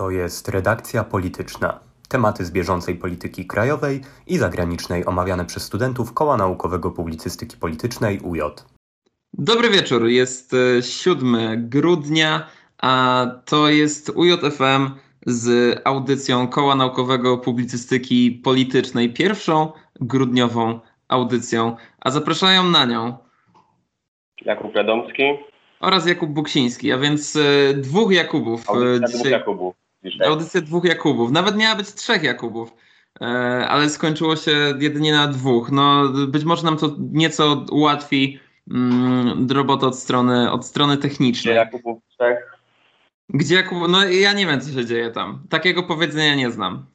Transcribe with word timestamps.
To 0.00 0.10
jest 0.10 0.48
redakcja 0.48 1.04
polityczna. 1.04 1.80
Tematy 2.08 2.44
z 2.44 2.50
bieżącej 2.50 2.94
polityki 2.94 3.46
krajowej 3.46 4.00
i 4.26 4.38
zagranicznej 4.38 5.06
omawiane 5.06 5.44
przez 5.44 5.62
studentów 5.62 6.14
Koła 6.14 6.36
Naukowego 6.36 6.90
Publicystyki 6.90 7.56
Politycznej 7.56 8.20
UJ. 8.20 8.40
Dobry 9.32 9.70
wieczór, 9.70 10.06
jest 10.06 10.56
7 10.80 11.34
e, 11.34 11.56
grudnia, 11.56 12.46
a 12.82 13.26
to 13.44 13.68
jest 13.68 14.12
UJFM 14.14 14.90
z 15.26 15.76
audycją 15.84 16.48
Koła 16.48 16.74
Naukowego 16.74 17.38
Publicystyki 17.38 18.30
Politycznej, 18.30 19.12
pierwszą 19.12 19.72
grudniową 20.00 20.80
audycją, 21.08 21.76
a 22.00 22.10
zapraszają 22.10 22.64
na 22.64 22.84
nią 22.84 23.18
Jakub 24.44 24.74
Radomski 24.74 25.22
oraz 25.80 26.06
Jakub 26.06 26.30
Buksiński, 26.30 26.92
a 26.92 26.98
więc 26.98 27.36
y, 27.36 27.74
dwóch 27.76 28.12
Jakubów. 28.12 28.70
E, 28.70 28.72
audycja 28.72 29.06
dzisiaj. 29.06 29.20
dwóch 29.20 29.30
Jakubów. 29.30 29.79
Dzisiaj. 30.04 30.28
Audycja 30.28 30.60
dwóch 30.60 30.84
Jakubów. 30.84 31.30
Nawet 31.30 31.56
miała 31.56 31.76
być 31.76 31.94
trzech 31.94 32.22
Jakubów, 32.22 32.72
e, 33.20 33.24
ale 33.68 33.90
skończyło 33.90 34.36
się 34.36 34.74
jedynie 34.78 35.12
na 35.12 35.28
dwóch. 35.28 35.70
No, 35.70 36.08
być 36.08 36.44
może 36.44 36.62
nam 36.62 36.76
to 36.76 36.96
nieco 36.98 37.64
ułatwi 37.70 38.40
mm, 38.70 39.48
robotę 39.50 39.86
od 39.86 39.98
strony, 39.98 40.50
od 40.50 40.66
strony 40.66 40.96
technicznej. 40.96 41.54
Gdzie 41.54 41.60
Jakubów 41.60 42.02
trzech? 42.08 42.56
Gdzie 43.28 43.54
Jakubów? 43.54 43.88
No 43.88 44.04
ja 44.04 44.32
nie 44.32 44.46
wiem, 44.46 44.60
co 44.60 44.72
się 44.72 44.86
dzieje 44.86 45.10
tam. 45.10 45.42
Takiego 45.48 45.82
powiedzenia 45.82 46.34
nie 46.34 46.50
znam. 46.50 46.86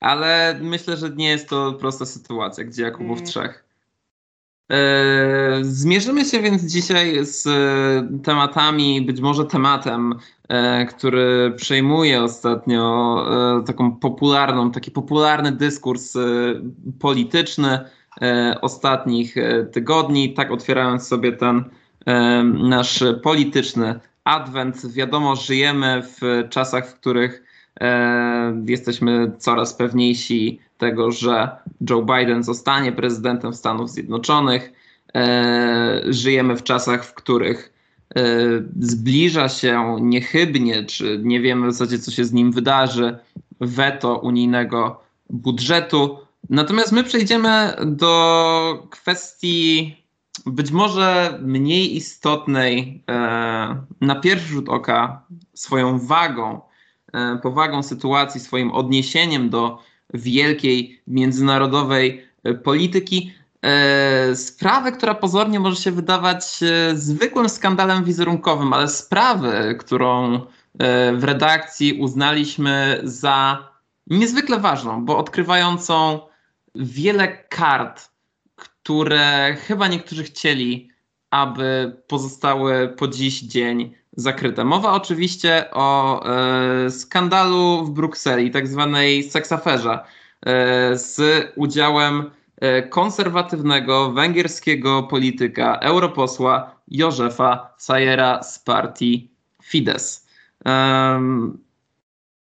Ale 0.00 0.58
myślę, 0.60 0.96
że 0.96 1.10
nie 1.10 1.28
jest 1.28 1.48
to 1.48 1.72
prosta 1.72 2.06
sytuacja, 2.06 2.64
gdzie 2.64 2.82
Jakubów 2.82 3.18
mm. 3.18 3.26
trzech. 3.26 3.67
E, 4.72 5.58
zmierzymy 5.62 6.24
się 6.24 6.40
więc 6.40 6.62
dzisiaj 6.62 7.24
z 7.24 7.46
e, 7.46 8.22
tematami, 8.24 9.02
być 9.02 9.20
może 9.20 9.44
tematem, 9.44 10.14
e, 10.48 10.86
który 10.86 11.52
przejmuje 11.56 12.22
ostatnio 12.22 13.26
taką 13.66 13.96
popularną, 13.96 14.70
taki 14.70 14.90
popularny 14.90 15.52
dyskurs 15.52 16.14
polityczny 17.00 17.78
ostatnich 18.60 19.34
tygodni, 19.72 20.34
tak 20.34 20.50
otwierając 20.50 21.08
sobie 21.08 21.32
ten 21.32 21.64
nasz 22.54 23.04
polityczny 23.22 24.00
adwent. 24.24 24.92
Wiadomo, 24.92 25.36
żyjemy 25.36 26.02
w 26.02 26.48
czasach, 26.48 26.88
w 26.88 26.94
których 26.94 27.42
jesteśmy 28.66 29.32
coraz 29.38 29.74
pewniejsi 29.74 30.60
tego, 30.78 31.12
że 31.12 31.48
Joe 31.90 32.02
Biden 32.02 32.42
zostanie 32.42 32.92
prezydentem 32.92 33.54
Stanów 33.54 33.90
Zjednoczonych. 33.90 34.72
E, 35.14 36.02
żyjemy 36.08 36.56
w 36.56 36.62
czasach, 36.62 37.04
w 37.04 37.14
których 37.14 37.72
e, 38.16 38.22
zbliża 38.80 39.48
się 39.48 39.96
niechybnie, 40.00 40.84
czy 40.84 41.20
nie 41.22 41.40
wiemy 41.40 41.68
w 41.68 41.72
zasadzie, 41.72 41.98
co 41.98 42.10
się 42.10 42.24
z 42.24 42.32
nim 42.32 42.52
wydarzy, 42.52 43.18
weto 43.60 44.18
unijnego 44.18 45.00
budżetu. 45.30 46.18
Natomiast 46.50 46.92
my 46.92 47.04
przejdziemy 47.04 47.72
do 47.86 48.86
kwestii 48.90 49.96
być 50.46 50.70
może 50.70 51.38
mniej 51.42 51.96
istotnej 51.96 53.04
e, 53.10 53.14
na 54.00 54.14
pierwszy 54.14 54.48
rzut 54.48 54.68
oka 54.68 55.22
swoją 55.54 55.98
wagą, 55.98 56.60
powagą 57.42 57.82
sytuacji, 57.82 58.40
swoim 58.40 58.70
odniesieniem 58.70 59.50
do 59.50 59.78
wielkiej 60.14 61.00
międzynarodowej 61.06 62.24
e, 62.44 62.54
polityki. 62.54 63.32
E, 63.62 64.36
sprawę, 64.36 64.92
która 64.92 65.14
pozornie 65.14 65.60
może 65.60 65.76
się 65.76 65.92
wydawać 65.92 66.60
e, 66.62 66.96
zwykłym 66.96 67.48
skandalem 67.48 68.04
wizerunkowym, 68.04 68.72
ale 68.72 68.88
sprawę, 68.88 69.74
którą 69.74 70.40
w 71.14 71.24
redakcji 71.24 71.92
uznaliśmy 71.92 73.00
za 73.04 73.68
niezwykle 74.06 74.58
ważną, 74.58 75.04
bo 75.04 75.18
odkrywającą 75.18 76.20
wiele 76.74 77.28
kart, 77.28 78.10
które 78.56 79.56
chyba 79.66 79.88
niektórzy 79.88 80.24
chcieli, 80.24 80.90
aby 81.30 81.96
pozostały 82.06 82.88
po 82.88 83.08
dziś 83.08 83.40
dzień 83.40 83.94
zakryte. 84.18 84.64
Mowa 84.64 84.92
oczywiście 84.92 85.64
o 85.72 86.20
e, 86.26 86.90
skandalu 86.90 87.84
w 87.84 87.90
Brukseli, 87.90 88.50
tak 88.50 88.68
zwanej 88.68 89.22
seksaferze, 89.22 89.98
e, 90.46 90.98
z 90.98 91.20
udziałem 91.56 92.30
e, 92.56 92.82
konserwatywnego 92.82 94.12
węgierskiego 94.12 95.02
polityka, 95.02 95.78
europosła 95.78 96.74
Józefa 96.88 97.74
Sajera 97.78 98.42
z 98.42 98.58
partii 98.58 99.30
Fidesz. 99.62 100.28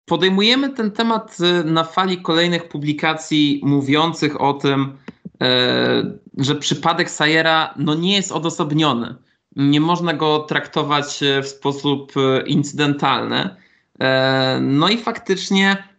Podejmujemy 0.05 0.71
ten 0.71 0.91
temat 0.91 1.38
na 1.65 1.84
fali 1.84 2.22
kolejnych 2.22 2.69
publikacji 2.69 3.60
mówiących 3.65 4.41
o 4.41 4.53
tym, 4.53 4.97
e, 5.43 6.16
że 6.38 6.55
przypadek 6.55 7.10
Sajera 7.10 7.75
no 7.76 7.94
nie 7.94 8.16
jest 8.16 8.32
odosobniony 8.32 9.15
nie 9.56 9.81
można 9.81 10.15
go 10.15 10.39
traktować 10.39 11.22
e, 11.22 11.43
w 11.43 11.49
sposób 11.49 12.12
e, 12.17 12.47
incydentalny. 12.47 13.56
E, 14.00 14.59
no 14.62 14.89
i 14.89 14.99
faktycznie 14.99 15.97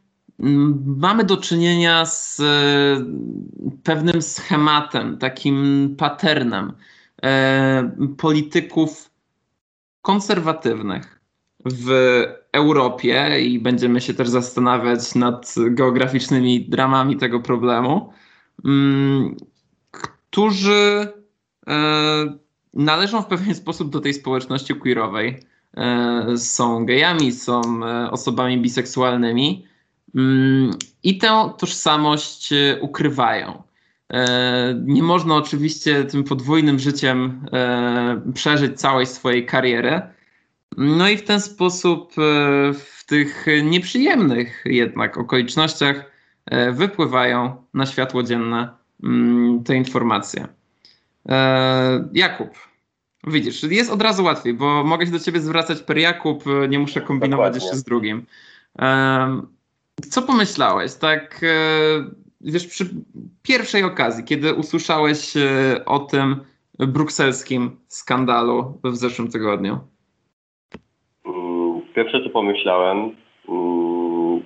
mamy 0.86 1.24
do 1.24 1.38
czynienia 1.38 2.06
z 2.06 2.42
pewnym 3.84 4.22
schematem, 4.22 5.18
takim 5.18 5.96
patternem 5.98 6.74
polityków 8.18 9.10
konserwatywnych 10.02 11.20
w 11.66 12.24
Europie 12.52 13.40
i 13.42 13.60
będziemy 13.60 14.02
się 14.02 14.14
też 14.14 14.30
zastanawiać 14.30 15.16
nad 15.16 15.56
geograficznymi 15.70 16.70
dramami 16.70 17.18
tego 17.18 17.40
problemu, 17.40 18.14
którzy 19.92 21.08
należą 22.78 23.22
w 23.22 23.26
pewien 23.26 23.56
sposób 23.64 23.90
do 23.90 24.00
tej 24.00 24.14
społeczności 24.14 24.76
queerowej. 24.76 25.40
E, 25.78 26.38
są 26.38 26.86
gejami, 26.86 27.32
są 27.32 27.62
e, 27.86 28.12
osobami 28.12 28.62
biseksualnymi 28.62 29.66
mm, 30.16 30.72
i 31.04 31.18
tę 31.18 31.50
tożsamość 31.58 32.54
e, 32.54 32.80
ukrywają. 32.82 33.68
Nie 34.86 35.04
można 35.04 35.36
oczywiście 35.36 36.04
tym 36.04 36.24
podwójnym 36.24 36.80
życiem 36.80 37.46
przeżyć 38.34 38.80
całej 38.80 39.06
swojej 39.06 39.46
kariery. 39.46 40.02
No 40.78 41.10
i 41.10 41.18
w 41.18 41.24
ten 41.24 41.42
sposób, 41.42 42.14
w 42.74 43.04
tych 43.06 43.46
nieprzyjemnych 43.64 44.64
jednak 44.66 45.18
okolicznościach, 45.18 46.12
wypływają 46.72 47.64
na 47.74 47.86
światło 47.86 48.24
dzienne 48.24 48.70
mm, 49.04 49.64
te 49.64 49.76
informacje. 49.76 50.48
Jakub, 52.14 52.67
Widzisz, 53.28 53.64
jest 53.64 53.92
od 53.92 54.02
razu 54.02 54.24
łatwiej, 54.24 54.54
bo 54.54 54.84
mogę 54.84 55.06
się 55.06 55.12
do 55.12 55.20
ciebie 55.20 55.40
zwracać 55.40 55.82
per 55.82 55.98
Jakub, 55.98 56.44
nie 56.70 56.80
muszę 56.80 57.02
kombinować 57.02 57.46
Dokładnie. 57.46 57.66
jeszcze 57.66 57.78
z 57.78 57.84
drugim. 57.84 58.26
Co 60.10 60.22
pomyślałeś, 60.22 60.96
tak, 60.96 61.42
e, 61.44 61.48
wiesz, 62.42 62.68
przy 62.68 62.86
pierwszej 63.44 63.84
okazji, 63.84 64.24
kiedy 64.24 64.54
usłyszałeś 64.54 65.38
e, 65.38 65.86
o 65.86 66.00
tym 66.00 66.36
brukselskim 66.80 67.78
skandalu 67.88 68.80
w 68.84 68.96
zeszłym 68.96 69.32
tygodniu? 69.32 69.78
Mm, 71.26 71.82
pierwsze, 71.96 72.24
co 72.24 72.30
pomyślałem, 72.30 72.98
mm, 73.50 74.44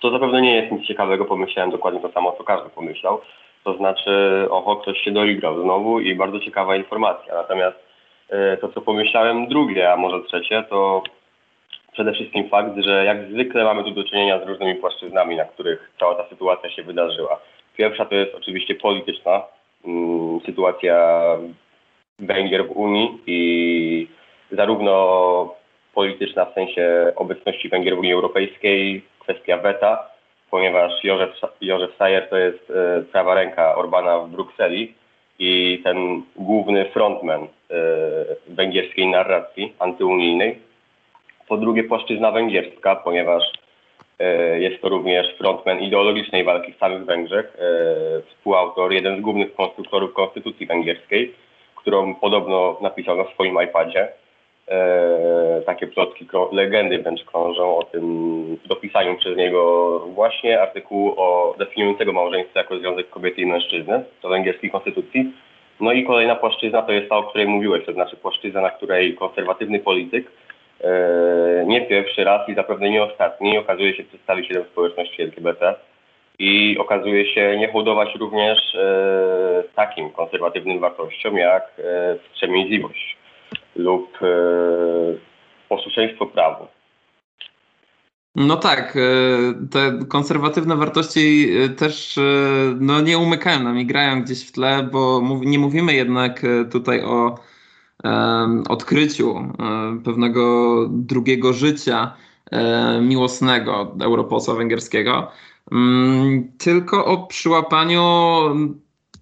to 0.00 0.10
zapewne 0.10 0.40
nie 0.42 0.56
jest 0.56 0.72
nic 0.72 0.86
ciekawego, 0.86 1.24
pomyślałem 1.24 1.70
dokładnie 1.70 2.00
to 2.00 2.12
samo, 2.12 2.34
co 2.38 2.44
każdy 2.44 2.70
pomyślał. 2.70 3.20
To 3.64 3.76
znaczy, 3.76 4.10
oho, 4.50 4.76
ktoś 4.76 4.98
się 4.98 5.12
doigrał 5.12 5.62
znowu 5.62 6.00
i 6.00 6.14
bardzo 6.14 6.40
ciekawa 6.40 6.76
informacja. 6.76 7.34
Natomiast 7.34 7.87
E, 7.87 7.87
to, 8.60 8.68
co 8.68 8.80
pomyślałem 8.80 9.46
drugie, 9.46 9.92
a 9.92 9.96
może 9.96 10.22
trzecie, 10.24 10.64
to 10.70 11.02
przede 11.92 12.12
wszystkim 12.12 12.48
fakt, 12.48 12.78
że 12.78 13.04
jak 13.04 13.24
zwykle 13.30 13.64
mamy 13.64 13.84
tu 13.84 13.90
do 13.90 14.04
czynienia 14.04 14.44
z 14.44 14.48
różnymi 14.48 14.74
płaszczyznami, 14.74 15.36
na 15.36 15.44
których 15.44 15.90
cała 16.00 16.14
ta 16.14 16.28
sytuacja 16.28 16.70
się 16.70 16.82
wydarzyła. 16.82 17.40
Pierwsza 17.76 18.04
to 18.04 18.14
jest 18.14 18.34
oczywiście 18.34 18.74
polityczna 18.74 19.42
mm, 19.84 20.40
sytuacja 20.46 21.22
Węgier 22.18 22.66
w 22.66 22.70
Unii 22.70 23.18
i 23.26 24.08
zarówno 24.50 25.54
polityczna 25.94 26.44
w 26.44 26.54
sensie 26.54 27.12
obecności 27.16 27.68
Węgier 27.68 27.96
w 27.96 27.98
Unii 27.98 28.12
Europejskiej, 28.12 29.02
kwestia 29.18 29.58
weta, 29.58 30.08
ponieważ 30.50 31.04
Józef, 31.04 31.30
Józef 31.60 31.96
Sayer 31.96 32.28
to 32.28 32.36
jest 32.36 32.70
e, 32.70 33.02
prawa 33.12 33.34
ręka 33.34 33.74
Orbana 33.74 34.18
w 34.18 34.30
Brukseli, 34.30 34.94
i 35.38 35.80
ten 35.84 36.22
główny 36.36 36.90
frontman 36.90 37.42
e, 37.42 37.48
węgierskiej 38.48 39.06
narracji 39.06 39.72
antyunijnej. 39.78 40.58
Po 41.48 41.56
drugie 41.56 41.84
płaszczyzna 41.84 42.32
węgierska, 42.32 42.96
ponieważ 42.96 43.42
e, 44.18 44.60
jest 44.60 44.82
to 44.82 44.88
również 44.88 45.36
frontman 45.38 45.80
ideologicznej 45.80 46.44
walki 46.44 46.72
w 46.72 46.78
samych 46.78 47.04
Węgrzech, 47.04 47.56
e, 47.58 48.22
współautor, 48.22 48.92
jeden 48.92 49.18
z 49.18 49.20
głównych 49.20 49.54
konstruktorów 49.54 50.12
konstytucji 50.12 50.66
węgierskiej, 50.66 51.34
którą 51.76 52.14
podobno 52.14 52.78
napisał 52.80 53.16
na 53.16 53.24
swoim 53.24 53.62
iPadzie. 53.64 54.08
E, 54.68 55.62
takie 55.66 55.86
plotki, 55.86 56.26
legendy 56.52 56.98
wręcz 56.98 57.24
krążą 57.24 57.76
o 57.76 57.82
tym 57.84 58.58
dopisaniu 58.66 59.16
przez 59.16 59.36
niego 59.36 59.98
właśnie 59.98 60.60
artykułu 60.60 61.14
o 61.16 61.54
definiującego 61.58 62.12
małżeństwo 62.12 62.58
jako 62.58 62.78
związek 62.78 63.10
kobiety 63.10 63.40
i 63.40 63.46
mężczyzny 63.46 64.04
do 64.22 64.28
węgierskiej 64.28 64.70
konstytucji. 64.70 65.32
No 65.80 65.92
i 65.92 66.04
kolejna 66.04 66.36
płaszczyzna 66.36 66.82
to 66.82 66.92
jest 66.92 67.08
ta, 67.08 67.16
o 67.16 67.22
której 67.22 67.46
mówiłeś, 67.46 67.86
to 67.86 67.92
znaczy 67.92 68.16
płaszczyzna, 68.16 68.60
na 68.60 68.70
której 68.70 69.14
konserwatywny 69.14 69.78
polityk 69.78 70.30
e, 70.80 71.64
nie 71.66 71.80
pierwszy 71.86 72.24
raz 72.24 72.48
i 72.48 72.54
zapewne 72.54 72.90
nie 72.90 73.02
ostatni 73.02 73.58
okazuje 73.58 73.96
się 73.96 74.04
przedstawicielem 74.04 74.64
społeczności 74.64 75.22
LGBT 75.22 75.74
i 76.38 76.76
okazuje 76.78 77.34
się 77.34 77.56
nie 77.58 77.72
hołdować 77.72 78.14
również 78.14 78.74
e, 78.74 79.62
takim 79.74 80.10
konserwatywnym 80.10 80.78
wartościom 80.78 81.36
jak 81.36 81.80
wstrzemięźliwość 82.24 83.16
lub 83.76 84.18
e, 84.22 84.26
posłuszeństwo 85.68 86.26
prawu. 86.26 86.77
No 88.38 88.56
tak, 88.56 88.96
e, 88.96 89.00
te 89.70 89.98
konserwatywne 90.08 90.76
wartości 90.76 91.50
e, 91.50 91.68
też 91.68 92.18
no, 92.80 93.00
nie 93.00 93.18
umykają 93.18 93.62
nam 93.62 93.78
i 93.78 93.86
grają 93.86 94.22
gdzieś 94.22 94.48
w 94.48 94.52
tle, 94.52 94.88
bo 94.92 95.22
nie 95.44 95.58
mówimy 95.58 95.94
jednak 95.94 96.42
tutaj 96.70 97.02
o 97.04 97.38
odkryciu 98.68 99.52
pewnego 100.04 100.84
drugiego 100.88 101.52
życia 101.52 102.14
miłosnego 103.02 103.96
europosła 104.00 104.54
węgierskiego, 104.54 105.30
mm, 105.72 106.52
tylko 106.58 107.06
o 107.06 107.26
przyłapaniu 107.26 108.02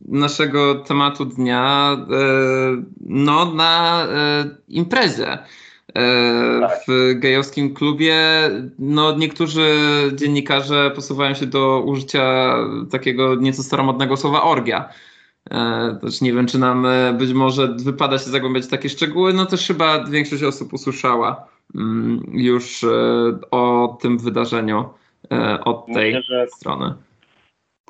naszego 0.08 0.74
tematu 0.74 1.24
dnia 1.24 1.92
e, 1.92 2.06
no, 3.00 3.52
na 3.54 4.02
e, 4.04 4.44
imprezie. 4.68 5.38
E, 5.96 6.60
tak. 6.60 6.80
W 6.88 7.14
gejowskim 7.18 7.74
klubie 7.74 8.14
no, 8.78 9.16
niektórzy 9.16 9.68
dziennikarze 10.14 10.90
posuwają 10.94 11.34
się 11.34 11.46
do 11.46 11.80
użycia 11.80 12.54
takiego 12.90 13.34
nieco 13.34 13.62
staromodnego 13.62 14.16
słowa 14.16 14.42
orgia. 14.42 14.88
Też 16.00 16.20
nie 16.20 16.32
wiem, 16.32 16.46
czy 16.46 16.58
nam 16.58 16.86
być 17.18 17.32
może 17.32 17.68
wypada 17.84 18.18
się 18.18 18.30
zagłębiać 18.30 18.64
w 18.64 18.70
takie 18.70 18.88
szczegóły. 18.88 19.32
No 19.32 19.46
też 19.46 19.66
chyba 19.66 20.04
większość 20.04 20.42
osób 20.42 20.72
usłyszała 20.72 21.46
mm, 21.74 22.22
już 22.32 22.84
o 23.50 23.96
tym 24.02 24.18
wydarzeniu 24.18 24.84
od 25.64 25.86
tej 25.86 26.14
Myślę, 26.14 26.46
strony 26.46 26.94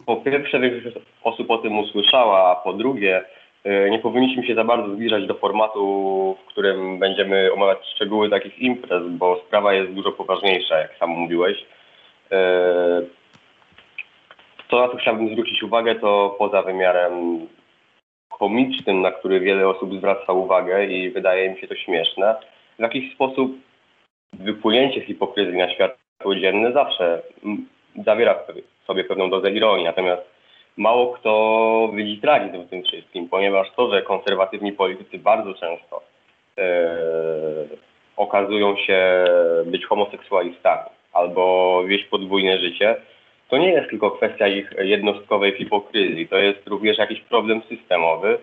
po 0.06 0.16
pierwsze 0.16 0.60
większość 0.60 0.96
osób 1.24 1.50
o 1.50 1.58
tym 1.58 1.78
usłyszała, 1.78 2.50
a 2.50 2.54
po 2.64 2.72
drugie 2.72 3.16
e, 3.18 3.24
nie 3.90 3.98
powinniśmy 3.98 4.46
się 4.46 4.54
za 4.54 4.64
bardzo 4.64 4.94
zbliżać 4.94 5.26
do 5.26 5.34
formatu, 5.34 6.36
w 6.44 6.48
którym 6.48 6.98
będziemy 6.98 7.52
omawiać 7.52 7.78
szczegóły 7.94 8.30
takich 8.30 8.58
imprez, 8.58 9.02
bo 9.08 9.42
sprawa 9.46 9.74
jest 9.74 9.92
dużo 9.92 10.12
poważniejsza, 10.12 10.78
jak 10.78 10.96
sam 10.98 11.10
mówiłeś. 11.10 11.66
Co 14.70 14.78
e, 14.78 14.86
na 14.86 14.88
to 14.88 14.96
chciałbym 14.96 15.32
zwrócić 15.32 15.62
uwagę, 15.62 15.94
to 15.94 16.36
poza 16.38 16.62
wymiarem 16.62 17.46
komicznym, 18.38 19.00
na 19.00 19.10
który 19.10 19.40
wiele 19.40 19.68
osób 19.68 19.94
zwraca 19.94 20.32
uwagę 20.32 20.86
i 20.86 21.10
wydaje 21.10 21.50
mi 21.50 21.60
się 21.60 21.68
to 21.68 21.74
śmieszne, 21.74 22.36
w 22.78 22.82
jakiś 22.82 23.14
sposób 23.14 23.52
wypłynięcie 24.32 25.00
hipokryzji 25.00 25.58
na 25.58 25.74
światło 25.74 26.36
dzienne 26.36 26.72
zawsze 26.72 27.22
zawiera 28.04 28.34
sobie 28.86 29.04
pewną 29.04 29.30
dozę 29.30 29.50
ironii, 29.50 29.84
natomiast 29.84 30.35
mało 30.76 31.12
kto 31.12 31.90
widzi 31.94 32.20
tragizm 32.20 32.62
w 32.62 32.70
tym 32.70 32.82
wszystkim, 32.82 33.28
ponieważ 33.28 33.68
to, 33.76 33.90
że 33.90 34.02
konserwatywni 34.02 34.72
politycy 34.72 35.18
bardzo 35.18 35.54
często 35.54 36.02
e, 36.58 36.96
okazują 38.16 38.76
się 38.76 39.24
być 39.66 39.86
homoseksualistami 39.86 40.90
albo 41.12 41.82
wieść 41.86 42.04
podwójne 42.04 42.58
życie, 42.58 42.96
to 43.48 43.58
nie 43.58 43.68
jest 43.68 43.90
tylko 43.90 44.10
kwestia 44.10 44.48
ich 44.48 44.74
jednostkowej 44.78 45.52
hipokryzji, 45.52 46.28
to 46.28 46.38
jest 46.38 46.66
również 46.66 46.98
jakiś 46.98 47.20
problem 47.20 47.62
systemowy, 47.68 48.38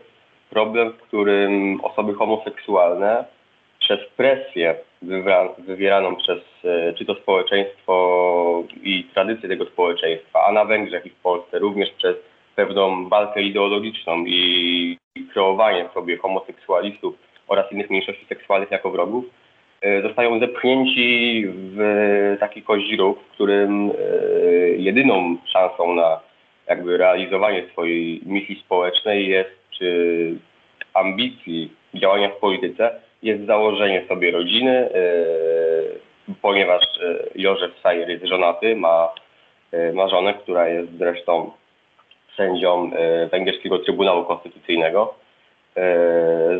problem, 0.49 0.91
w 0.91 1.01
którym 1.01 1.79
osoby 1.83 2.13
homoseksualne 2.13 3.25
przez 3.79 3.99
presję 4.17 4.75
wywieraną 5.57 6.15
przez 6.15 6.39
e, 6.65 6.93
czy 6.93 7.05
to 7.05 7.15
społeczeństwo 7.15 8.63
i 8.83 9.03
tradycję 9.13 9.49
tego 9.49 9.65
społeczeństwa, 9.65 10.45
a 10.47 10.51
na 10.51 10.65
Węgrzech 10.65 11.05
i 11.05 11.09
w 11.09 11.15
Polsce 11.15 11.59
również 11.59 11.89
przez 11.89 12.15
pewną 12.55 13.09
walkę 13.09 13.41
ideologiczną 13.41 14.25
i 14.25 14.97
kreowanie 15.33 15.89
sobie 15.93 16.17
homoseksualistów 16.17 17.15
oraz 17.47 17.71
innych 17.71 17.89
mniejszości 17.89 18.25
seksualnych 18.25 18.71
jako 18.71 18.91
wrogów, 18.91 19.25
e, 19.81 20.01
zostają 20.01 20.39
zepchnięci 20.39 21.43
w 21.47 22.37
taki 22.39 22.61
koździrów, 22.61 23.17
w 23.17 23.31
którym 23.31 23.91
e, 23.91 23.93
jedyną 24.69 25.37
szansą 25.53 25.95
na 25.95 26.19
jakby 26.67 26.97
realizowanie 26.97 27.63
swojej 27.71 28.21
misji 28.25 28.61
społecznej 28.65 29.27
jest 29.27 29.49
czy 29.71 30.35
ambicji 30.93 31.71
działania 31.93 32.29
w 32.29 32.39
polityce 32.39 33.01
jest 33.23 33.45
założenie 33.45 34.03
sobie 34.07 34.31
rodziny, 34.31 34.89
yy, 36.27 36.35
ponieważ 36.41 36.83
yy, 37.01 37.31
Józef 37.35 37.79
Sajer 37.83 38.09
jest 38.09 38.25
żonaty, 38.25 38.75
ma, 38.75 39.09
yy, 39.71 39.93
ma 39.93 40.09
żonę, 40.09 40.33
która 40.33 40.67
jest 40.67 40.97
zresztą 40.97 41.51
sędzią 42.37 42.91
Węgierskiego 43.31 43.79
Trybunału 43.79 44.25
Konstytucyjnego. 44.25 45.13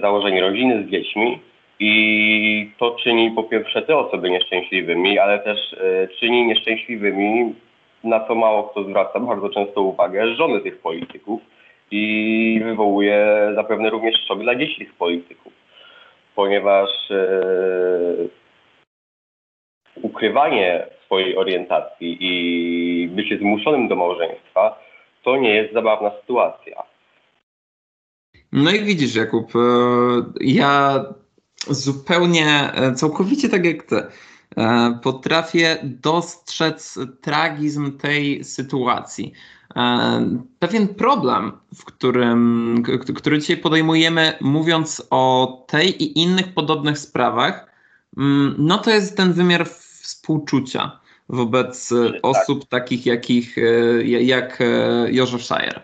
Założenie 0.01 0.41
rodziny 0.41 0.83
z 0.83 0.91
dziećmi 0.91 1.39
i 1.79 2.71
to 2.79 2.95
czyni 3.03 3.31
po 3.31 3.43
pierwsze 3.43 3.81
te 3.81 3.97
osoby 3.97 4.29
nieszczęśliwymi, 4.29 5.19
ale 5.19 5.39
też 5.39 5.75
czyni 6.19 6.45
nieszczęśliwymi, 6.45 7.55
na 8.03 8.27
co 8.27 8.35
mało 8.35 8.63
kto 8.63 8.83
zwraca 8.83 9.19
bardzo 9.19 9.49
często 9.49 9.81
uwagę, 9.81 10.35
żony 10.35 10.61
tych 10.61 10.77
polityków 10.77 11.41
i 11.91 12.61
wywołuje 12.63 13.27
zapewne 13.55 13.89
również 13.89 14.15
szok 14.27 14.39
dla 14.39 14.55
dzieci 14.55 14.77
tych 14.77 14.93
polityków 14.93 15.62
ponieważ 16.35 17.11
e, 17.11 17.41
ukrywanie 20.01 20.87
swojej 21.05 21.37
orientacji 21.37 22.17
i 22.19 23.07
bycie 23.07 23.37
zmuszonym 23.37 23.87
do 23.87 23.95
małżeństwa 23.95 24.79
to 25.23 25.37
nie 25.37 25.55
jest 25.55 25.73
zabawna 25.73 26.11
sytuacja. 26.21 26.83
No 28.51 28.71
i 28.71 28.79
widzisz, 28.79 29.15
Jakub, 29.15 29.55
e, 29.55 29.59
ja 30.41 31.03
zupełnie, 31.67 32.71
e, 32.73 32.93
całkowicie 32.93 33.49
tak 33.49 33.65
jak 33.65 33.83
ty, 33.83 33.95
potrafię 35.03 35.77
dostrzec 35.83 36.99
tragizm 37.21 37.97
tej 37.97 38.43
sytuacji. 38.43 39.33
Pewien 40.59 40.87
problem, 40.87 41.51
w 41.75 41.85
którym, 41.85 42.83
który 43.15 43.39
dzisiaj 43.39 43.57
podejmujemy, 43.57 44.33
mówiąc 44.41 45.07
o 45.09 45.65
tej 45.67 46.03
i 46.03 46.19
innych 46.19 46.53
podobnych 46.53 46.97
sprawach, 46.97 47.71
mm, 48.17 48.55
no 48.57 48.77
to 48.77 48.89
jest 48.89 49.17
ten 49.17 49.33
wymiar 49.33 49.67
współczucia 50.03 50.99
wobec 51.29 51.89
tak. 51.89 52.19
osób 52.23 52.65
takich 52.65 53.05
jakich, 53.05 53.57
e, 53.57 54.03
jak 54.03 54.61
e, 54.61 55.11
Józef 55.11 55.41
Szajer. 55.41 55.83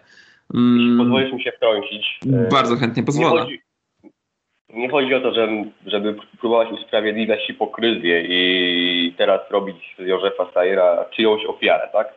Mm. 0.53 0.97
Pozwolisz 0.97 1.33
mi 1.33 1.43
się 1.43 1.51
wtrącić. 1.57 2.19
E, 2.33 2.49
Bardzo 2.51 2.75
chętnie 2.75 3.03
pozwolę. 3.03 3.33
Nie 3.33 3.39
chodzi, 3.41 3.61
nie 4.73 4.89
chodzi 4.89 5.13
o 5.13 5.21
to, 5.21 5.33
żeby, 5.33 5.71
żeby 5.85 6.15
próbować 6.39 6.71
usprawiedliwiać 6.71 7.47
hipokryzję 7.47 8.23
i 8.27 9.13
teraz 9.17 9.41
robić 9.51 9.95
z 9.99 10.07
Józefa 10.07 10.47
Sajera 10.53 11.05
czyjąś 11.11 11.45
ofiarę, 11.45 11.89
tak? 11.93 12.13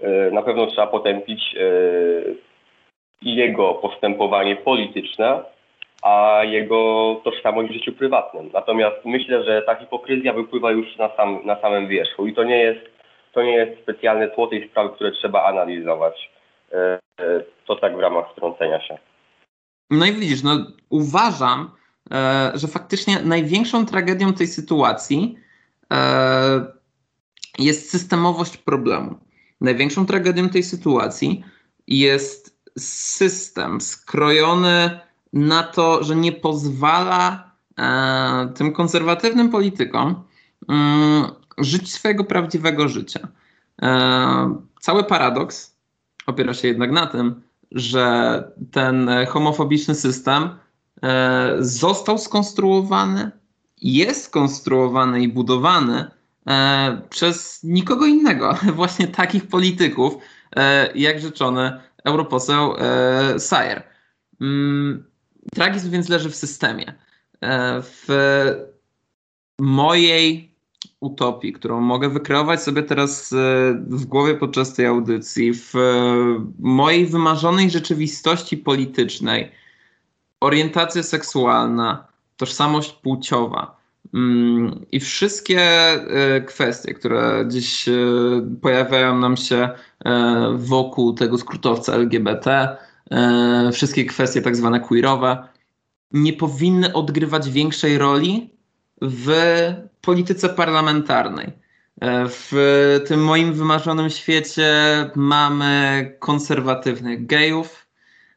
E, 0.00 0.30
na 0.30 0.42
pewno 0.42 0.66
trzeba 0.66 0.86
potępić 0.86 1.54
e, 1.54 1.60
jego 3.22 3.74
postępowanie 3.74 4.56
polityczne, 4.56 5.42
a 6.02 6.40
jego 6.44 7.20
tożsamość 7.24 7.70
w 7.70 7.72
życiu 7.72 7.92
prywatnym. 7.92 8.50
Natomiast 8.52 8.96
myślę, 9.04 9.44
że 9.44 9.62
ta 9.62 9.74
hipokryzja 9.74 10.32
wypływa 10.32 10.70
już 10.70 10.96
na, 10.96 11.16
sam, 11.16 11.40
na 11.44 11.60
samym 11.60 11.88
wierzchu 11.88 12.26
i 12.26 12.34
to 12.34 12.44
nie 12.44 12.58
jest, 12.58 12.80
to 13.32 13.42
nie 13.42 13.52
jest 13.52 13.82
specjalne 13.82 14.28
tło 14.28 14.46
tej 14.46 14.68
sprawy, 14.68 14.90
które 14.94 15.12
trzeba 15.12 15.44
analizować. 15.44 16.30
E, 16.72 16.98
to 17.66 17.76
tak 17.76 17.96
w 17.96 18.00
ramach 18.00 18.32
wtrącenia 18.32 18.80
się. 18.80 18.98
No 19.90 20.06
i 20.06 20.12
widzisz, 20.12 20.42
no 20.42 20.50
uważam, 20.90 21.70
że 22.54 22.68
faktycznie 22.68 23.22
największą 23.22 23.86
tragedią 23.86 24.32
tej 24.32 24.46
sytuacji 24.46 25.36
jest 27.58 27.90
systemowość 27.90 28.56
problemu. 28.56 29.18
Największą 29.60 30.06
tragedią 30.06 30.48
tej 30.48 30.62
sytuacji 30.62 31.44
jest 31.86 32.56
system 32.78 33.80
skrojony 33.80 35.00
na 35.32 35.62
to, 35.62 36.04
że 36.04 36.16
nie 36.16 36.32
pozwala 36.32 37.50
e, 37.78 38.52
tym 38.54 38.72
konserwatywnym 38.72 39.50
politykom 39.50 40.24
mm, 40.68 41.24
żyć 41.58 41.92
swojego 41.92 42.24
prawdziwego 42.24 42.88
życia. 42.88 43.28
E, 43.82 44.60
cały 44.80 45.04
paradoks 45.04 45.76
opiera 46.26 46.54
się 46.54 46.68
jednak 46.68 46.92
na 46.92 47.06
tym, 47.06 47.42
że 47.72 48.44
ten 48.72 49.10
homofobiczny 49.28 49.94
system 49.94 50.42
e, 50.42 50.56
został 51.60 52.18
skonstruowany 52.18 53.30
jest 53.82 54.24
skonstruowany 54.24 55.22
i 55.22 55.28
budowany 55.28 56.10
e, 56.46 57.00
przez 57.10 57.60
nikogo 57.64 58.06
innego, 58.06 58.58
właśnie 58.74 59.08
takich 59.08 59.46
polityków, 59.46 60.14
e, 60.56 60.92
jak 60.94 61.20
rzeczony 61.20 61.80
europoseł 62.04 62.74
e, 62.78 63.38
Sayer. 63.38 63.82
Mm, 64.40 65.04
tragizm 65.54 65.90
więc 65.90 66.08
leży 66.08 66.30
w 66.30 66.36
systemie. 66.36 66.94
E, 67.40 67.82
w 67.82 68.06
mojej 69.58 70.56
utopii, 71.00 71.52
którą 71.52 71.80
mogę 71.80 72.08
wykreować 72.08 72.62
sobie 72.62 72.82
teraz 72.82 73.32
e, 73.32 73.36
w 73.86 74.04
głowie 74.04 74.34
podczas 74.34 74.74
tej 74.74 74.86
audycji, 74.86 75.52
w 75.54 75.72
mojej 76.58 77.06
wymarzonej 77.06 77.70
rzeczywistości 77.70 78.56
politycznej, 78.56 79.52
orientacja 80.40 81.02
seksualna, 81.02 82.06
tożsamość 82.36 82.92
płciowa 82.92 83.76
mm, 84.14 84.86
i 84.92 85.00
wszystkie 85.00 85.60
e, 85.60 86.40
kwestie, 86.40 86.94
które 86.94 87.44
gdzieś 87.44 87.88
pojawiają 88.62 89.18
nam 89.18 89.36
się 89.36 89.68
wokół 90.54 91.12
tego 91.12 91.38
skrótowca 91.38 91.92
LGBT, 91.92 92.76
wszystkie 93.72 94.04
kwestie 94.04 94.42
tak 94.42 94.56
zwane 94.56 94.80
queerowe, 94.80 95.48
nie 96.12 96.32
powinny 96.32 96.92
odgrywać 96.92 97.50
większej 97.50 97.98
roli 97.98 98.50
w 99.02 99.30
polityce 100.00 100.48
parlamentarnej. 100.48 101.46
E, 102.00 102.24
w 102.28 103.00
tym 103.08 103.24
moim 103.24 103.52
wymarzonym 103.52 104.10
świecie 104.10 104.70
mamy 105.14 106.16
konserwatywnych 106.18 107.26
gejów, 107.26 107.85
e, 107.85 107.85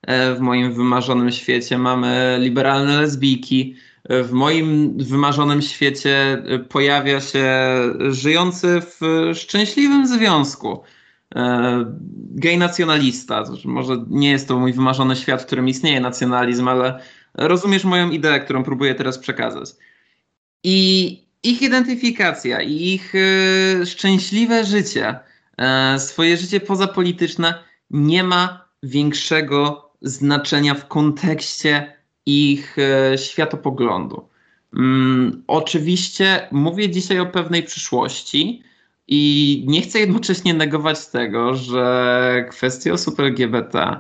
w 0.07 0.37
moim 0.39 0.73
wymarzonym 0.73 1.31
świecie 1.31 1.77
mamy 1.77 2.37
liberalne 2.41 3.01
lesbijki, 3.01 3.75
e, 4.03 4.23
w 4.23 4.31
moim 4.31 4.97
wymarzonym 4.97 5.61
świecie 5.61 6.43
pojawia 6.69 7.21
się 7.21 7.47
żyjący 8.09 8.81
w 8.81 9.31
szczęśliwym 9.33 10.07
związku 10.07 10.83
gej 12.31 12.57
nacjonalista. 12.57 13.43
Może 13.65 14.05
nie 14.09 14.31
jest 14.31 14.47
to 14.47 14.59
mój 14.59 14.73
wymarzony 14.73 15.15
świat, 15.15 15.41
w 15.41 15.45
którym 15.45 15.67
istnieje 15.67 16.01
nacjonalizm, 16.01 16.67
ale 16.67 16.99
rozumiesz 17.33 17.83
moją 17.83 18.09
ideę, 18.09 18.39
którą 18.39 18.63
próbuję 18.63 18.95
teraz 18.95 19.17
przekazać. 19.17 19.69
I 20.63 21.23
ich 21.43 21.61
identyfikacja 21.61 22.61
i 22.61 22.93
ich 22.93 23.13
szczęśliwe 23.85 24.65
życie, 24.65 25.19
swoje 25.97 26.37
życie 26.37 26.59
pozapolityczne 26.59 27.63
nie 27.89 28.23
ma 28.23 28.65
większego 28.83 29.88
znaczenia 30.01 30.75
w 30.75 30.87
kontekście 30.87 31.93
ich 32.25 32.77
y, 32.77 33.17
światopoglądu. 33.17 34.29
Mm, 34.77 35.43
oczywiście 35.47 36.47
mówię 36.51 36.89
dzisiaj 36.89 37.19
o 37.19 37.25
pewnej 37.25 37.63
przyszłości 37.63 38.63
i 39.07 39.63
nie 39.67 39.81
chcę 39.81 39.99
jednocześnie 39.99 40.53
negować 40.53 41.07
tego, 41.07 41.55
że 41.55 42.45
kwestie 42.49 42.93
osób 42.93 43.19
LGBT 43.19 43.99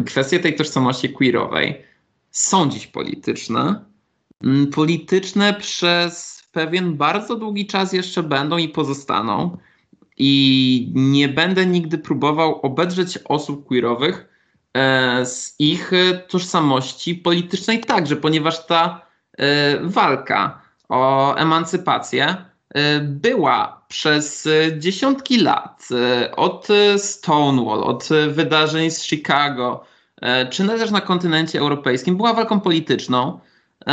i 0.00 0.04
kwestie 0.04 0.38
tej 0.38 0.54
tożsamości 0.54 1.10
queerowej 1.10 1.82
są 2.30 2.70
dziś 2.70 2.86
polityczne. 2.86 3.84
Mm, 4.44 4.66
polityczne 4.66 5.54
przez 5.54 6.42
pewien 6.52 6.96
bardzo 6.96 7.36
długi 7.36 7.66
czas 7.66 7.92
jeszcze 7.92 8.22
będą 8.22 8.58
i 8.58 8.68
pozostaną. 8.68 9.56
I 10.16 10.92
nie 10.94 11.28
będę 11.28 11.66
nigdy 11.66 11.98
próbował 11.98 12.60
obedrzeć 12.60 13.18
osób 13.24 13.66
queerowych 13.66 14.26
e, 14.26 14.29
z 15.24 15.54
ich 15.58 15.90
tożsamości 16.28 17.14
politycznej 17.14 17.80
także, 17.80 18.16
ponieważ 18.16 18.66
ta 18.66 19.06
e, 19.38 19.78
walka 19.82 20.60
o 20.88 21.34
emancypację 21.34 22.36
e, 22.74 23.00
była 23.00 23.84
przez 23.88 24.48
dziesiątki 24.78 25.40
lat, 25.40 25.88
od 26.36 26.68
Stonewall, 26.96 27.84
od 27.84 28.08
wydarzeń 28.28 28.90
z 28.90 29.02
Chicago, 29.02 29.84
E, 30.20 30.46
czy 30.46 30.66
też 30.66 30.90
na 30.90 31.00
kontynencie 31.00 31.58
europejskim, 31.58 32.16
była 32.16 32.34
walką 32.34 32.60
polityczną 32.60 33.40
e, 33.86 33.92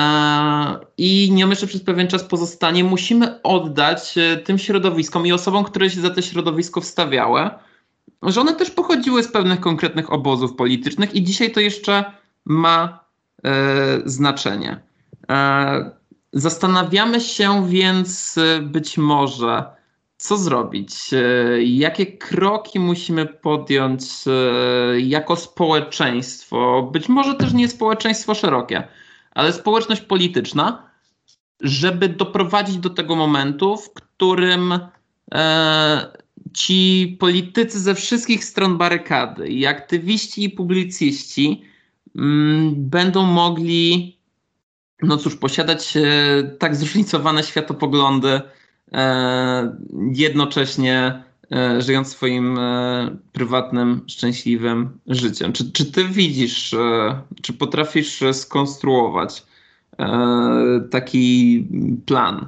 i 0.98 1.32
nią 1.32 1.50
jeszcze 1.50 1.68
przez 1.68 1.84
pewien 1.84 2.08
czas 2.08 2.24
pozostanie. 2.24 2.84
Musimy 2.84 3.42
oddać 3.42 4.18
e, 4.18 4.38
tym 4.38 4.58
środowiskom 4.58 5.28
i 5.28 5.32
osobom, 5.32 5.64
które 5.64 5.90
się 5.90 6.02
za 6.02 6.10
te 6.10 6.24
środowisko 6.24 6.82
wstawiały, 6.82 7.50
że 8.24 8.42
one 8.42 8.56
też 8.56 8.72
pochodziły 8.72 9.24
z 9.24 9.32
pewnych 9.32 9.60
konkretnych 9.60 10.14
obozów 10.14 10.56
politycznych 10.56 11.16
i 11.16 11.24
dzisiaj 11.24 11.52
to 11.52 11.60
jeszcze 11.60 12.12
ma 12.46 13.06
znaczenie. 14.06 14.80
Zastanawiamy 16.34 17.22
się 17.22 17.68
więc 17.68 18.36
być 18.62 18.98
może, 18.98 19.78
co 20.18 20.38
zrobić? 20.38 21.14
E, 21.14 21.64
jakie 21.64 22.06
kroki 22.06 22.80
musimy 22.80 23.26
podjąć 23.26 24.04
e, 24.28 25.00
jako 25.00 25.36
społeczeństwo? 25.36 26.90
Być 26.92 27.10
może 27.10 27.36
też 27.36 27.54
nie 27.54 27.68
społeczeństwo 27.68 28.34
szerokie, 28.36 28.88
ale 29.32 29.54
społeczność 29.54 30.02
polityczna, 30.02 30.90
żeby 31.62 32.10
doprowadzić 32.10 32.78
do 32.78 32.90
tego 32.90 33.16
momentu, 33.16 33.78
w 33.78 33.94
którym 33.94 34.80
e, 35.34 36.18
ci 36.54 37.18
politycy 37.20 37.80
ze 37.80 37.96
wszystkich 37.96 38.44
stron 38.46 38.78
barykady, 38.78 39.48
i 39.48 39.66
aktywiści, 39.66 40.44
i 40.44 40.50
publicyści 40.50 41.62
mm, 42.16 42.74
będą 42.76 43.26
mogli, 43.26 44.18
no 45.02 45.18
cóż, 45.18 45.36
posiadać 45.36 45.94
tak 46.60 46.76
zróżnicowane 46.76 47.44
światopoglądy, 47.44 48.42
E, 48.94 49.78
jednocześnie 50.14 51.24
e, 51.52 51.82
żyjąc 51.82 52.08
swoim 52.08 52.60
e, 52.60 53.18
prywatnym, 53.32 54.02
szczęśliwym 54.08 55.00
życiem. 55.08 55.54
Czy, 55.54 55.72
czy 55.72 55.92
ty 55.92 56.06
widzisz, 56.06 56.76
czy 57.42 57.54
potrafisz 57.54 58.24
skonstruować 58.32 59.44
taki 60.92 61.68
plan, 62.06 62.48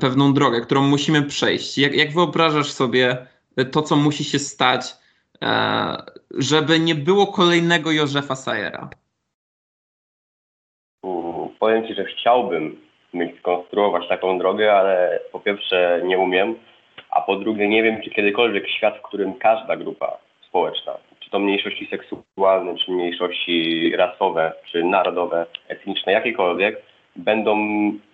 pewną 0.00 0.34
drogę, 0.34 0.60
którą 0.60 0.82
musimy 0.82 1.22
przejść? 1.22 1.78
Jak, 1.78 1.94
jak 1.94 2.12
wyobrażasz 2.12 2.70
sobie 2.72 3.26
to, 3.72 3.82
co 3.82 3.96
musi 3.96 4.24
się 4.24 4.38
stać, 4.38 4.94
żeby 6.30 6.80
nie 6.80 6.94
było 6.94 7.26
kolejnego 7.26 7.90
Józefa 7.90 8.36
Sayera? 8.36 8.90
Powiem 11.58 11.86
ci, 11.86 11.94
że 11.94 12.04
chciałbym 12.04 12.80
mieć 13.14 13.38
skonstruować 13.38 14.08
taką 14.08 14.38
drogę, 14.38 14.72
ale 14.72 15.20
po 15.32 15.40
pierwsze 15.40 16.00
nie 16.04 16.18
umiem, 16.18 16.54
a 17.10 17.20
po 17.20 17.36
drugie 17.36 17.68
nie 17.68 17.82
wiem, 17.82 18.02
czy 18.02 18.10
kiedykolwiek 18.10 18.68
świat, 18.68 18.98
w 18.98 19.02
którym 19.02 19.34
każda 19.34 19.76
grupa 19.76 20.18
społeczna, 20.48 20.92
czy 21.20 21.30
to 21.30 21.38
mniejszości 21.38 21.88
seksualne, 21.90 22.76
czy 22.76 22.92
mniejszości 22.92 23.92
rasowe, 23.96 24.52
czy 24.70 24.84
narodowe, 24.84 25.46
etniczne, 25.68 26.12
jakiekolwiek, 26.12 26.82
będą 27.16 27.58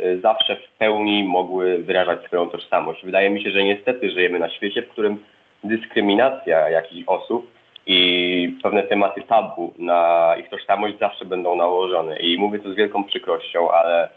y, 0.01 0.21
zawsze 0.21 0.57
w 0.57 0.79
pełni 0.79 1.25
mogły 1.25 1.79
wyrażać 1.79 2.25
swoją 2.25 2.51
tożsamość. 2.51 3.05
Wydaje 3.05 3.31
mi 3.31 3.43
się, 3.43 3.51
że 3.51 3.65
niestety 3.65 4.11
żyjemy 4.11 4.39
na 4.39 4.51
świecie, 4.51 4.83
w 4.83 4.89
którym 4.89 5.25
dyskryminacja 5.65 6.71
jakichś 6.71 7.03
osób 7.07 7.51
i 7.87 8.59
pewne 8.63 8.83
tematy 8.83 9.23
tabu 9.23 9.75
na 9.79 10.35
ich 10.41 10.49
tożsamość 10.49 10.99
zawsze 10.99 11.25
będą 11.25 11.57
nałożone. 11.57 12.19
I 12.19 12.39
mówię 12.39 12.59
to 12.59 12.73
z 12.73 12.77
wielką 12.77 13.05
przykrością, 13.05 13.71
ale 13.71 14.09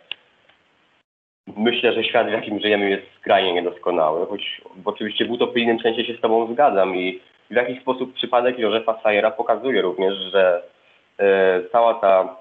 Myślę, 1.58 1.94
że 1.94 2.04
świat, 2.04 2.28
w 2.28 2.32
jakim 2.32 2.60
żyjemy, 2.60 2.90
jest 2.90 3.04
skrajnie 3.20 3.54
niedoskonały, 3.54 4.26
choć 4.26 4.62
oczywiście 4.86 5.26
w 5.26 5.32
utopijnym 5.32 5.80
sensie 5.80 6.06
się 6.06 6.14
z 6.14 6.22
Tobą 6.22 6.54
zgadzam 6.54 6.96
i 6.96 7.22
w 7.52 7.56
jakiś 7.56 7.82
sposób 7.82 8.14
przypadek 8.14 8.60
Józefa 8.60 9.00
Sayera 9.04 9.32
pokazuje 9.32 9.82
również, 9.82 10.14
że 10.18 10.64
e, 11.20 11.62
cała 11.72 11.94
ta 11.94 12.36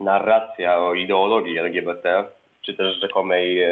narracja 0.00 0.78
o 0.78 0.94
ideologii 0.94 1.58
LGBT, 1.58 2.24
czy 2.62 2.74
też 2.74 3.00
rzekomej 3.00 3.62
e, 3.62 3.68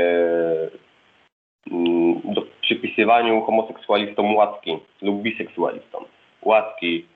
mm, 1.71 2.21
do 2.25 2.43
przypisywaniu 2.61 3.43
homoseksualistom 3.43 4.37
łaski 4.37 4.79
lub 5.03 5.23
biseksualistom 5.23 6.05
łaski 6.43 7.07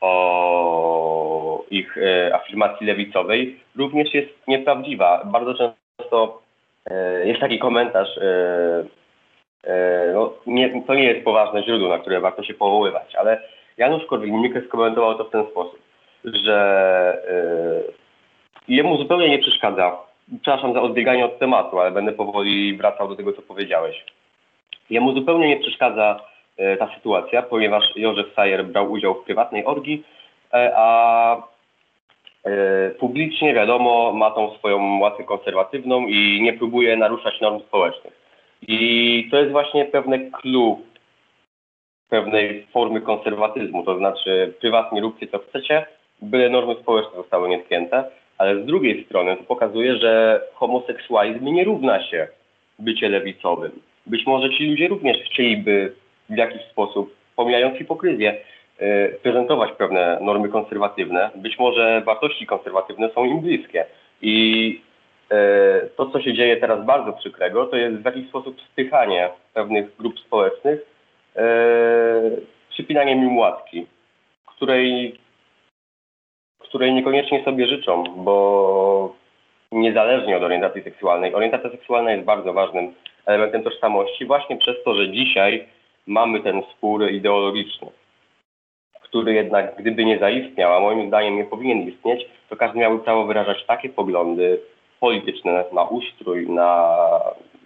o 0.00 1.64
ich 1.70 1.98
e, 1.98 2.34
afirmacji 2.34 2.86
lewicowej 2.86 3.60
również 3.76 4.14
jest 4.14 4.48
nieprawdziwa. 4.48 5.24
Bardzo 5.24 5.54
często 5.54 5.78
E, 6.90 7.26
jest 7.26 7.40
taki 7.40 7.58
komentarz, 7.58 8.08
no, 10.14 10.32
nie, 10.46 10.82
to 10.86 10.94
nie 10.94 11.04
jest 11.04 11.24
poważne 11.24 11.62
źródło, 11.62 11.88
na 11.88 11.98
które 11.98 12.20
warto 12.20 12.42
się 12.42 12.54
powoływać, 12.54 13.14
ale 13.14 13.42
Janusz 13.76 14.06
Korwin-Mikke 14.06 14.66
skomentował 14.66 15.18
to 15.18 15.24
w 15.24 15.30
ten 15.30 15.46
sposób, 15.46 15.78
że 16.24 17.22
jemu 18.68 18.96
zupełnie 18.96 19.28
nie 19.28 19.38
przeszkadza, 19.38 19.96
przepraszam 20.42 20.74
za 20.74 20.82
odbieganie 20.82 21.24
od 21.24 21.38
tematu, 21.38 21.80
ale 21.80 21.90
będę 21.90 22.12
powoli 22.12 22.76
wracał 22.76 23.08
do 23.08 23.16
tego, 23.16 23.32
co 23.32 23.42
powiedziałeś. 23.42 24.04
Jemu 24.90 25.12
zupełnie 25.14 25.48
nie 25.48 25.56
przeszkadza 25.56 26.20
ta 26.78 26.94
sytuacja, 26.94 27.42
ponieważ 27.42 27.84
Józef 27.96 28.34
Sayer 28.34 28.66
brał 28.66 28.92
udział 28.92 29.14
w 29.14 29.24
prywatnej 29.24 29.64
orgii, 29.64 30.04
a 30.76 31.36
e, 32.44 32.90
publicznie, 32.90 33.54
wiadomo, 33.54 34.12
ma 34.12 34.30
tą 34.30 34.54
swoją 34.58 34.98
łaskę 34.98 35.24
konserwatywną 35.24 36.06
i 36.06 36.40
nie 36.42 36.52
próbuje 36.52 36.96
naruszać 36.96 37.40
norm 37.40 37.60
społecznych. 37.60 38.12
I 38.62 39.28
to 39.30 39.38
jest 39.38 39.52
właśnie 39.52 39.84
pewne 39.84 40.18
clue 40.30 40.78
pewnej 42.08 42.66
formy 42.72 43.00
konserwatyzmu, 43.00 43.84
to 43.84 43.98
znaczy 43.98 44.54
prywatnie 44.60 45.00
róbcie 45.00 45.26
co 45.26 45.38
chcecie, 45.38 45.86
byle 46.22 46.48
normy 46.48 46.74
społeczne 46.74 47.16
zostały 47.16 47.48
nietknięte, 47.48 48.04
ale 48.38 48.62
z 48.62 48.66
drugiej 48.66 49.04
strony 49.04 49.36
to 49.36 49.42
pokazuje, 49.42 49.96
że 49.96 50.40
homoseksualizm 50.54 51.44
nie 51.44 51.64
równa 51.64 52.02
się 52.02 52.28
bycie 52.78 53.08
lewicowym. 53.08 53.70
Być 54.06 54.26
może 54.26 54.50
ci 54.50 54.66
ludzie 54.66 54.88
również 54.88 55.16
chcieliby 55.30 55.92
w 56.30 56.36
jakiś 56.36 56.62
sposób, 56.62 57.14
pomijając 57.36 57.78
hipokryzję, 57.78 58.36
e, 58.78 59.08
prezentować 59.08 59.72
pewne 59.72 60.18
normy 60.22 60.48
konserwatywne. 60.48 61.30
Być 61.34 61.58
może 61.58 62.02
wartości 62.06 62.46
konserwatywne 62.46 63.10
są 63.14 63.24
im 63.24 63.40
bliskie. 63.40 63.84
I 64.22 64.80
e, 65.30 65.80
to, 65.96 66.06
co 66.06 66.20
się 66.22 66.34
dzieje 66.34 66.56
teraz 66.56 66.84
bardzo 66.84 67.12
przykrego, 67.12 67.66
to 67.66 67.76
jest 67.76 67.96
w 67.96 68.04
jakiś 68.04 68.28
sposób 68.28 68.60
spychanie 68.60 69.30
pewnych 69.54 69.96
grup 69.96 70.20
społecznych, 70.20 70.80
e, 71.36 71.42
przypinaniem 72.70 73.18
im 73.18 73.36
łatki, 73.38 73.86
której, 74.46 75.18
której 76.68 76.92
niekoniecznie 76.92 77.44
sobie 77.44 77.66
życzą, 77.66 78.04
bo 78.16 79.14
niezależnie 79.72 80.36
od 80.36 80.42
orientacji 80.42 80.82
seksualnej, 80.82 81.34
orientacja 81.34 81.70
seksualna 81.70 82.12
jest 82.12 82.24
bardzo 82.24 82.52
ważnym 82.52 82.94
elementem 83.26 83.62
tożsamości 83.62 84.26
właśnie 84.26 84.56
przez 84.56 84.76
to, 84.84 84.94
że 84.94 85.10
dzisiaj 85.10 85.68
mamy 86.06 86.40
ten 86.40 86.62
spór 86.76 87.10
ideologiczny, 87.10 87.90
który 89.00 89.34
jednak 89.34 89.76
gdyby 89.78 90.04
nie 90.04 90.18
zaistniał, 90.18 90.74
a 90.74 90.80
moim 90.80 91.08
zdaniem 91.08 91.36
nie 91.36 91.44
powinien 91.44 91.88
istnieć, 91.88 92.26
to 92.48 92.56
każdy 92.56 92.78
miałby 92.78 93.04
prawo 93.04 93.26
wyrażać 93.26 93.64
takie 93.66 93.88
poglądy 93.88 94.60
polityczne 95.00 95.64
na 95.72 95.82
ustrój, 95.82 96.50
na 96.50 96.98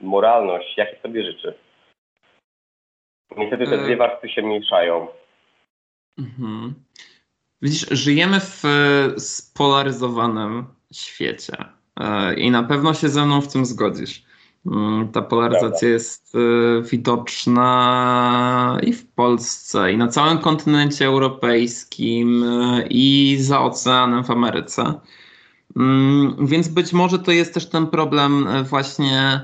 moralność, 0.01 0.77
jakie 0.77 0.97
sobie 0.97 1.25
życzy. 1.25 1.55
Niestety 3.37 3.67
te 3.67 3.79
dwie 3.79 3.97
warstwy 3.97 4.29
się 4.29 4.43
mieszają. 4.43 5.07
Mhm. 6.19 6.75
Widzisz, 7.63 7.87
żyjemy 7.91 8.41
w 8.41 8.63
spolaryzowanym 9.19 10.65
świecie 10.93 11.57
e, 12.01 12.35
i 12.35 12.51
na 12.51 12.63
pewno 12.63 12.95
się 12.95 13.09
ze 13.09 13.27
mną 13.27 13.41
w 13.41 13.53
tym 13.53 13.67
zgodzisz. 13.67 14.25
Mm, 14.67 15.09
ta 15.09 15.23
polaryzacja 15.23 15.89
jest 15.89 16.35
y, 16.35 16.83
widoczna 16.91 18.79
i 18.83 18.93
w 18.93 19.07
Polsce, 19.07 19.93
i 19.93 19.97
na 19.97 20.09
całym 20.09 20.39
kontynencie 20.39 21.07
europejskim, 21.07 22.45
i 22.91 23.37
za 23.41 23.61
oceanem 23.61 24.25
w 24.25 24.31
Ameryce. 24.31 24.95
Mm, 25.77 26.47
więc 26.47 26.69
być 26.69 26.93
może 26.93 27.19
to 27.19 27.33
jest 27.33 27.55
też 27.55 27.69
ten 27.69 27.87
problem 27.87 28.49
właśnie 28.65 29.41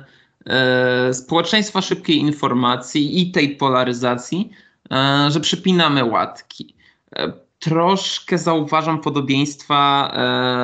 społeczeństwa 1.13 1.83
szybkiej 1.83 2.19
informacji 2.19 3.21
i 3.21 3.31
tej 3.31 3.57
polaryzacji, 3.57 4.51
że 5.29 5.41
przypinamy 5.41 6.05
łatki 6.05 6.75
troszkę 7.59 8.39
zauważam 8.39 9.01
podobieństwa 9.01 10.13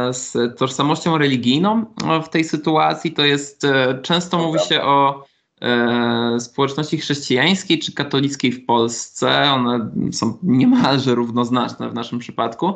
e, 0.09 0.15
z 0.15 0.59
tożsamością 0.59 1.19
religijną 1.19 1.85
w 2.25 2.29
tej 2.29 2.45
sytuacji. 2.45 3.13
To 3.13 3.25
jest 3.25 3.65
e, 3.65 3.99
często 4.03 4.39
mówi 4.39 4.59
się 4.59 4.83
o 4.83 5.25
e, 5.61 6.41
społeczności 6.41 6.99
chrześcijańskiej 6.99 7.79
czy 7.79 7.93
katolickiej 7.93 8.53
w 8.53 8.67
Polsce. 8.67 9.53
One 9.53 9.91
są 10.13 10.39
niemalże 10.43 11.15
równoznaczne 11.15 11.91
w 11.91 11.95
naszym 11.95 12.19
przypadku. 12.19 12.75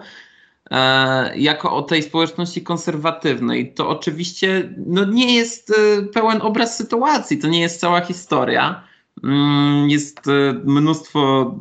Jako 1.36 1.76
o 1.76 1.82
tej 1.82 2.02
społeczności 2.02 2.62
konserwatywnej. 2.62 3.74
To 3.74 3.88
oczywiście 3.88 4.74
no, 4.86 5.04
nie 5.04 5.34
jest 5.34 5.72
pełen 6.14 6.42
obraz 6.42 6.76
sytuacji, 6.76 7.38
to 7.38 7.48
nie 7.48 7.60
jest 7.60 7.80
cała 7.80 8.00
historia. 8.00 8.82
Mm, 9.24 9.90
jest 9.90 10.20
mnóstwo 10.64 11.54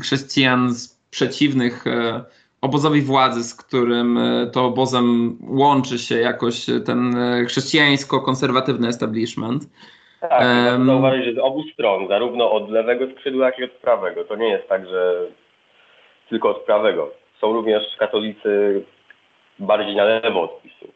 chrześcijan 0.00 0.74
z 0.74 1.01
przeciwnych 1.12 1.86
e, 1.86 2.24
obozowi 2.60 3.02
władzy, 3.02 3.42
z 3.44 3.54
którym 3.54 4.18
e, 4.18 4.46
to 4.46 4.64
obozem 4.64 5.38
łączy 5.48 5.98
się 5.98 6.18
jakoś 6.18 6.66
ten 6.86 7.16
e, 7.16 7.44
chrześcijańsko-konserwatywny 7.44 8.88
establishment. 8.88 9.62
Tak, 10.20 10.42
um, 10.72 10.86
zauważyć, 10.86 11.24
że 11.24 11.32
z 11.34 11.38
obu 11.38 11.62
stron, 11.72 12.08
zarówno 12.08 12.52
od 12.52 12.70
lewego 12.70 13.04
skrzydła, 13.10 13.46
jak 13.46 13.58
i 13.58 13.64
od 13.64 13.70
prawego. 13.70 14.24
To 14.24 14.36
nie 14.36 14.48
jest 14.48 14.68
tak, 14.68 14.88
że 14.88 15.26
tylko 16.28 16.50
od 16.50 16.64
prawego. 16.64 17.10
Są 17.40 17.52
również 17.52 17.82
katolicy 17.98 18.84
bardziej 19.58 19.96
na 19.96 20.04
lewo 20.04 20.42
od 20.42 20.62
PiSu. 20.62 20.88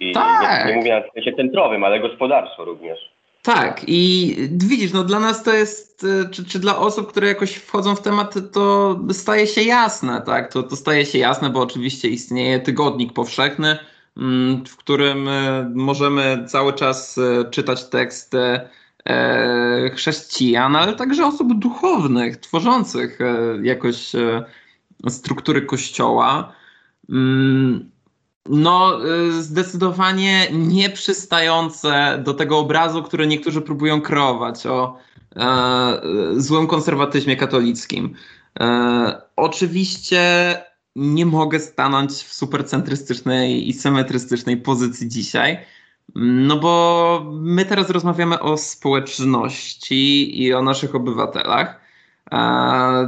I 0.00 0.12
tak. 0.12 0.64
nie, 0.64 0.70
nie 0.70 0.78
mówię 0.78 1.00
na 1.00 1.12
sensie 1.12 1.32
centrowym, 1.32 1.84
ale 1.84 2.00
gospodarstwo 2.00 2.64
również. 2.64 3.13
Tak, 3.44 3.84
i 3.86 4.36
widzisz, 4.50 4.92
no 4.92 5.04
dla 5.04 5.20
nas 5.20 5.42
to 5.42 5.52
jest, 5.52 6.04
e, 6.04 6.28
czy, 6.30 6.44
czy 6.44 6.58
dla 6.58 6.78
osób, 6.78 7.08
które 7.08 7.28
jakoś 7.28 7.54
wchodzą 7.54 7.94
w 7.96 8.02
temat, 8.02 8.34
to 8.52 8.98
staje 9.12 9.46
się 9.46 9.62
jasne, 9.62 10.22
tak? 10.26 10.52
To, 10.52 10.62
to 10.62 10.76
staje 10.76 11.06
się 11.06 11.18
jasne, 11.18 11.50
bo 11.50 11.60
oczywiście 11.60 12.08
istnieje 12.08 12.60
tygodnik 12.60 13.12
powszechny, 13.12 13.78
mm, 14.16 14.66
w 14.66 14.76
którym 14.76 15.28
e, 15.28 15.70
możemy 15.74 16.44
cały 16.48 16.72
czas 16.72 17.18
e, 17.18 17.50
czytać 17.50 17.88
teksty 17.88 18.60
chrześcijan, 19.94 20.76
ale 20.76 20.96
także 20.96 21.26
osób 21.26 21.58
duchownych, 21.58 22.36
tworzących 22.36 23.18
jakoś 23.62 24.12
struktury 25.08 25.62
kościoła. 25.62 26.52
Mm, 27.10 27.90
no, 28.48 29.06
y, 29.06 29.42
zdecydowanie 29.42 30.48
nie 30.52 30.90
przystające 30.90 32.22
do 32.24 32.34
tego 32.34 32.58
obrazu, 32.58 33.02
który 33.02 33.26
niektórzy 33.26 33.60
próbują 33.60 34.00
kreować 34.00 34.66
o 34.66 34.98
e, 35.36 36.00
złym 36.36 36.66
konserwatyzmie 36.66 37.36
katolickim. 37.36 38.14
E, 38.60 39.22
oczywiście 39.36 40.22
nie 40.96 41.26
mogę 41.26 41.60
stanąć 41.60 42.12
w 42.12 42.34
supercentrystycznej 42.34 43.68
i 43.68 43.72
symetrystycznej 43.72 44.56
pozycji 44.56 45.08
dzisiaj, 45.08 45.58
no 46.14 46.56
bo 46.56 47.22
my 47.32 47.64
teraz 47.64 47.90
rozmawiamy 47.90 48.40
o 48.40 48.56
społeczności 48.56 50.42
i 50.42 50.54
o 50.54 50.62
naszych 50.62 50.94
obywatelach. 50.94 51.83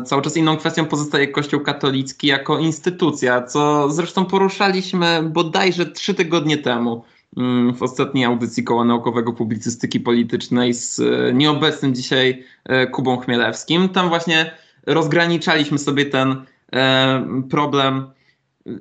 Cały 0.04 0.22
czas 0.22 0.36
inną 0.36 0.56
kwestią 0.56 0.84
pozostaje 0.84 1.28
Kościół 1.28 1.60
katolicki 1.60 2.26
jako 2.26 2.58
instytucja, 2.58 3.42
co 3.42 3.90
zresztą 3.90 4.24
poruszaliśmy 4.24 5.22
bodajże 5.22 5.86
trzy 5.86 6.14
tygodnie 6.14 6.58
temu 6.58 7.04
mm, 7.36 7.74
w 7.74 7.82
ostatniej 7.82 8.24
audycji 8.24 8.64
Koła 8.64 8.84
Naukowego 8.84 9.32
Publicystyki 9.32 10.00
Politycznej 10.00 10.74
z 10.74 11.00
e, 11.00 11.32
nieobecnym 11.32 11.94
dzisiaj 11.94 12.44
e, 12.64 12.86
Kubą 12.86 13.16
Chmielewskim. 13.16 13.88
Tam 13.88 14.08
właśnie 14.08 14.52
rozgraniczaliśmy 14.86 15.78
sobie 15.78 16.06
ten 16.06 16.42
e, 16.72 17.42
problem 17.50 18.10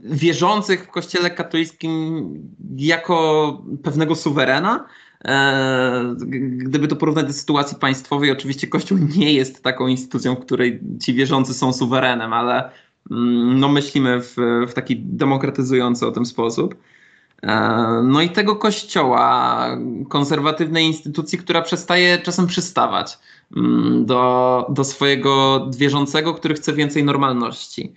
wierzących 0.04 0.84
w 0.84 0.91
Kościele 0.91 1.30
katolickim 1.30 2.26
jako 2.78 3.62
pewnego 3.84 4.15
suwerena, 4.15 4.88
gdyby 6.42 6.88
to 6.88 6.96
porównać 6.96 7.26
do 7.28 7.34
sytuacji 7.34 7.78
państwowej, 7.78 8.32
oczywiście 8.32 8.68
Kościół 8.68 8.98
nie 9.18 9.34
jest 9.34 9.64
taką 9.64 9.88
instytucją, 9.88 10.36
w 10.36 10.40
której 10.40 10.80
ci 11.04 11.14
wierzący 11.14 11.54
są 11.54 11.74
suwerenem, 11.74 12.34
ale 12.34 12.70
mm, 13.12 13.60
no 13.60 13.70
myślimy 13.70 14.22
w, 14.22 14.36
w 14.68 14.74
taki 14.74 15.00
demokratyzujący 15.00 16.08
o 16.08 16.12
tym 16.12 16.26
sposób. 16.26 16.76
E, 17.44 18.02
no 18.04 18.22
i 18.22 18.30
tego 18.30 18.56
kościoła, 18.56 19.68
konserwatywnej 20.10 20.86
instytucji, 20.86 21.38
która 21.38 21.62
przestaje 21.62 22.18
czasem 22.18 22.48
przystawać 22.48 23.20
mm, 23.58 24.06
do, 24.06 24.66
do 24.70 24.84
swojego 24.84 25.66
wierzącego, 25.78 26.34
który 26.34 26.56
chce 26.56 26.74
więcej 26.74 27.04
normalności. 27.04 27.94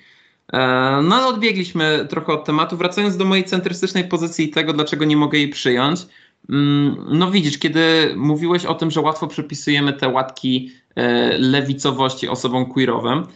E, 0.52 0.58
no 1.02 1.16
ale 1.16 1.26
odbiegliśmy 1.26 2.06
trochę 2.10 2.32
od 2.32 2.44
tematu. 2.44 2.76
Wracając 2.76 3.16
do 3.16 3.24
mojej 3.24 3.44
centrystycznej 3.44 4.04
pozycji 4.04 4.44
i 4.44 4.50
tego, 4.50 4.72
dlaczego 4.72 5.04
nie 5.04 5.16
mogę 5.16 5.38
jej 5.38 5.48
przyjąć. 5.48 6.06
Mm, 6.48 6.96
no 7.10 7.30
widzisz, 7.30 7.58
kiedy 7.58 8.14
mówiłeś 8.16 8.64
o 8.64 8.74
tym, 8.74 8.90
że 8.90 9.00
łatwo 9.00 9.26
przypisujemy 9.26 9.92
te 9.92 10.08
łatki 10.08 10.70
e, 10.94 11.38
lewicowości 11.38 12.28
osobom 12.28 12.66
queerowym, 12.72 13.26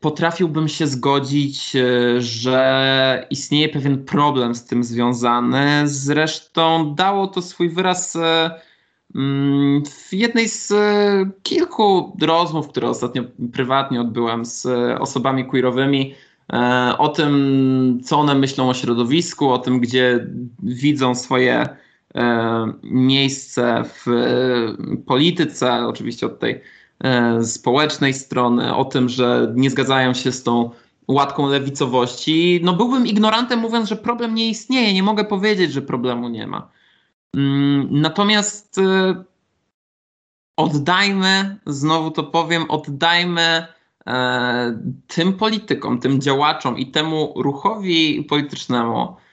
potrafiłbym 0.00 0.68
się 0.68 0.86
zgodzić, 0.86 1.76
e, 1.76 2.20
że 2.20 3.26
istnieje 3.30 3.68
pewien 3.68 4.04
problem 4.04 4.54
z 4.54 4.64
tym 4.64 4.84
związany. 4.84 5.82
Zresztą 5.84 6.94
dało 6.94 7.26
to 7.26 7.42
swój 7.42 7.68
wyraz 7.68 8.16
e, 8.16 8.50
mm, 9.14 9.82
w 9.84 10.12
jednej 10.12 10.48
z 10.48 10.72
kilku 11.42 12.16
rozmów, 12.20 12.68
które 12.68 12.88
ostatnio 12.88 13.22
prywatnie 13.52 14.00
odbyłem 14.00 14.44
z 14.44 14.66
osobami 15.00 15.46
queerowymi, 15.46 16.14
o 16.98 17.08
tym, 17.08 18.00
co 18.04 18.18
one 18.18 18.34
myślą 18.34 18.68
o 18.68 18.74
środowisku, 18.74 19.50
o 19.50 19.58
tym, 19.58 19.80
gdzie 19.80 20.26
widzą 20.62 21.14
swoje 21.14 21.68
miejsce 22.82 23.84
w 23.84 24.08
e, 24.08 24.96
polityce, 25.06 25.86
oczywiście 25.86 26.26
od 26.26 26.38
tej 26.38 26.60
e, 27.04 27.44
społecznej 27.44 28.14
strony, 28.14 28.74
o 28.74 28.84
tym, 28.84 29.08
że 29.08 29.52
nie 29.54 29.70
zgadzają 29.70 30.14
się 30.14 30.32
z 30.32 30.42
tą 30.42 30.70
łatką 31.08 31.48
lewicowości, 31.48 32.60
no 32.62 32.72
byłbym 32.72 33.06
ignorantem 33.06 33.60
mówiąc, 33.60 33.88
że 33.88 33.96
problem 33.96 34.34
nie 34.34 34.48
istnieje. 34.48 34.94
Nie 34.94 35.02
mogę 35.02 35.24
powiedzieć, 35.24 35.72
że 35.72 35.82
problemu 35.82 36.28
nie 36.28 36.46
ma. 36.46 36.68
Mm, 37.36 37.88
natomiast 37.90 38.78
e, 38.78 39.24
oddajmy, 40.56 41.56
znowu 41.66 42.10
to 42.10 42.22
powiem, 42.22 42.64
oddajmy 42.68 43.66
e, 44.06 44.80
tym 45.06 45.32
politykom, 45.32 46.00
tym 46.00 46.20
działaczom 46.20 46.78
i 46.78 46.86
temu 46.86 47.32
ruchowi 47.36 48.24
politycznemu 48.28 49.02
e, 49.02 49.31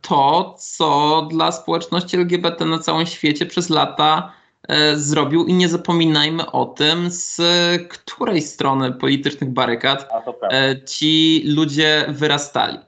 to, 0.00 0.54
co 0.58 1.22
dla 1.30 1.52
społeczności 1.52 2.16
LGBT 2.16 2.64
na 2.64 2.78
całym 2.78 3.06
świecie 3.06 3.46
przez 3.46 3.70
lata 3.70 4.32
zrobił 4.94 5.46
i 5.46 5.54
nie 5.54 5.68
zapominajmy 5.68 6.50
o 6.50 6.64
tym, 6.64 7.10
z 7.10 7.40
której 7.88 8.42
strony 8.42 8.92
politycznych 8.92 9.50
barykad 9.50 10.08
ci 10.88 11.42
ludzie 11.46 12.04
wyrastali. 12.08 12.78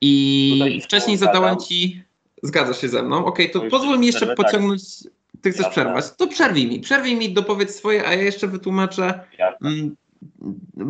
I 0.00 0.80
wcześniej 0.84 1.16
zadałem 1.16 1.56
ci 1.56 2.08
Zgadzasz 2.42 2.80
się 2.80 2.88
ze 2.88 3.02
mną? 3.02 3.24
Okej, 3.24 3.50
okay, 3.50 3.62
to 3.62 3.70
pozwól 3.70 3.98
mi 3.98 4.06
jeszcze 4.06 4.26
przerwę, 4.26 4.36
tak. 4.36 4.46
pociągnąć. 4.46 5.02
Tak. 5.02 5.12
Ty 5.42 5.50
chcesz 5.50 5.66
Jasne. 5.66 5.82
przerwać? 5.82 6.04
To 6.16 6.26
przerwij 6.26 6.66
mi. 6.66 6.80
Przerwij 6.80 7.16
mi, 7.16 7.32
dopowiedz 7.32 7.76
swoje, 7.76 8.06
a 8.06 8.14
ja 8.14 8.22
jeszcze 8.22 8.46
wytłumaczę 8.46 9.20
mm, 9.64 9.96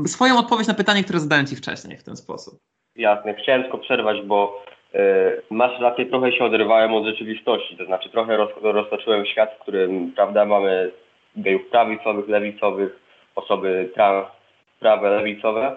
swoją 0.07 0.39
odpowiedź 0.39 0.69
na 0.69 0.75
pytanie, 0.75 1.05
które 1.05 1.21
zadałem 1.21 1.47
Ci 1.47 1.57
wcześniej 1.57 1.99
w 1.99 2.03
ten 2.03 2.17
sposób. 2.17 2.61
Jasne. 2.97 3.35
Chciałem 3.35 3.63
tylko 3.63 3.79
przerwać, 3.79 4.17
bo 4.27 4.65
masz 5.51 5.81
rację, 5.81 6.07
trochę 6.07 6.33
się 6.33 6.45
odrywałem 6.45 6.95
od 6.95 7.05
rzeczywistości. 7.05 7.77
To 7.77 7.85
znaczy 7.85 8.11
trochę 8.11 8.37
roz, 8.37 8.51
roztoczyłem 8.63 9.27
świat, 9.27 9.55
w 9.55 9.63
którym 9.63 10.13
prawda, 10.17 10.45
mamy 10.45 10.91
gejów 11.37 11.67
prawicowych, 11.71 12.29
lewicowych, 12.29 13.01
osoby 13.35 13.91
trans, 13.95 14.27
prawe, 14.81 15.11
lewicowe. 15.11 15.77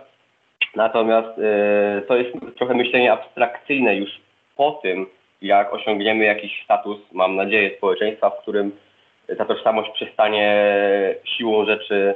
Natomiast 0.75 1.37
y, 1.37 2.01
to 2.07 2.15
jest 2.17 2.29
trochę 2.57 2.73
myślenie 2.73 3.13
abstrakcyjne 3.13 3.95
już 3.95 4.09
po 4.55 4.71
tym, 4.71 5.07
jak 5.41 5.73
osiągniemy 5.73 6.25
jakiś 6.25 6.63
status, 6.63 6.97
mam 7.11 7.35
nadzieję, 7.35 7.77
społeczeństwa, 7.77 8.29
w 8.29 8.41
którym 8.41 8.71
ta 9.37 9.45
tożsamość 9.45 9.91
przestanie 9.91 10.75
siłą 11.23 11.65
rzeczy 11.65 12.15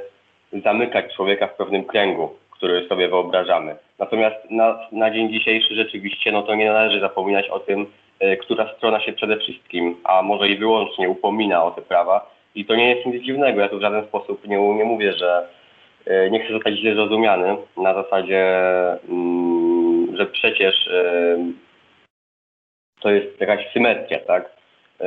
zamykać 0.52 1.14
człowieka 1.16 1.46
w 1.46 1.56
pewnym 1.56 1.84
kręgu, 1.84 2.36
który 2.50 2.88
sobie 2.88 3.08
wyobrażamy. 3.08 3.76
Natomiast 3.98 4.50
na, 4.50 4.78
na 4.92 5.10
dzień 5.10 5.32
dzisiejszy 5.32 5.74
rzeczywiście 5.74 6.32
no 6.32 6.42
to 6.42 6.54
nie 6.54 6.72
należy 6.72 7.00
zapominać 7.00 7.48
o 7.48 7.58
tym, 7.58 7.86
y, 8.22 8.36
która 8.36 8.74
strona 8.76 9.00
się 9.00 9.12
przede 9.12 9.36
wszystkim, 9.36 9.96
a 10.04 10.22
może 10.22 10.48
i 10.48 10.58
wyłącznie 10.58 11.08
upomina 11.08 11.64
o 11.64 11.70
te 11.70 11.82
prawa. 11.82 12.30
I 12.54 12.64
to 12.64 12.76
nie 12.76 12.94
jest 12.94 13.06
nic 13.06 13.24
dziwnego. 13.24 13.60
Ja 13.60 13.68
tu 13.68 13.78
w 13.78 13.82
żaden 13.82 14.04
sposób 14.04 14.46
nie, 14.46 14.58
nie 14.58 14.84
mówię, 14.84 15.12
że 15.12 15.48
y, 16.06 16.30
nie 16.30 16.40
chcę 16.40 16.52
zostać 16.52 16.74
źle 16.74 16.94
zrozumiany 16.94 17.56
na 17.76 17.94
zasadzie, 17.94 18.42
y, 20.12 20.16
że 20.16 20.26
przecież 20.26 20.86
y, 20.86 21.38
to 23.00 23.10
jest 23.10 23.40
jakaś 23.40 23.72
symetria, 23.72 24.18
tak? 24.26 24.56
E, 25.00 25.06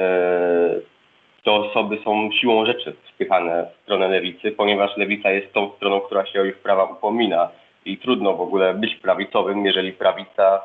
te 1.44 1.52
osoby 1.52 1.98
są 2.04 2.32
siłą 2.32 2.66
rzeczy 2.66 2.96
wpychane 3.14 3.66
w 3.66 3.84
stronę 3.84 4.08
lewicy, 4.08 4.52
ponieważ 4.52 4.98
lewica 4.98 5.32
jest 5.32 5.54
tą 5.54 5.72
stroną, 5.76 6.02
która 6.02 6.26
się 6.26 6.42
o 6.42 6.46
ich 6.46 6.58
prawa 6.58 6.84
upomina 6.84 7.50
i 7.86 7.98
trudno 7.98 8.34
w 8.34 8.42
ogóle 8.42 8.74
być 8.74 8.96
prawicowym, 8.96 9.66
jeżeli 9.66 9.92
prawica 9.92 10.62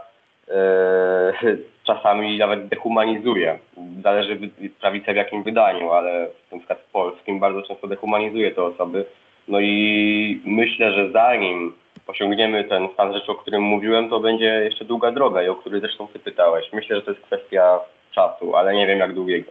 e, 0.48 1.32
czasami 1.86 2.38
nawet 2.38 2.68
dehumanizuje. 2.68 3.58
Zależy 4.02 4.38
prawica 4.80 5.12
w 5.12 5.16
jakim 5.16 5.42
wydaniu, 5.42 5.90
ale 5.90 6.28
na 6.52 6.58
przykład 6.58 6.78
w 6.78 6.92
polskim 6.92 7.40
bardzo 7.40 7.62
często 7.62 7.86
dehumanizuje 7.86 8.50
te 8.50 8.62
osoby. 8.62 9.04
No 9.48 9.60
i 9.60 10.40
myślę, 10.44 10.92
że 10.92 11.10
zanim 11.12 11.72
osiągniemy 12.06 12.64
ten 12.64 12.88
stan 12.94 13.14
rzeczy, 13.14 13.32
o 13.32 13.34
którym 13.34 13.62
mówiłem, 13.62 14.10
to 14.10 14.20
będzie 14.20 14.44
jeszcze 14.44 14.84
długa 14.84 15.12
droga 15.12 15.42
i 15.42 15.48
o 15.48 15.56
której 15.56 15.80
zresztą 15.80 16.08
ty 16.08 16.18
pytałeś. 16.18 16.72
Myślę, 16.72 16.96
że 16.96 17.02
to 17.02 17.10
jest 17.10 17.22
kwestia 17.22 17.80
czasu, 18.14 18.56
ale 18.56 18.74
nie 18.74 18.86
wiem 18.86 18.98
jak 18.98 19.14
długiego. 19.14 19.50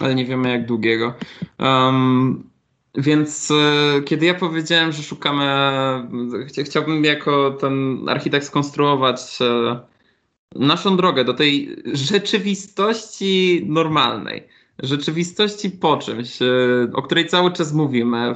Ale 0.00 0.14
nie 0.14 0.24
wiemy 0.24 0.50
jak 0.50 0.66
długiego. 0.66 1.14
Um, 1.60 2.50
więc 2.94 3.50
e, 3.50 4.02
kiedy 4.02 4.26
ja 4.26 4.34
powiedziałem, 4.34 4.92
że 4.92 5.02
szukamy, 5.02 5.44
ch 6.48 6.64
chciałbym 6.64 7.04
jako 7.04 7.50
ten 7.50 8.08
architekt 8.08 8.46
skonstruować 8.46 9.38
e, 9.40 9.80
naszą 10.54 10.96
drogę 10.96 11.24
do 11.24 11.34
tej 11.34 11.76
rzeczywistości 11.92 13.64
normalnej 13.66 14.48
rzeczywistości 14.82 15.70
po 15.70 15.96
czymś, 15.96 16.42
e, 16.42 16.46
o 16.92 17.02
której 17.02 17.26
cały 17.26 17.52
czas 17.52 17.72
mówimy, 17.72 18.34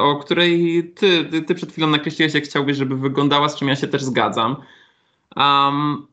o 0.00 0.16
której 0.16 0.82
ty, 0.96 1.24
ty, 1.24 1.42
ty, 1.42 1.54
przed 1.54 1.72
chwilą 1.72 1.86
nakreśliłeś, 1.86 2.34
jak 2.34 2.44
chciałbyś, 2.44 2.76
żeby 2.76 2.96
wyglądała, 2.96 3.48
z 3.48 3.56
czym 3.56 3.68
ja 3.68 3.76
się 3.76 3.86
też 3.86 4.04
zgadzam. 4.04 4.56
Um, 5.36 6.06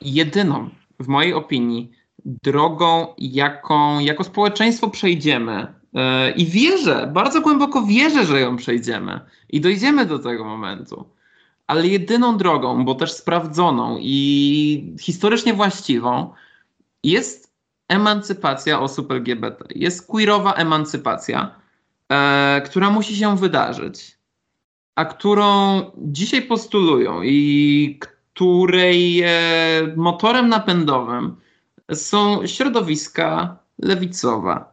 jedyną, 0.00 0.70
w 1.00 1.08
mojej 1.08 1.34
opinii, 1.34 1.90
drogą, 2.24 3.14
jaką 3.18 3.98
jako 3.98 4.24
społeczeństwo 4.24 4.90
przejdziemy, 4.90 5.79
i 6.36 6.46
wierzę, 6.46 7.10
bardzo 7.12 7.40
głęboko 7.40 7.82
wierzę, 7.82 8.26
że 8.26 8.40
ją 8.40 8.56
przejdziemy 8.56 9.20
i 9.48 9.60
dojdziemy 9.60 10.06
do 10.06 10.18
tego 10.18 10.44
momentu. 10.44 11.04
Ale 11.66 11.86
jedyną 11.86 12.36
drogą, 12.36 12.84
bo 12.84 12.94
też 12.94 13.12
sprawdzoną 13.12 13.98
i 14.00 14.96
historycznie 15.00 15.54
właściwą, 15.54 16.32
jest 17.04 17.52
emancypacja 17.88 18.80
osób 18.80 19.10
LGBT. 19.10 19.64
Jest 19.74 20.06
queerowa 20.06 20.52
emancypacja, 20.52 21.54
e, 22.08 22.62
która 22.64 22.90
musi 22.90 23.16
się 23.16 23.36
wydarzyć, 23.36 24.18
a 24.94 25.04
którą 25.04 25.80
dzisiaj 25.96 26.42
postulują 26.42 27.22
i 27.22 27.98
której 28.00 29.22
e, 29.22 29.30
motorem 29.96 30.48
napędowym 30.48 31.36
są 31.94 32.46
środowiska 32.46 33.56
lewicowe. 33.78 34.64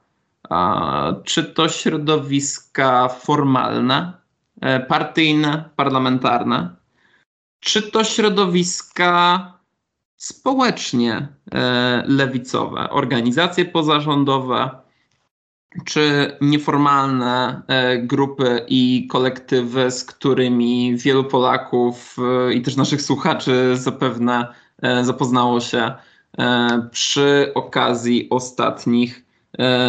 A, 0.49 1.13
czy 1.23 1.43
to 1.43 1.69
środowiska 1.69 3.09
formalne, 3.09 4.13
e, 4.61 4.79
partyjne, 4.79 5.69
parlamentarne, 5.75 6.75
czy 7.59 7.81
to 7.81 8.03
środowiska 8.03 9.53
społecznie 10.17 11.27
e, 11.51 12.03
lewicowe, 12.07 12.89
organizacje 12.89 13.65
pozarządowe 13.65 14.69
czy 15.85 16.37
nieformalne 16.41 17.61
e, 17.67 17.97
grupy 17.97 18.65
i 18.67 19.07
kolektywy, 19.11 19.91
z 19.91 20.03
którymi 20.03 20.97
wielu 20.97 21.23
Polaków 21.23 22.17
i 22.53 22.61
też 22.61 22.75
naszych 22.75 23.01
słuchaczy 23.01 23.77
zapewne 23.77 24.47
zapoznało 25.01 25.61
się 25.61 25.91
przy 26.91 27.51
okazji 27.55 28.27
ostatnich 28.29 29.26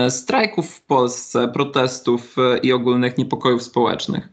strajków 0.09 0.71
w 0.71 0.83
Polsce, 0.83 1.49
protestów 1.49 2.37
i 2.63 2.73
ogólnych 2.73 3.19
niepokojów 3.19 3.63
społecznych. 3.63 4.29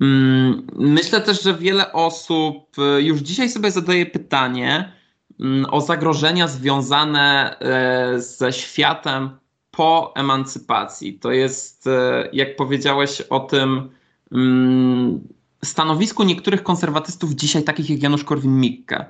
Mm, 0.00 0.66
myślę 0.76 1.20
też, 1.20 1.42
że 1.42 1.54
wiele 1.54 1.92
osób 1.92 2.76
już 2.98 3.20
dzisiaj 3.20 3.50
sobie 3.50 3.70
zadaje 3.70 4.06
pytanie, 4.06 4.92
Mm, 5.40 5.66
o 5.70 5.80
zagrożenia 5.80 6.48
związane 6.48 7.56
e, 7.58 8.20
ze 8.20 8.52
światem 8.52 9.30
po 9.70 10.12
emancypacji. 10.16 11.18
To 11.18 11.32
jest, 11.32 11.86
e, 11.86 12.28
jak 12.32 12.56
powiedziałeś 12.56 13.20
o 13.20 13.40
tym, 13.40 13.90
mm, 14.32 15.28
stanowisku 15.64 16.24
niektórych 16.24 16.62
konserwatystów 16.62 17.30
dzisiaj, 17.30 17.64
takich 17.64 17.90
jak 17.90 18.02
Janusz 18.02 18.24
Korwin-Mikke, 18.24 19.04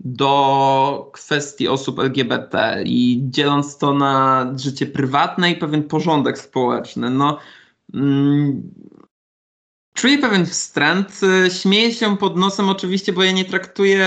do 0.00 1.10
kwestii 1.12 1.68
osób 1.68 1.98
LGBT 1.98 2.82
i 2.84 3.20
dzieląc 3.22 3.78
to 3.78 3.94
na 3.94 4.46
życie 4.56 4.86
prywatne 4.86 5.50
i 5.50 5.56
pewien 5.56 5.82
porządek 5.82 6.38
społeczny. 6.38 7.10
No, 7.10 7.38
mm, 7.94 8.62
Czuję 9.94 10.18
pewien 10.18 10.46
wstręt. 10.46 11.20
Y, 11.46 11.50
śmieję 11.50 11.92
się 11.92 12.16
pod 12.16 12.36
nosem 12.36 12.68
oczywiście, 12.68 13.12
bo 13.12 13.22
ja 13.22 13.32
nie 13.32 13.44
traktuję 13.44 14.06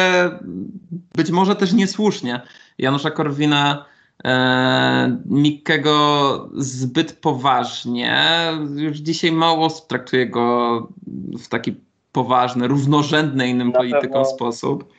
być 1.15 1.31
może 1.31 1.55
też 1.55 1.73
niesłusznie 1.73 2.41
Janusza 2.77 3.11
Korwina 3.11 3.85
e, 4.23 5.17
Mikkego 5.25 6.49
zbyt 6.55 7.13
poważnie. 7.13 8.17
Już 8.75 8.97
dzisiaj 8.97 9.31
mało 9.31 9.65
osób 9.65 9.87
traktuje 9.87 10.27
go 10.27 10.87
w 11.39 11.47
taki 11.47 11.75
poważny, 12.11 12.67
równorzędny 12.67 13.49
innym 13.49 13.69
na 13.69 13.77
politykom 13.77 14.23
pewno, 14.23 14.25
sposób. 14.25 14.93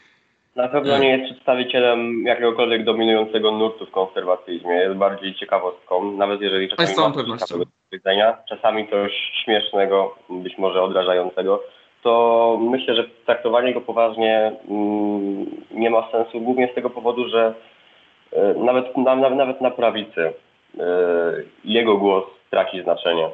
Na 0.56 0.68
pewno 0.68 0.98
nie 0.98 1.08
jest 1.08 1.24
przedstawicielem 1.24 2.26
jakiegokolwiek 2.26 2.84
dominującego 2.84 3.52
nurtu 3.52 3.86
w 3.86 3.90
konserwatyzmie. 3.90 4.74
Jest 4.74 4.96
bardziej 4.96 5.34
ciekawostką, 5.34 6.12
nawet 6.12 6.40
jeżeli 6.40 6.68
czasami 6.68 6.96
ma 7.28 7.38
ciekawego 7.38 7.70
powiedzenia, 7.90 8.38
czasami 8.48 8.88
coś 8.90 9.12
śmiesznego, 9.44 10.14
być 10.30 10.58
może 10.58 10.82
odrażającego, 10.82 11.62
to 12.02 12.58
myślę, 12.60 12.94
że 12.94 13.04
traktowanie 13.26 13.74
go 13.74 13.80
poważnie 13.80 14.52
mm, 14.68 15.46
nie 15.70 15.90
ma 15.90 16.10
sensu, 16.10 16.40
głównie 16.40 16.68
z 16.72 16.74
tego 16.74 16.90
powodu, 16.90 17.28
że 17.28 17.54
e, 18.32 18.54
nawet, 18.54 18.96
nawet, 18.96 19.34
nawet 19.34 19.60
na 19.60 19.70
prawicy 19.70 20.32
e, 20.78 20.84
jego 21.64 21.96
głos 21.96 22.24
traci 22.50 22.82
znaczenie. 22.82 23.30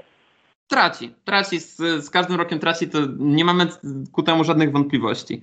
traci. 0.69 1.15
Traci, 1.25 1.61
z, 1.61 1.77
z, 2.05 2.11
każdym 2.11 2.37
rokiem 2.37 2.59
traci, 2.59 2.91
to 2.91 2.99
nie 3.19 3.45
mamy 3.45 3.67
ku 4.13 4.23
temu 4.23 4.45
żadnych 4.45 4.73
wątpliwości. 4.73 5.43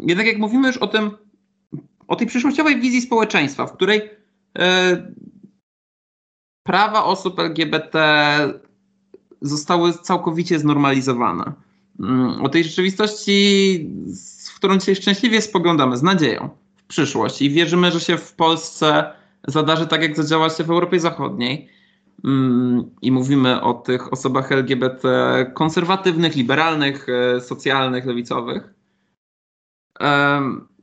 Jednak 0.00 0.26
jak 0.26 0.38
mówimy 0.38 0.68
już 0.68 0.76
o 0.76 0.86
tym, 0.86 1.10
o 2.08 2.16
tej 2.16 2.26
przyszłościowej 2.26 2.80
wizji 2.80 3.02
społeczeństwa, 3.02 3.66
w 3.66 3.72
której 3.72 4.10
e, 4.58 5.12
prawa 6.62 7.04
osób 7.04 7.38
LGBT 7.38 7.98
zostały 9.42 9.92
całkowicie 9.92 10.58
znormalizowane. 10.58 11.52
Um, 11.98 12.44
o 12.44 12.48
tej 12.48 12.64
rzeczywistości, 12.64 13.90
w 14.52 14.56
którą 14.56 14.78
dzisiaj 14.78 14.96
szczęśliwie 14.96 15.42
spoglądamy 15.42 15.96
z 15.96 16.02
nadzieją 16.02 16.48
w 16.76 16.84
przyszłość 16.84 17.42
i 17.42 17.50
wierzymy, 17.50 17.90
że 17.90 18.00
się 18.00 18.16
w 18.16 18.32
Polsce 18.32 19.12
zadarzy 19.48 19.86
tak, 19.86 20.02
jak 20.02 20.16
zadziała 20.16 20.50
się 20.50 20.64
w 20.64 20.70
Europie 20.70 21.00
Zachodniej 21.00 21.68
Mm, 22.24 22.90
i 23.02 23.12
mówimy 23.12 23.60
o 23.60 23.74
tych 23.74 24.12
osobach 24.12 24.52
LGBT 24.52 25.08
konserwatywnych, 25.54 26.36
liberalnych, 26.36 27.06
e, 27.08 27.40
socjalnych, 27.40 28.06
lewicowych. 28.06 28.74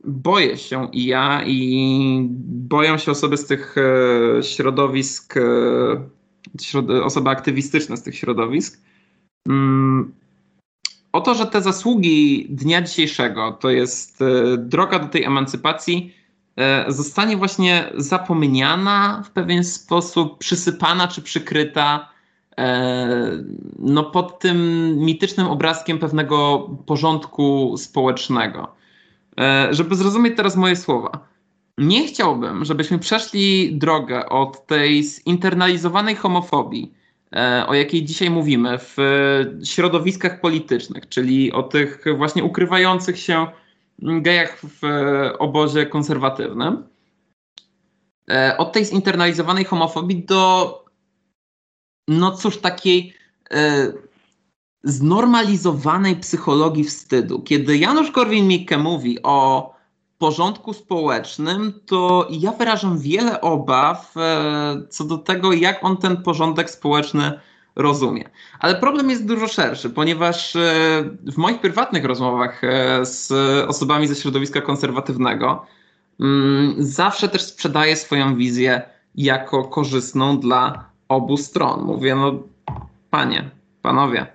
Boję 0.04 0.56
się 0.56 0.88
i 0.92 1.06
ja, 1.06 1.42
i 1.46 2.28
boją 2.46 2.98
się 2.98 3.10
osoby 3.10 3.36
z 3.36 3.46
tych 3.46 3.76
e, 3.78 4.42
środowisk, 4.42 5.34
e, 5.36 7.04
osoby 7.04 7.30
aktywistyczne 7.30 7.96
z 7.96 8.02
tych 8.02 8.16
środowisk. 8.16 8.80
Mm, 9.48 10.12
o 11.12 11.20
to, 11.20 11.34
że 11.34 11.46
te 11.46 11.62
zasługi 11.62 12.46
dnia 12.50 12.82
dzisiejszego 12.82 13.52
to 13.52 13.70
jest 13.70 14.18
droga 14.58 14.98
do 14.98 15.08
tej 15.08 15.24
emancypacji, 15.24 16.14
E, 16.56 16.92
zostanie 16.92 17.36
właśnie 17.36 17.90
zapomniana 17.94 19.22
w 19.24 19.30
pewien 19.30 19.64
sposób, 19.64 20.38
przysypana 20.38 21.08
czy 21.08 21.22
przykryta 21.22 22.08
e, 22.58 23.44
no, 23.78 24.04
pod 24.04 24.38
tym 24.38 24.58
mitycznym 24.98 25.46
obrazkiem 25.46 25.98
pewnego 25.98 26.58
porządku 26.86 27.74
społecznego. 27.76 28.74
E, 29.40 29.68
żeby 29.74 29.96
zrozumieć 29.96 30.36
teraz 30.36 30.56
moje 30.56 30.76
słowa, 30.76 31.28
nie 31.78 32.06
chciałbym, 32.06 32.64
żebyśmy 32.64 32.98
przeszli 32.98 33.76
drogę 33.78 34.28
od 34.28 34.66
tej 34.66 35.02
zinternalizowanej 35.02 36.16
homofobii, 36.16 36.94
o 37.66 37.74
jakiej 37.74 38.04
dzisiaj 38.04 38.30
mówimy 38.30 38.78
w 38.78 38.96
środowiskach 39.64 40.40
politycznych, 40.40 41.08
czyli 41.08 41.52
o 41.52 41.62
tych 41.62 42.04
właśnie 42.16 42.44
ukrywających 42.44 43.18
się 43.18 43.46
gejach 43.98 44.60
w 44.60 44.84
e, 44.84 45.38
obozie 45.38 45.86
konserwatywnym. 45.86 46.88
E, 48.30 48.56
od 48.58 48.72
tej 48.72 48.84
zinternalizowanej 48.84 49.64
homofobii 49.64 50.24
do, 50.24 50.84
no 52.08 52.36
cóż, 52.36 52.58
takiej 52.58 53.14
e, 53.50 53.92
znormalizowanej 54.84 56.16
psychologii 56.16 56.84
wstydu. 56.84 57.42
Kiedy 57.42 57.78
Janusz 57.78 58.10
Korwin-Mikke 58.10 58.78
mówi 58.78 59.22
o 59.22 59.74
porządku 60.18 60.72
społecznym, 60.72 61.72
to 61.86 62.28
ja 62.30 62.52
wyrażam 62.52 62.98
wiele 62.98 63.40
obaw 63.40 64.14
co 64.90 65.04
do 65.04 65.18
tego, 65.18 65.52
jak 65.52 65.84
on 65.84 65.96
ten 65.96 66.22
porządek 66.22 66.70
społeczny 66.70 67.40
rozumie. 67.76 68.30
Ale 68.58 68.74
problem 68.74 69.10
jest 69.10 69.26
dużo 69.26 69.48
szerszy, 69.48 69.90
ponieważ 69.90 70.56
e, 70.56 70.60
w 71.32 71.36
moich 71.36 71.60
prywatnych 71.60 72.04
rozmowach 72.04 72.64
e, 72.64 73.06
z 73.06 73.32
osobami 73.68 74.06
ze 74.06 74.14
środowiska 74.14 74.60
konserwatywnego 74.60 75.66
mm, 76.20 76.74
zawsze 76.78 77.28
też 77.28 77.42
sprzedaję 77.42 77.96
swoją 77.96 78.36
wizję 78.36 78.82
jako 79.14 79.64
korzystną 79.64 80.38
dla 80.38 80.84
obu 81.08 81.36
stron. 81.36 81.82
Mówię, 81.84 82.14
no 82.14 82.32
panie, 83.10 83.50
panowie, 83.82 84.26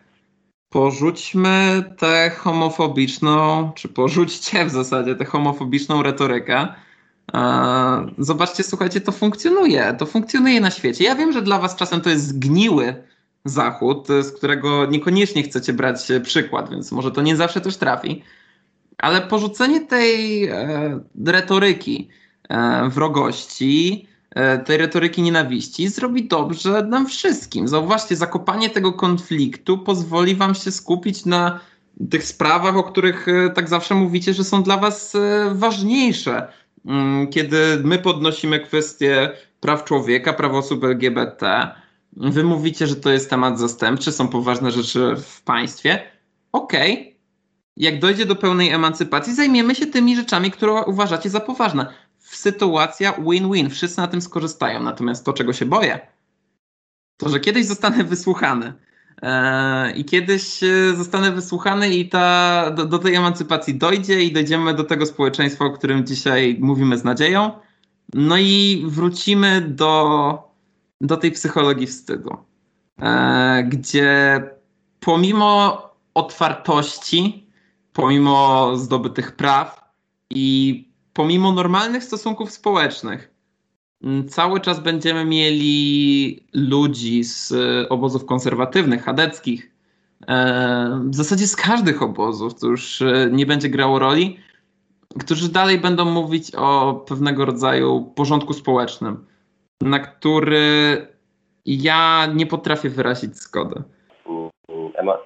porzućmy 0.70 1.84
tę 1.98 2.32
homofobiczną, 2.38 3.72
czy 3.76 3.90
porzućcie 3.90 4.66
w 4.66 4.70
zasadzie 4.70 5.16
tę 5.16 5.26
homofobiczną 5.26 6.04
retorykę. 6.04 6.68
Zobaczcie, 8.18 8.64
słuchajcie, 8.64 9.02
to 9.02 9.12
funkcjonuje. 9.12 9.96
To 10.00 10.06
funkcjonuje 10.06 10.62
na 10.62 10.72
świecie. 10.72 11.04
Ja 11.04 11.16
wiem, 11.16 11.32
że 11.32 11.42
dla 11.42 11.60
was 11.60 11.76
czasem 11.76 12.02
to 12.02 12.10
jest 12.10 12.28
zgniły 12.28 13.04
Zachód, 13.46 14.08
z 14.08 14.32
którego 14.32 14.86
niekoniecznie 14.86 15.44
chcecie 15.44 15.74
brać 15.74 16.12
przykład, 16.24 16.70
więc 16.70 16.92
może 16.92 17.12
to 17.12 17.22
nie 17.22 17.36
zawsze 17.36 17.62
też 17.62 17.78
trafi. 17.78 18.24
Ale 18.98 19.22
porzucenie 19.22 19.82
tej 19.82 20.46
e, 20.46 21.00
retoryki 21.26 22.10
e, 22.50 22.90
wrogości, 22.90 24.08
e, 24.08 24.19
tej 24.66 24.78
retoryki 24.78 25.22
nienawiści 25.22 25.88
zrobi 25.88 26.28
dobrze 26.28 26.84
nam 26.84 27.08
wszystkim. 27.08 27.68
Zauważcie, 27.68 28.16
zakopanie 28.16 28.70
tego 28.70 28.94
konfliktu 28.94 29.78
pozwoli 29.78 30.36
wam 30.36 30.56
się 30.56 30.72
skupić 30.72 31.26
na 31.26 31.60
tych 32.10 32.24
sprawach, 32.24 32.78
o 32.78 32.84
których 32.84 33.28
e, 33.28 33.50
tak 33.50 33.70
zawsze 33.70 33.96
mówicie, 33.96 34.34
że 34.34 34.44
są 34.44 34.64
dla 34.64 34.78
was 34.78 35.16
e, 35.16 35.52
ważniejsze. 35.56 36.48
Mm, 36.86 37.28
kiedy 37.28 37.82
my 37.84 38.00
podnosimy 38.00 38.60
kwestie 38.60 39.32
praw 39.60 39.84
człowieka, 39.84 40.34
praw 40.34 40.54
osób 40.54 40.84
LGBT, 40.84 41.72
Wy 42.14 42.44
mówicie, 42.44 42.88
że 42.88 42.96
to 42.96 43.10
jest 43.10 43.30
temat 43.30 43.60
zastępczy, 43.60 44.12
są 44.12 44.28
poważne 44.28 44.72
rzeczy 44.72 45.16
w 45.16 45.42
państwie. 45.42 46.02
Okej. 46.52 46.94
Okay. 46.94 47.20
Jak 47.78 48.00
dojdzie 48.00 48.26
do 48.26 48.36
pełnej 48.36 48.70
emancypacji, 48.70 49.36
zajmiemy 49.36 49.76
się 49.76 49.86
tymi 49.86 50.16
rzeczami, 50.16 50.52
które 50.52 50.74
uważacie 50.74 51.30
za 51.30 51.40
poważne. 51.40 51.94
Sytuacja 52.36 53.14
win-win, 53.14 53.70
wszyscy 53.70 54.02
na 54.02 54.08
tym 54.08 54.22
skorzystają. 54.22 54.84
Natomiast 54.84 55.26
to, 55.26 55.34
czego 55.34 55.54
się 55.54 55.66
boję, 55.66 56.00
to, 57.18 57.30
że 57.30 57.40
kiedyś 57.40 57.66
zostanę 57.66 58.04
wysłuchany. 58.04 58.74
Eee, 59.22 60.00
I 60.02 60.06
kiedyś 60.06 60.64
e, 60.64 60.96
zostanę 60.96 61.32
wysłuchany 61.32 61.90
i 61.90 62.10
ta, 62.10 62.72
do, 62.72 62.86
do 62.86 63.00
tej 63.00 63.16
emancypacji 63.16 63.76
dojdzie 63.76 64.24
i 64.24 64.32
dojdziemy 64.32 64.74
do 64.74 64.84
tego 64.84 65.06
społeczeństwa, 65.06 65.66
o 65.66 65.72
którym 65.72 66.06
dzisiaj 66.06 66.58
mówimy 66.60 66.98
z 66.98 67.04
nadzieją. 67.04 67.52
No 68.14 68.38
i 68.38 68.84
wrócimy 68.88 69.62
do 69.62 70.50
do 71.02 71.18
tej 71.18 71.32
psychologii 71.32 71.88
wstydu, 71.88 72.38
e, 73.02 73.64
gdzie 73.64 74.44
pomimo 75.00 75.82
otwartości, 76.14 77.48
pomimo 77.94 78.72
zdobytych 78.78 79.36
praw 79.36 79.92
i 80.30 80.89
pomimo 81.20 81.52
normalnych 81.52 82.04
stosunków 82.04 82.52
społecznych, 82.52 83.34
cały 84.28 84.62
czas 84.62 84.80
będziemy 84.80 85.26
mieli 85.26 86.40
ludzi 86.54 87.24
z 87.24 87.54
obozów 87.90 88.26
konserwatywnych, 88.26 89.04
chadeckich, 89.04 89.72
e, 90.28 91.00
w 91.04 91.16
zasadzie 91.16 91.48
z 91.48 91.56
każdych 91.56 92.02
obozów, 92.02 92.60
to 92.60 92.68
już 92.68 93.02
e, 93.02 93.30
nie 93.32 93.46
będzie 93.46 93.70
grało 93.70 94.00
roli, 94.00 94.38
którzy 95.20 95.52
dalej 95.52 95.80
będą 95.80 96.06
mówić 96.06 96.56
o 96.56 96.94
pewnego 97.08 97.46
rodzaju 97.46 98.12
porządku 98.16 98.54
społecznym 98.54 99.26
na 99.82 100.00
który 100.00 101.08
ja 101.66 102.28
nie 102.36 102.46
potrafię 102.46 102.90
wyrazić 102.90 103.36
zgody. 103.36 103.84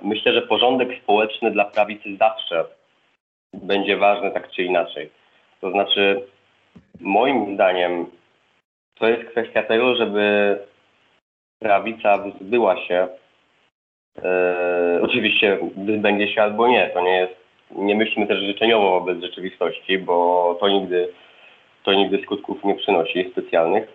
Myślę, 0.01 0.33
że 0.33 0.41
porządek 0.41 0.89
społeczny 1.03 1.51
dla 1.51 1.65
prawicy 1.65 2.17
zawsze 2.19 2.65
będzie 3.53 3.97
ważny 3.97 4.31
tak 4.31 4.51
czy 4.51 4.63
inaczej. 4.63 5.22
To 5.63 5.71
znaczy, 5.71 6.21
moim 6.99 7.55
zdaniem, 7.55 8.05
to 8.95 9.07
jest 9.07 9.23
kwestia 9.23 9.63
tego, 9.63 9.95
żeby 9.95 10.57
prawica 11.59 12.17
wyzbyła 12.17 12.77
się, 12.77 13.07
e, 14.23 14.99
oczywiście 15.01 15.57
wyzbędzie 15.77 16.33
się 16.33 16.41
albo 16.41 16.67
nie, 16.67 16.89
to 16.93 17.01
nie 17.01 17.17
jest, 17.17 17.35
nie 17.71 17.95
myślimy 17.95 18.27
też 18.27 18.39
życzeniowo 18.39 18.99
wobec 18.99 19.21
rzeczywistości, 19.21 19.97
bo 19.97 20.57
to 20.59 20.69
nigdy, 20.69 21.09
to 21.83 21.93
nigdy 21.93 22.21
skutków 22.23 22.63
nie 22.63 22.75
przynosi 22.75 23.31
specjalnych. 23.31 23.87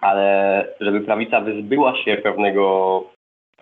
Ale 0.00 0.66
żeby 0.80 1.00
prawica 1.00 1.40
wyzbyła 1.40 1.96
się 1.96 2.16
pewnego 2.16 3.04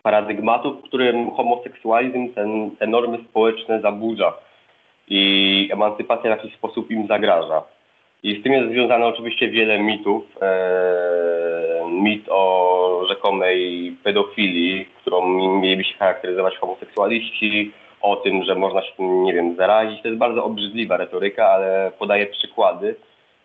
paradygmatu, 0.02 0.74
w 0.74 0.82
którym 0.82 1.30
homoseksualizm 1.30 2.34
ten, 2.34 2.76
te 2.76 2.86
normy 2.86 3.18
społeczne 3.30 3.80
zaburza 3.80 4.45
i 5.08 5.68
emancypacja 5.72 6.34
w 6.34 6.36
jakiś 6.38 6.54
sposób 6.54 6.90
im 6.90 7.06
zagraża. 7.06 7.62
I 8.22 8.40
z 8.40 8.42
tym 8.42 8.52
jest 8.52 8.72
związane 8.72 9.06
oczywiście 9.06 9.48
wiele 9.48 9.78
mitów. 9.78 10.24
Eee, 10.42 11.90
mit 11.90 12.24
o 12.28 13.04
rzekomej 13.08 13.96
pedofilii, 14.04 14.88
którą 15.00 15.28
mieliby 15.60 15.84
się 15.84 15.94
charakteryzować 15.94 16.56
homoseksualiści, 16.56 17.72
o 18.00 18.16
tym, 18.16 18.44
że 18.44 18.54
można 18.54 18.82
się, 18.82 18.92
nie 18.98 19.34
wiem, 19.34 19.56
zarazić. 19.56 20.02
To 20.02 20.08
jest 20.08 20.20
bardzo 20.20 20.44
obrzydliwa 20.44 20.96
retoryka, 20.96 21.46
ale 21.46 21.92
podaje 21.98 22.26
przykłady 22.26 22.94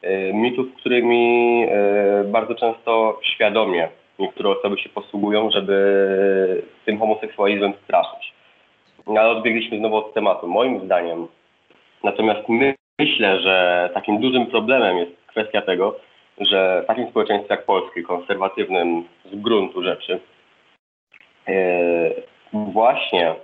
E, 0.02 0.34
mitów, 0.34 0.68
którymi 0.76 1.66
e, 1.70 2.24
bardzo 2.24 2.56
często 2.56 3.20
świadomie 3.24 3.90
niektóre 4.20 4.50
osoby 4.50 4.78
się 4.78 4.90
posługują, 4.90 5.52
żeby 5.52 6.64
tym 6.86 7.00
homoseksualizmem 7.00 7.74
straszyć. 7.84 8.34
Ale 9.08 9.30
odbiegliśmy 9.30 9.78
znowu 9.78 9.96
od 9.96 10.14
tematu. 10.14 10.48
Moim 10.48 10.86
zdaniem, 10.86 11.28
natomiast 12.04 12.50
my, 12.50 12.76
myślę, 13.00 13.42
że 13.42 13.90
takim 13.94 14.22
dużym 14.22 14.48
problemem 14.48 14.98
jest 14.98 15.12
kwestia 15.28 15.62
tego, 15.62 15.96
że 16.40 16.82
w 16.84 16.88
takim 16.88 17.10
społeczeństwie 17.10 17.54
jak 17.54 17.66
polskie, 17.66 18.04
konserwatywnym 18.04 19.04
z 19.32 19.36
gruntu 19.36 19.84
rzeczy, 19.84 20.20
właśnie 22.54 23.36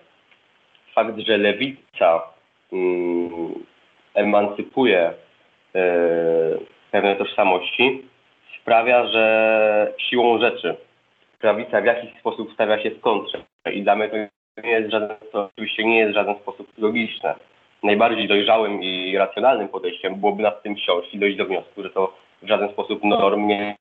fakt, 0.95 1.19
że 1.19 1.37
lewica 1.37 2.23
mm, 2.73 3.53
emancypuje 4.13 5.13
pewne 6.91 7.15
tożsamości, 7.15 8.03
sprawia, 8.61 9.07
że 9.07 9.93
siłą 9.97 10.39
rzeczy 10.39 10.75
prawica 11.39 11.81
w 11.81 11.85
jakiś 11.85 12.19
sposób 12.19 12.53
stawia 12.53 12.83
się 12.83 12.91
w 12.91 13.01
kontrze. 13.01 13.43
I 13.73 13.83
dla 13.83 13.95
mnie 13.95 14.09
to 14.09 14.17
nie 14.63 14.71
jest 14.71 14.91
żaden, 14.91 15.17
to 15.31 15.45
oczywiście 15.45 15.83
nie 15.83 15.97
jest 15.97 16.11
w 16.11 16.15
żaden 16.15 16.35
sposób 16.35 16.67
logiczne. 16.77 17.35
Najbardziej 17.83 18.27
dojrzałym 18.27 18.83
i 18.83 19.17
racjonalnym 19.17 19.67
podejściem 19.67 20.15
byłoby 20.15 20.43
nad 20.43 20.63
tym 20.63 20.77
siąść 20.77 21.13
i 21.13 21.19
dojść 21.19 21.37
do 21.37 21.45
wniosku, 21.45 21.83
że 21.83 21.89
to 21.89 22.13
w 22.41 22.47
żaden 22.47 22.69
sposób 22.69 23.03
norm 23.03 23.47
nie 23.47 23.75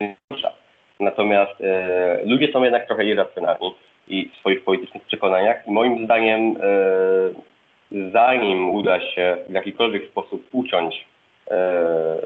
narusza. 0.00 0.52
Natomiast 1.00 1.60
e, 1.60 2.20
ludzie 2.24 2.52
są 2.52 2.62
jednak 2.62 2.86
trochę 2.86 3.04
irracjonalni 3.04 3.74
i 4.08 4.28
w 4.28 4.36
swoich 4.36 4.64
politycznych 4.64 5.02
przekonaniach. 5.02 5.66
Moim 5.66 6.04
zdaniem, 6.04 6.56
e, 6.56 8.10
zanim 8.12 8.70
uda 8.70 9.00
się 9.00 9.36
w 9.48 9.52
jakikolwiek 9.52 10.08
sposób 10.08 10.48
uciąć 10.52 11.06
e, 11.50 12.16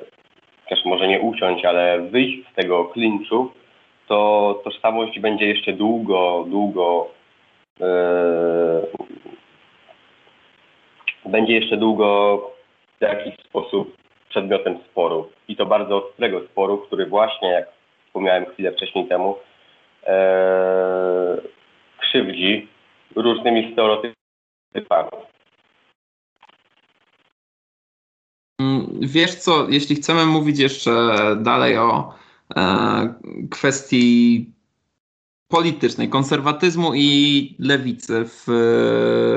też 0.68 0.84
może 0.84 1.08
nie 1.08 1.20
uciąć, 1.20 1.64
ale 1.64 2.00
wyjść 2.00 2.50
z 2.52 2.54
tego 2.54 2.84
klinczu, 2.84 3.52
to 4.08 4.60
tożsamość 4.64 5.20
będzie 5.20 5.46
jeszcze 5.46 5.72
długo, 5.72 6.44
długo 6.48 7.08
yy, 7.80 7.86
będzie 11.28 11.54
jeszcze 11.54 11.76
długo 11.76 12.38
w 12.98 13.02
jakiś 13.02 13.34
sposób 13.44 13.96
przedmiotem 14.28 14.78
sporu. 14.90 15.30
I 15.48 15.56
to 15.56 15.66
bardzo 15.66 16.06
ostrego 16.08 16.40
sporu, 16.40 16.78
który 16.78 17.06
właśnie, 17.06 17.48
jak 17.48 17.68
wspomniałem 18.06 18.46
chwilę 18.46 18.72
wcześniej 18.72 19.08
temu, 19.08 19.36
yy, 20.06 20.12
krzywdzi 21.98 22.68
różnymi 23.16 23.72
stereotypami. 23.72 25.10
Wiesz 29.00 29.34
co, 29.34 29.66
jeśli 29.70 29.96
chcemy 29.96 30.26
mówić 30.26 30.58
jeszcze 30.58 30.92
dalej 31.36 31.78
o 31.78 32.14
e, 32.56 33.14
kwestii 33.50 34.46
politycznej, 35.48 36.08
konserwatyzmu 36.08 36.94
i 36.94 37.54
lewicy 37.58 38.24
w, 38.24 38.46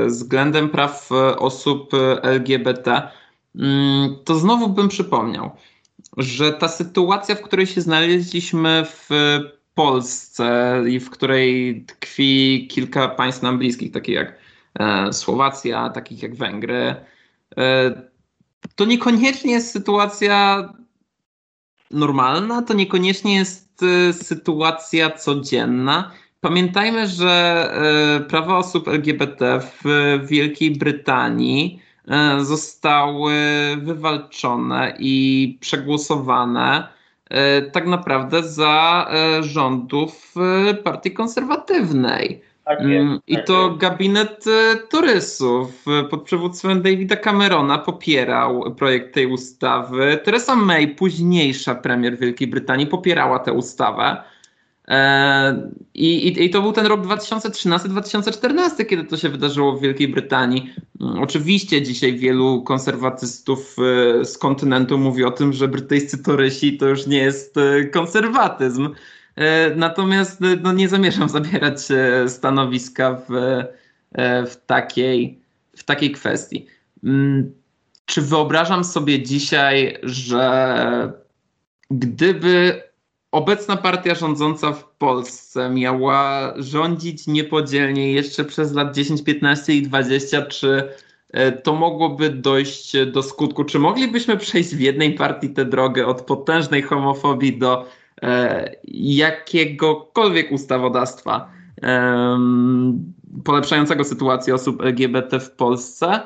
względem 0.07 0.69
praw 0.69 1.09
osób 1.37 1.91
LGBT, 2.21 3.09
mm, 3.55 4.15
to 4.25 4.35
znowu 4.35 4.69
bym 4.69 4.87
przypomniał, 4.87 5.51
że 6.17 6.53
ta 6.53 6.67
sytuacja, 6.67 7.35
w 7.35 7.41
której 7.41 7.67
się 7.67 7.81
znaleźliśmy 7.81 8.85
w 8.85 9.09
Polsce 9.79 10.83
i 10.89 10.99
w 10.99 11.09
której 11.09 11.83
tkwi 11.87 12.67
kilka 12.71 13.07
państw 13.07 13.41
nam 13.41 13.57
bliskich, 13.57 13.91
takich 13.91 14.15
jak 14.15 14.35
e, 14.79 15.13
Słowacja, 15.13 15.89
takich 15.89 16.23
jak 16.23 16.35
Węgry, 16.35 16.95
e, 17.57 18.09
to 18.75 18.85
niekoniecznie 18.85 19.51
jest 19.51 19.71
sytuacja 19.71 20.69
normalna, 21.91 22.61
to 22.61 22.73
niekoniecznie 22.73 23.35
jest 23.35 23.68
e, 23.68 23.68
sytuacja 24.11 25.09
codzienna. 25.11 26.11
Pamiętajmy, 26.41 27.07
że 27.07 27.69
e, 28.17 28.19
prawa 28.19 28.57
osób 28.57 28.87
LGBT 28.87 29.59
w 29.59 29.83
Wielkiej 30.27 30.71
Brytanii 30.71 31.81
e, 32.07 32.45
zostały 32.45 33.33
wywalczone 33.77 34.95
i 34.99 35.57
przegłosowane 35.61 36.87
tak 37.71 37.87
naprawdę 37.87 38.43
za 38.43 39.07
rządów 39.41 40.33
partii 40.83 41.11
konserwatywnej. 41.11 42.41
Tak 42.69 42.81
mm, 42.81 43.19
I 43.27 43.35
tak 43.35 43.45
to 43.45 43.69
gabinet 43.69 44.45
e, 44.47 44.75
turystów 44.89 45.85
pod 46.09 46.23
przewództwem 46.23 46.81
Davida 46.81 47.15
Camerona 47.15 47.77
popierał 47.77 48.75
projekt 48.75 49.13
tej 49.13 49.25
ustawy. 49.25 50.19
Theresa 50.23 50.55
May, 50.55 50.87
późniejsza 50.87 51.75
premier 51.75 52.17
Wielkiej 52.17 52.47
Brytanii, 52.47 52.87
popierała 52.87 53.39
tę 53.39 53.53
ustawę. 53.53 54.23
E, 54.87 55.69
I, 55.93 56.27
i, 56.27 56.43
I, 56.43 56.49
to 56.49 56.61
był 56.61 56.71
ten 56.71 56.85
rok 56.85 57.01
2013-2014, 57.01 58.85
kiedy 58.85 59.03
to 59.03 59.17
się 59.17 59.29
wydarzyło 59.29 59.77
w 59.77 59.81
Wielkiej 59.81 60.07
Brytanii. 60.07 60.73
Mm, 61.01 61.19
oczywiście 61.19 61.81
dzisiaj 61.81 62.17
wielu 62.17 62.63
konserwatystów 62.63 63.75
e, 63.79 64.25
z 64.25 64.37
kontynentu 64.37 64.97
mówi 64.97 65.23
o 65.23 65.31
tym, 65.31 65.53
że 65.53 65.67
brytyjscy 65.67 66.23
torysi 66.23 66.77
to 66.77 66.87
już 66.87 67.07
nie 67.07 67.17
jest 67.17 67.55
konserwatyzm. 67.91 68.89
E, 69.39 69.75
natomiast 69.75 70.41
e, 70.41 70.55
no, 70.61 70.73
nie 70.73 70.89
zamierzam 70.89 71.29
zabierać 71.39 71.91
e, 71.91 72.29
stanowiska 72.29 73.21
w, 73.29 73.63
w, 74.49 74.55
takiej, 74.65 75.41
w 75.77 75.83
takiej 75.83 76.11
kwestii. 76.11 76.67
Mm, 77.03 77.53
czy 78.05 78.21
wyobrażam 78.21 78.83
sobie 78.83 79.23
dzisiaj, 79.23 79.97
że 80.03 81.13
gdyby 81.91 82.83
obecna 83.31 83.77
partia 83.77 84.15
rządząca 84.15 84.71
w 84.71 84.89
Polsce 84.89 85.69
miała 85.69 86.53
rządzić 86.57 87.27
niepodzielnie 87.27 88.13
jeszcze 88.13 88.45
przez 88.45 88.73
lat 88.73 88.95
10, 88.95 89.23
15 89.23 89.73
i 89.73 89.81
20, 89.81 90.41
czy 90.41 90.89
to 91.63 91.75
mogłoby 91.75 92.29
dojść 92.29 93.05
do 93.05 93.23
skutku? 93.23 93.63
Czy 93.63 93.79
moglibyśmy 93.79 94.37
przejść 94.37 94.75
w 94.75 94.79
jednej 94.79 95.13
partii 95.13 95.49
tę 95.49 95.65
drogę 95.65 96.07
od 96.07 96.21
potężnej 96.21 96.81
homofobii 96.81 97.57
do 97.57 97.85
jakiegokolwiek 98.87 100.51
ustawodawstwa 100.51 101.51
polepszającego 103.43 104.03
sytuację 104.03 104.55
osób 104.55 104.81
LGBT 104.81 105.39
w 105.39 105.51
Polsce. 105.51 106.21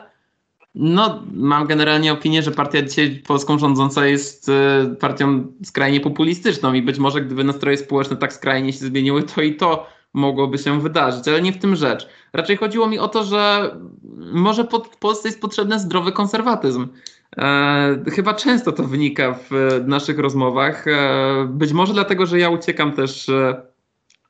No, 0.75 1.23
mam 1.34 1.67
generalnie 1.67 2.13
opinię, 2.13 2.43
że 2.43 2.51
partia 2.51 2.82
dzisiaj 2.82 3.21
polską 3.27 3.60
rządząca 3.60 4.06
jest 4.06 4.49
e, 4.49 4.95
partią 4.99 5.47
skrajnie 5.63 5.99
populistyczną 5.99 6.73
i 6.73 6.82
być 6.82 6.99
może 6.99 7.21
gdyby 7.21 7.43
nastroje 7.43 7.77
społeczne 7.77 8.17
tak 8.17 8.34
skrajnie 8.34 8.73
się 8.73 8.86
zmieniły, 8.86 9.23
to 9.23 9.41
i 9.41 9.56
to 9.56 9.88
mogłoby 10.13 10.58
się 10.58 10.82
wydarzyć, 10.82 11.27
ale 11.27 11.41
nie 11.41 11.53
w 11.53 11.58
tym 11.58 11.75
rzecz. 11.75 12.08
Raczej 12.34 12.58
chodziło 12.58 12.88
mi 12.88 12.99
o 12.99 13.08
to, 13.08 13.23
że 13.23 13.71
może 14.34 14.63
pod, 14.63 14.88
w 14.88 14.97
Polsce 14.97 15.27
jest 15.27 15.41
potrzebny 15.41 15.79
zdrowy 15.79 16.12
konserwatyzm. 16.12 16.88
E, 17.38 18.12
chyba 18.12 18.34
często 18.34 18.72
to 18.72 18.84
wynika 18.84 19.34
w 19.50 19.82
naszych 19.88 20.19
rozmowach. 20.19 20.88
E, 20.88 21.48
być 21.50 21.74
może 21.74 21.93
dlatego, 21.93 22.26
że 22.26 22.39
ja 22.39 22.50
uciekam 22.50 22.91
też 22.91 23.30
e, 23.30 23.62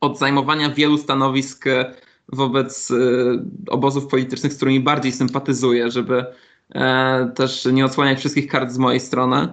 od 0.01 0.19
zajmowania 0.19 0.69
wielu 0.69 0.97
stanowisk 0.97 1.65
wobec 2.29 2.91
e, 2.91 2.95
obozów 3.67 4.07
politycznych, 4.07 4.53
z 4.53 4.55
którymi 4.55 4.79
bardziej 4.79 5.11
sympatyzuję, 5.11 5.91
żeby 5.91 6.25
e, 6.75 7.31
też 7.35 7.65
nie 7.65 7.85
odsłaniać 7.85 8.19
wszystkich 8.19 8.47
kart 8.47 8.71
z 8.71 8.77
mojej 8.77 8.99
strony. 8.99 9.47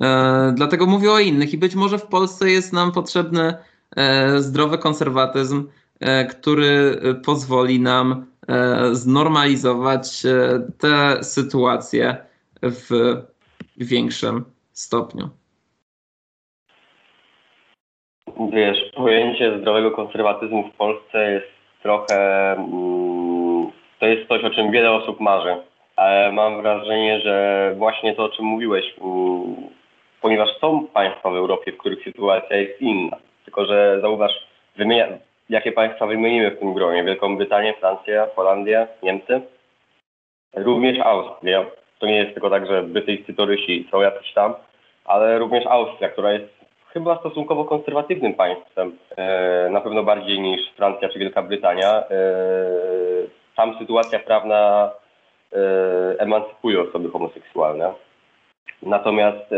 E, 0.00 0.52
dlatego 0.56 0.86
mówię 0.86 1.12
o 1.12 1.18
innych 1.18 1.54
i 1.54 1.58
być 1.58 1.74
może 1.74 1.98
w 1.98 2.06
Polsce 2.06 2.50
jest 2.50 2.72
nam 2.72 2.92
potrzebny 2.92 3.54
zdrowy 4.38 4.78
konserwatyzm, 4.78 5.64
który 6.30 7.00
pozwoli 7.24 7.80
nam 7.80 8.26
znormalizować 8.92 10.22
tę 10.78 11.18
sytuację 11.22 12.16
w 12.70 12.90
większym 13.76 14.44
stopniu. 14.72 15.28
Wiesz, 18.52 18.78
pojęcie 18.94 19.58
zdrowego 19.58 19.90
konserwatyzmu 19.90 20.68
w 20.68 20.76
Polsce 20.76 21.32
jest 21.32 21.46
trochę. 21.82 22.52
Mm, 22.52 23.70
to 24.00 24.06
jest 24.06 24.28
coś, 24.28 24.44
o 24.44 24.50
czym 24.50 24.70
wiele 24.70 24.92
osób 24.92 25.20
marzy. 25.20 25.56
Ale 25.96 26.32
mam 26.32 26.62
wrażenie, 26.62 27.20
że 27.20 27.74
właśnie 27.78 28.14
to, 28.14 28.24
o 28.24 28.28
czym 28.28 28.44
mówiłeś, 28.44 28.84
mm, 29.00 29.56
ponieważ 30.20 30.48
są 30.60 30.86
państwa 30.86 31.30
w 31.30 31.36
Europie, 31.36 31.72
w 31.72 31.78
których 31.78 32.04
sytuacja 32.04 32.56
jest 32.56 32.82
inna. 32.82 33.16
Tylko, 33.44 33.66
że 33.66 33.98
zauważ, 34.00 34.32
wymienia, 34.76 35.08
jakie 35.48 35.72
państwa 35.72 36.06
wymienimy 36.06 36.50
w 36.50 36.58
tym 36.58 36.74
gronie? 36.74 37.04
Wielką 37.04 37.36
Brytanię, 37.36 37.74
Francję, 37.80 38.26
Holandię, 38.36 38.86
Niemcy? 39.02 39.40
Również 40.54 40.98
Austrię 40.98 41.66
to 41.98 42.06
nie 42.06 42.16
jest 42.16 42.32
tylko 42.34 42.50
tak, 42.50 42.66
że 42.66 42.82
brytyjscy 42.82 43.34
torysi 43.34 43.88
są 43.90 44.00
jacyś 44.00 44.32
tam, 44.32 44.54
ale 45.04 45.38
również 45.38 45.66
Austria, 45.66 46.08
która 46.08 46.32
jest 46.32 46.54
chyba 46.92 47.18
stosunkowo 47.18 47.64
konserwatywnym 47.64 48.34
państwem, 48.34 48.98
e, 49.16 49.68
na 49.70 49.80
pewno 49.80 50.02
bardziej 50.02 50.40
niż 50.40 50.60
Francja 50.76 51.08
czy 51.08 51.18
Wielka 51.18 51.42
Brytania. 51.42 51.90
E, 51.90 52.24
tam 53.56 53.78
sytuacja 53.78 54.18
prawna 54.18 54.90
e, 55.52 55.56
emancypuje 56.18 56.80
osoby 56.80 57.10
homoseksualne. 57.10 57.92
Natomiast 58.82 59.50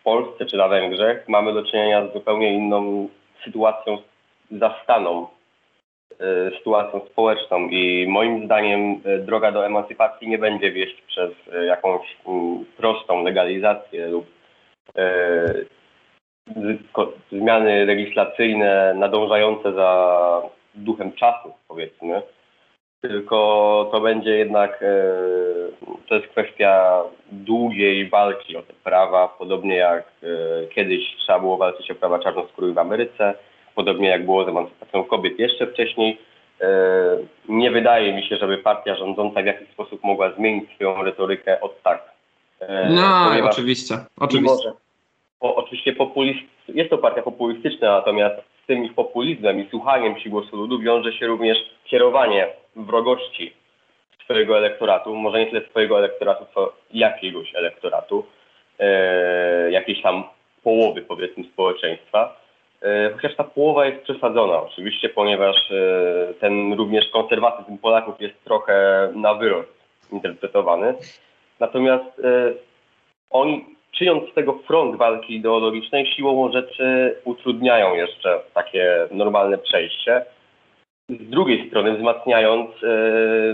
w 0.00 0.02
Polsce 0.04 0.46
czy 0.46 0.56
na 0.56 0.68
Węgrzech 0.68 1.28
mamy 1.28 1.52
do 1.52 1.64
czynienia 1.64 2.06
z 2.06 2.12
zupełnie 2.12 2.54
inną 2.54 3.08
sytuacją 3.44 3.98
zastaną 4.50 5.26
E, 5.26 5.35
sytuacją 6.58 7.00
społeczną 7.00 7.68
i 7.68 8.06
moim 8.08 8.44
zdaniem 8.44 9.00
e, 9.04 9.18
droga 9.18 9.52
do 9.52 9.66
emancypacji 9.66 10.28
nie 10.28 10.38
będzie 10.38 10.72
wieść 10.72 11.02
przez 11.06 11.30
e, 11.52 11.64
jakąś 11.64 12.16
prostą 12.76 13.24
legalizację 13.24 14.08
lub 14.08 14.26
zmiany 17.32 17.86
legislacyjne 17.86 18.94
nadążające 18.94 19.72
za 19.72 20.42
duchem 20.74 21.12
czasu, 21.12 21.52
powiedzmy, 21.68 22.22
tylko 23.02 23.88
to 23.92 24.00
będzie 24.00 24.30
jednak, 24.30 24.84
to 26.08 26.14
jest 26.14 26.26
kwestia 26.26 27.02
długiej 27.32 28.08
walki 28.08 28.56
o 28.56 28.62
te 28.62 28.72
prawa, 28.84 29.28
podobnie 29.38 29.76
jak 29.76 30.04
kiedyś 30.74 31.16
trzeba 31.16 31.38
było 31.38 31.56
walczyć 31.56 31.90
o 31.90 31.94
prawa 31.94 32.18
czarnoskórych 32.18 32.74
w 32.74 32.78
Ameryce, 32.78 33.34
podobnie 33.76 34.08
jak 34.08 34.24
było 34.24 34.44
z 34.44 34.48
emancypacją 34.48 35.04
kobiet 35.04 35.38
jeszcze 35.38 35.66
wcześniej. 35.66 36.18
E, 36.60 36.68
nie 37.48 37.70
wydaje 37.70 38.12
mi 38.12 38.22
się, 38.22 38.36
żeby 38.36 38.58
partia 38.58 38.96
rządząca 38.96 39.42
w 39.42 39.46
jakiś 39.46 39.68
sposób 39.68 40.04
mogła 40.04 40.32
zmienić 40.32 40.74
swoją 40.74 41.02
retorykę 41.02 41.60
od 41.60 41.82
tak. 41.82 42.16
No, 42.90 43.30
oczywiście, 43.50 43.98
oczywiście. 44.20 44.72
o, 45.40 45.56
oczywiście 45.56 45.92
populist, 45.92 46.40
jest 46.68 46.90
to 46.90 46.98
partia 46.98 47.22
populistyczna, 47.22 47.90
natomiast 47.90 48.36
z 48.64 48.66
tym 48.66 48.84
ich 48.84 48.94
populizmem 48.94 49.60
i 49.60 49.70
słuchaniem 49.70 50.18
się 50.18 50.30
głosu 50.30 50.56
ludu 50.56 50.78
wiąże 50.78 51.12
się 51.12 51.26
również 51.26 51.58
kierowanie 51.84 52.48
wrogości 52.76 53.52
swojego 54.24 54.58
elektoratu, 54.58 55.14
może 55.14 55.38
nie 55.38 55.46
tyle 55.46 55.68
swojego 55.70 55.98
elektoratu, 55.98 56.44
co 56.54 56.72
jakiegoś 56.90 57.54
elektoratu, 57.54 58.26
e, 58.78 59.70
jakiejś 59.70 60.02
tam 60.02 60.24
połowy 60.62 61.02
powiedzmy 61.02 61.44
społeczeństwa. 61.44 62.36
E, 62.86 63.10
chociaż 63.14 63.36
ta 63.36 63.44
połowa 63.44 63.86
jest 63.86 64.02
przesadzona 64.02 64.62
oczywiście, 64.62 65.08
ponieważ 65.08 65.70
e, 65.70 66.34
ten 66.40 66.72
również 66.72 67.08
konserwatyzm 67.12 67.78
Polaków 67.78 68.20
jest 68.20 68.44
trochę 68.44 69.08
na 69.14 69.34
wyrost 69.34 69.70
interpretowany. 70.12 70.94
Natomiast 71.60 72.20
e, 72.24 72.52
oni 73.30 73.64
czyniąc 73.92 74.30
z 74.30 74.34
tego 74.34 74.58
front 74.66 74.96
walki 74.96 75.34
ideologicznej, 75.34 76.06
siłą 76.06 76.52
rzeczy 76.52 77.16
utrudniają 77.24 77.94
jeszcze 77.94 78.40
takie 78.54 79.08
normalne 79.10 79.58
przejście. 79.58 80.24
Z 81.08 81.30
drugiej 81.30 81.68
strony 81.68 81.96
wzmacniając, 81.96 82.70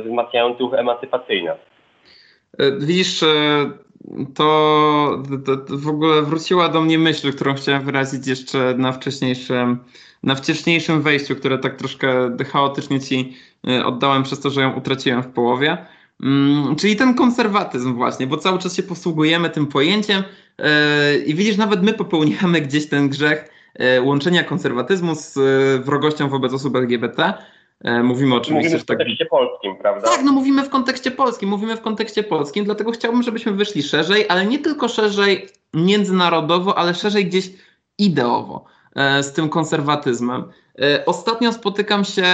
wzmacniając 0.05 0.61
ruch 0.61 0.74
emancypacyjny. 0.74 1.51
Widzisz, 2.80 3.24
to, 4.34 5.22
to, 5.46 5.57
to, 5.57 5.78
w 5.78 5.88
ogóle 5.88 6.22
wróciła 6.22 6.68
do 6.68 6.80
mnie 6.80 6.98
myśl, 6.98 7.32
którą 7.32 7.55
chciałem 7.55 7.84
wyrazić 7.84 8.26
jeszcze 8.26 8.74
na 8.78 8.92
wcześniejszym, 8.92 9.78
na 10.22 10.34
wcześniejszym 10.34 11.03
wejściu, 11.03 11.36
które 11.36 11.59
tak 11.59 11.76
troszkę 11.76 12.36
chaotycznie 12.53 13.00
ci 13.00 13.36
oddałem 13.84 14.22
przez 14.22 14.40
to, 14.40 14.50
że 14.50 14.61
ją 14.61 14.72
utraciłem 14.72 15.22
w 15.22 15.26
połowie. 15.26 15.86
Mm, 16.22 16.76
czyli 16.76 16.96
ten 16.96 17.14
konserwatyzm 17.14 17.94
właśnie, 17.94 18.26
bo 18.26 18.36
cały 18.36 18.59
czas 18.59 18.76
się 18.76 18.82
posługujemy 18.82 19.50
tym 19.50 19.66
pojęciem 19.66 20.22
yy, 20.59 20.64
i 21.26 21.34
widzisz, 21.34 21.57
nawet 21.57 21.82
my 21.82 21.92
popełniamy 21.94 22.61
gdzieś 22.61 22.88
ten 22.88 23.09
grzech 23.09 23.48
yy, 23.78 24.03
łączenia 24.03 24.44
konserwatyzmu 24.44 25.14
z 25.14 25.38
wrogością 25.84 26.28
wobec 26.28 26.53
osób 26.53 26.76
LGBT. 26.76 27.34
Mówimy 28.03 28.35
oczywiście 28.35 28.68
mówimy 28.68 28.78
w 28.78 28.85
tak- 28.85 28.99
kontekście 28.99 29.24
tak... 29.24 29.30
polskim, 29.30 29.76
prawda? 29.76 30.09
Tak, 30.09 30.24
no 30.24 30.33
mówimy 30.33 30.64
w 30.64 30.68
kontekście 30.68 31.11
polskim, 31.11 31.49
mówimy 31.49 31.76
w 31.76 31.80
kontekście 31.80 32.22
polskim, 32.22 32.64
dlatego 32.64 32.91
chciałbym, 32.91 33.22
żebyśmy 33.22 33.53
wyszli 33.53 33.83
szerzej, 33.83 34.26
ale 34.28 34.47
nie 34.47 34.59
tylko 34.59 34.89
szerzej 34.89 35.49
międzynarodowo, 35.74 36.78
ale 36.78 36.95
szerzej 36.95 37.26
gdzieś 37.26 37.51
ideowo 37.99 38.64
z 39.22 39.33
tym 39.33 39.49
konserwatyzmem. 39.49 40.45
E, 40.80 41.05
ostatnio 41.07 41.53
spotykam 41.53 42.05
się 42.05 42.24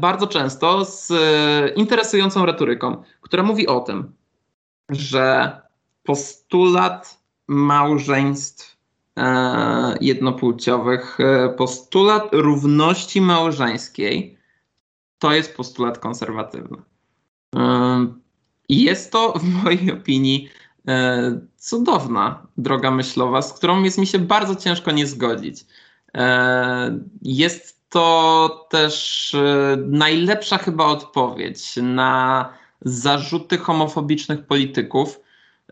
bardzo 0.00 0.26
często 0.26 0.84
z 0.84 1.10
e, 1.10 1.68
interesującą 1.68 2.46
retoryką, 2.46 3.02
która 3.20 3.42
mówi 3.42 3.66
o 3.66 3.80
tym, 3.80 4.12
że 4.88 5.56
postulat 6.02 7.20
małżeństw 7.48 8.76
e, 9.18 9.94
jednopłciowych, 10.00 11.18
postulat 11.56 12.28
równości 12.32 13.20
małżeńskiej 13.20 14.37
to 15.18 15.32
jest 15.32 15.56
postulat 15.56 15.98
konserwatywny. 15.98 16.76
I 18.68 18.82
jest 18.82 19.12
to 19.12 19.32
w 19.32 19.44
mojej 19.44 19.92
opinii 19.92 20.48
cudowna 21.56 22.46
droga 22.58 22.90
myślowa, 22.90 23.42
z 23.42 23.52
którą 23.52 23.82
jest 23.82 23.98
mi 23.98 24.06
się 24.06 24.18
bardzo 24.18 24.56
ciężko 24.56 24.90
nie 24.90 25.06
zgodzić. 25.06 25.66
Jest 27.22 27.78
to 27.88 28.66
też 28.70 29.34
e, 29.34 29.76
najlepsza 29.86 30.58
chyba 30.58 30.84
odpowiedź 30.84 31.76
na 31.82 32.52
zarzuty 32.80 33.58
homofobicznych 33.58 34.46
polityków. 34.46 35.20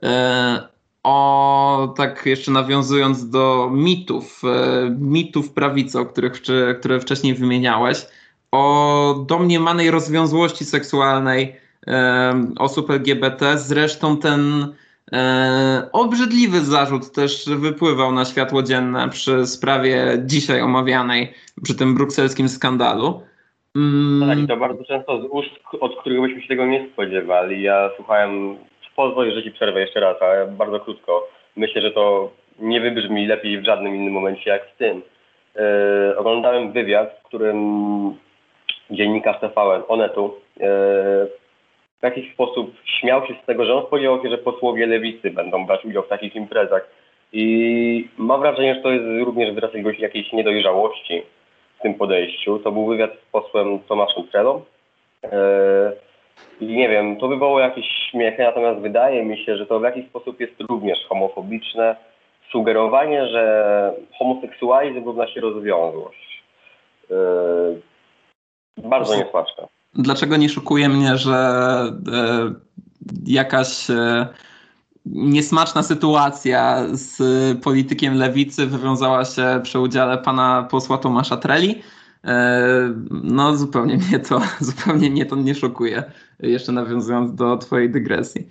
E, 0.02 0.68
o, 1.02 1.94
tak 1.96 2.26
jeszcze 2.26 2.50
nawiązując 2.50 3.30
do 3.30 3.70
mitów, 3.72 4.42
e, 4.44 4.90
mitów 4.90 5.52
prawicy, 5.52 6.00
o 6.00 6.06
których, 6.06 6.42
które 6.80 7.00
wcześniej 7.00 7.34
wymieniałeś, 7.34 8.06
o 8.52 9.24
domniemanej 9.28 9.90
rozwiązłości 9.90 10.64
seksualnej 10.64 11.56
osób 12.58 12.90
LGBT. 12.90 13.58
Zresztą 13.58 14.16
ten 14.16 14.66
E, 15.12 15.88
obrzydliwy 15.92 16.60
zarzut 16.60 17.12
też 17.12 17.48
wypływał 17.48 18.12
na 18.12 18.24
światło 18.24 18.62
dzienne 18.62 19.08
przy 19.08 19.46
sprawie 19.46 20.06
dzisiaj 20.24 20.62
omawianej, 20.62 21.32
przy 21.62 21.76
tym 21.76 21.94
brukselskim 21.94 22.48
skandalu. 22.48 23.22
Mm. 23.76 24.28
Tak, 24.28 24.38
i 24.38 24.46
to 24.46 24.56
bardzo 24.56 24.84
często 24.84 25.22
z 25.22 25.24
ust, 25.30 25.50
od 25.80 26.00
których 26.00 26.20
byśmy 26.20 26.42
się 26.42 26.48
tego 26.48 26.66
nie 26.66 26.88
spodziewali. 26.92 27.62
Ja 27.62 27.90
słuchałem, 27.96 28.56
pozwolę, 28.96 29.34
że 29.34 29.42
ci 29.42 29.50
przerwę 29.50 29.80
jeszcze 29.80 30.00
raz, 30.00 30.22
ale 30.22 30.46
bardzo 30.46 30.80
krótko. 30.80 31.28
Myślę, 31.56 31.82
że 31.82 31.90
to 31.90 32.30
nie 32.58 32.80
wybrzmi 32.80 33.26
lepiej 33.26 33.60
w 33.60 33.64
żadnym 33.64 33.94
innym 33.94 34.12
momencie 34.12 34.50
jak 34.50 34.74
w 34.74 34.76
tym. 34.76 35.02
E, 35.56 36.18
oglądałem 36.18 36.72
wywiad, 36.72 37.18
w 37.20 37.28
którym 37.28 37.56
dziennikarz 38.90 39.40
TVN 39.40 39.82
Onetu 39.88 40.34
e, 40.60 40.66
w 42.00 42.02
jakiś 42.02 42.32
sposób 42.32 42.74
śmiał 42.84 43.26
się 43.26 43.34
z 43.42 43.46
tego, 43.46 43.64
że 43.64 43.74
on 43.74 43.86
spodziewał 43.86 44.22
się, 44.22 44.30
że 44.30 44.38
posłowie 44.38 44.86
lewicy 44.86 45.30
będą 45.30 45.66
brać 45.66 45.84
udział 45.84 46.02
w 46.02 46.08
takich 46.08 46.36
imprezach. 46.36 46.90
I 47.32 48.08
mam 48.18 48.40
wrażenie, 48.40 48.74
że 48.74 48.80
to 48.80 48.90
jest 48.90 49.04
również 49.24 49.54
wyraz 49.54 49.70
jakiegoś, 49.72 49.98
jakiejś 49.98 50.32
niedojrzałości 50.32 51.22
w 51.78 51.82
tym 51.82 51.94
podejściu. 51.94 52.58
To 52.58 52.72
był 52.72 52.86
wywiad 52.86 53.10
z 53.12 53.32
posłem 53.32 53.78
Tomaszem 53.78 54.28
Trelą. 54.28 54.62
Eee, 55.22 55.30
I 56.60 56.66
nie 56.66 56.88
wiem, 56.88 57.16
to 57.16 57.28
wywołało 57.28 57.60
jakieś 57.60 57.86
śmiechy, 58.10 58.42
natomiast 58.42 58.80
wydaje 58.80 59.24
mi 59.24 59.44
się, 59.44 59.56
że 59.56 59.66
to 59.66 59.80
w 59.80 59.82
jakiś 59.82 60.06
sposób 60.06 60.40
jest 60.40 60.60
również 60.68 60.98
homofobiczne. 61.08 61.96
Sugerowanie, 62.50 63.26
że 63.26 63.92
homoseksualizm 64.18 65.04
równa 65.04 65.26
się 65.28 65.40
rozwiązłość. 65.40 66.42
Bardzo 68.84 69.16
niesmaczne. 69.16 69.68
Dlaczego 69.94 70.36
nie 70.36 70.48
szokuje 70.48 70.88
mnie, 70.88 71.18
że 71.18 71.36
e, 72.12 72.54
jakaś 73.26 73.90
e, 73.90 74.26
niesmaczna 75.06 75.82
sytuacja 75.82 76.82
z 76.92 77.18
politykiem 77.62 78.14
lewicy 78.14 78.66
wywiązała 78.66 79.24
się 79.24 79.60
przy 79.62 79.80
udziale 79.80 80.18
pana 80.18 80.68
posła 80.70 80.98
Tomasza 80.98 81.36
Treli? 81.36 81.82
E, 82.24 82.94
no 83.10 83.56
zupełnie 83.56 83.96
mnie 83.96 84.18
to, 84.18 84.40
zupełnie 84.60 85.10
mnie 85.10 85.26
to 85.26 85.36
nie 85.36 85.54
szokuje, 85.54 86.02
jeszcze 86.40 86.72
nawiązując 86.72 87.34
do 87.34 87.56
twojej 87.56 87.90
dygresji. 87.90 88.48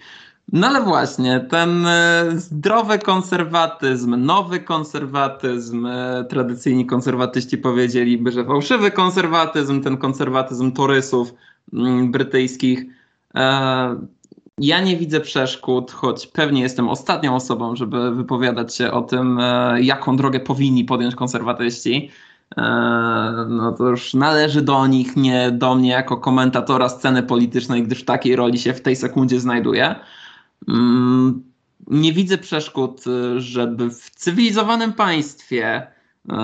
No 0.53 0.67
ale 0.67 0.81
właśnie, 0.81 1.39
ten 1.39 1.87
e, 1.87 2.25
zdrowy 2.35 2.99
konserwatyzm, 2.99 4.25
nowy 4.25 4.59
konserwatyzm, 4.59 5.85
e, 5.85 6.25
tradycyjni 6.29 6.85
konserwatyści 6.85 7.57
powiedzieliby, 7.57 8.31
że 8.31 8.45
fałszywy 8.45 8.91
konserwatyzm, 8.91 9.81
ten 9.81 9.97
konserwatyzm 9.97 10.71
torysów 10.71 11.33
mm, 11.73 12.11
brytyjskich. 12.11 12.85
E, 13.35 13.95
ja 14.57 14.81
nie 14.81 14.97
widzę 14.97 15.21
przeszkód, 15.21 15.91
choć 15.91 16.27
pewnie 16.27 16.61
jestem 16.61 16.89
ostatnią 16.89 17.35
osobą, 17.35 17.75
żeby 17.75 18.15
wypowiadać 18.15 18.75
się 18.75 18.91
o 18.91 19.01
tym, 19.01 19.39
jaką 19.81 20.17
drogę 20.17 20.39
powinni 20.39 20.85
podjąć 20.85 21.15
konserwatyści. 21.15 22.11
No 23.47 23.71
to 23.77 23.89
już 23.89 24.13
należy 24.13 24.61
do 24.61 24.87
nich, 24.87 25.15
nie 25.15 25.51
do 25.51 25.75
mnie 25.75 25.89
jako 25.89 26.17
komentatora 26.17 26.89
sceny 26.89 27.23
politycznej, 27.23 27.83
gdyż 27.83 28.01
w 28.01 28.05
takiej 28.05 28.35
roli 28.35 28.59
się 28.59 28.73
w 28.73 28.81
tej 28.81 28.95
sekundzie 28.95 29.39
znajduję. 29.39 29.95
Mm, 30.67 31.43
nie 31.87 32.13
widzę 32.13 32.37
przeszkód, 32.37 33.07
y, 33.07 33.41
żeby 33.41 33.89
w 33.89 34.09
cywilizowanym 34.09 34.93
państwie 34.93 35.87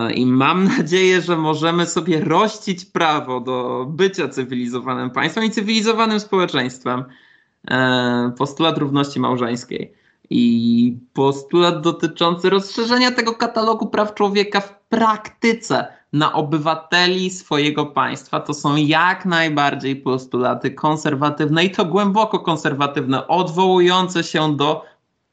y, 0.10 0.14
i 0.14 0.26
mam 0.26 0.64
nadzieję, 0.78 1.22
że 1.22 1.38
możemy 1.38 1.86
sobie 1.86 2.22
rościć 2.22 2.86
prawo 2.86 3.40
do 3.40 3.86
bycia 3.90 4.28
cywilizowanym 4.28 5.10
państwem 5.10 5.46
i 5.46 5.52
cywilizowanym 5.52 6.20
społeczeństwem. 6.20 7.00
Y, 7.00 7.74
postulat 8.38 8.78
równości 8.78 9.20
małżeńskiej 9.20 9.94
i 10.30 10.98
postulat 11.14 11.82
dotyczący 11.82 12.50
rozszerzenia 12.50 13.12
tego 13.12 13.34
katalogu 13.34 13.88
praw 13.88 14.14
człowieka 14.14 14.62
w 14.62 14.80
praktyce 14.90 16.01
na 16.14 16.34
obywateli 16.34 17.30
swojego 17.30 17.86
państwa. 17.86 18.40
To 18.40 18.54
są 18.54 18.76
jak 18.76 19.26
najbardziej 19.26 19.96
postulaty 19.96 20.72
konserwatywne 20.72 21.66
i 21.66 21.72
to 21.72 21.86
głęboko 21.86 22.40
konserwatywne, 22.40 23.28
odwołujące 23.28 24.24
się 24.24 24.58
do 24.58 24.86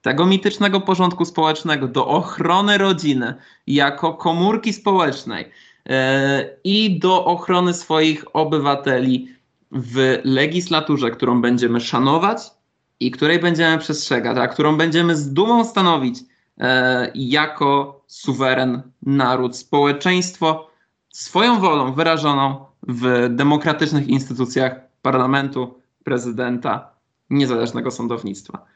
tego 0.02 0.26
mitycznego 0.26 0.80
porządku 0.80 1.24
społecznego, 1.24 1.88
do 1.88 2.06
ochrony 2.06 2.78
rodziny 2.78 3.34
jako 3.66 4.14
komórki 4.14 4.72
społecznej. 4.72 5.50
i 6.64 6.98
do 6.98 7.24
ochrony 7.24 7.74
swoich 7.74 8.36
obywateli 8.36 9.28
w 9.72 10.18
legislaturze, 10.24 11.10
którą 11.10 11.40
będziemy 11.40 11.80
szanować 11.80 12.38
i 13.00 13.10
której 13.10 13.38
będziemy 13.38 13.78
przestrzegać, 13.78 14.38
a 14.38 14.48
którą 14.48 14.76
będziemy 14.76 15.16
z 15.16 15.32
dumą 15.32 15.64
stanowić 15.64 16.18
jako 17.14 17.97
suweren, 18.08 18.82
naród, 19.02 19.56
społeczeństwo 19.56 20.70
swoją 21.08 21.60
wolą 21.60 21.92
wyrażoną 21.92 22.64
w 22.88 23.28
demokratycznych 23.30 24.08
instytucjach 24.08 24.72
parlamentu, 25.02 25.80
prezydenta, 26.04 26.90
niezależnego 27.30 27.90
sądownictwa. 27.90 28.66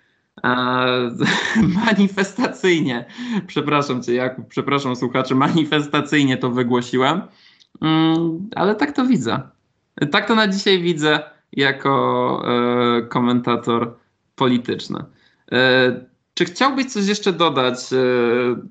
manifestacyjnie, 1.87 3.05
przepraszam 3.47 4.03
cię 4.03 4.14
Jakub, 4.14 4.49
przepraszam 4.49 4.97
słuchaczy, 4.97 5.35
manifestacyjnie 5.35 6.37
to 6.37 6.51
wygłosiłem, 6.51 7.22
mm, 7.80 8.49
ale 8.57 8.74
tak 8.74 8.93
to 8.93 9.07
widzę. 9.07 9.41
Tak 10.11 10.28
to 10.28 10.35
na 10.35 10.49
dzisiaj 10.49 10.83
widzę 10.83 11.20
jako 11.53 12.43
e, 12.47 13.03
komentator 13.03 13.97
polityczny. 14.35 15.05
E, 15.53 16.12
czy 16.35 16.45
chciałbyś 16.45 16.87
coś 16.87 17.07
jeszcze 17.07 17.33
dodać? 17.33 17.93
E, 17.93 17.97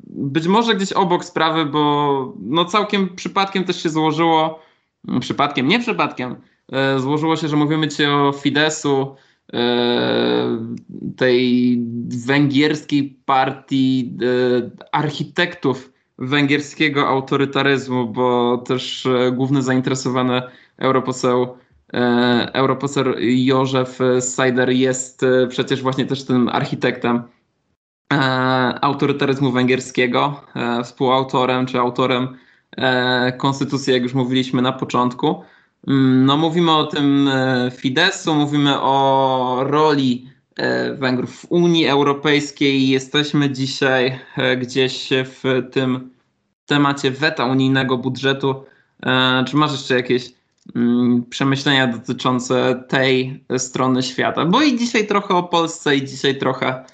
być 0.07 0.47
może 0.47 0.75
gdzieś 0.75 0.93
obok 0.93 1.25
sprawy, 1.25 1.65
bo 1.65 2.33
no 2.39 2.65
całkiem 2.65 3.15
przypadkiem 3.15 3.63
też 3.63 3.83
się 3.83 3.89
złożyło, 3.89 4.59
mm, 5.07 5.19
przypadkiem, 5.19 5.67
nie 5.67 5.79
przypadkiem, 5.79 6.35
złożyło 6.97 7.35
się, 7.35 7.47
że 7.47 7.55
mówimy 7.55 7.87
ci 7.87 8.05
o 8.05 8.31
Fidesu, 8.31 9.15
tej 11.17 11.77
węgierskiej 12.25 13.19
partii 13.25 14.17
architektów 14.91 15.93
węgierskiego 16.17 17.07
autorytaryzmu, 17.07 18.07
bo 18.07 18.57
też 18.57 19.07
główny 19.31 19.61
zainteresowany 19.61 20.41
europoseł 20.77 21.57
europoseł 22.53 23.05
Józef 23.19 23.99
Sajder 24.19 24.69
jest 24.69 25.21
przecież 25.49 25.81
właśnie 25.81 26.05
też 26.05 26.23
tym 26.25 26.49
architektem 26.49 27.23
E, 27.23 27.40
autorytaryzmu 28.81 29.51
węgierskiego, 29.51 30.41
e, 30.55 30.83
współautorem 30.83 31.65
czy 31.65 31.79
autorem 31.79 32.37
e, 32.77 33.31
konstytucji, 33.31 33.93
jak 33.93 34.03
już 34.03 34.13
mówiliśmy 34.13 34.61
na 34.61 34.71
początku. 34.71 35.43
Mm, 35.87 36.25
no, 36.25 36.37
mówimy 36.37 36.71
o 36.71 36.85
tym 36.85 37.29
Fidesu, 37.71 38.35
mówimy 38.35 38.81
o 38.81 39.57
roli 39.63 40.31
Węgrów 40.97 41.35
w 41.35 41.45
Unii 41.49 41.87
Europejskiej. 41.87 42.89
Jesteśmy 42.89 43.49
dzisiaj 43.49 44.19
gdzieś 44.57 45.09
w 45.25 45.63
tym 45.71 46.09
temacie 46.65 47.11
weta 47.11 47.45
unijnego 47.45 47.97
budżetu. 47.97 48.63
Czy 49.47 49.55
masz 49.55 49.71
jeszcze 49.71 49.95
jakieś 49.95 50.33
mm, 50.75 51.23
przemyślenia 51.29 51.87
dotyczące 51.87 52.83
tej 52.87 53.43
strony 53.57 54.03
świata? 54.03 54.45
Bo 54.45 54.61
i 54.61 54.77
dzisiaj 54.77 55.07
trochę 55.07 55.35
o 55.35 55.43
Polsce, 55.43 55.95
i 55.95 56.05
dzisiaj 56.05 56.37
trochę 56.37 56.83
E, 56.83 56.90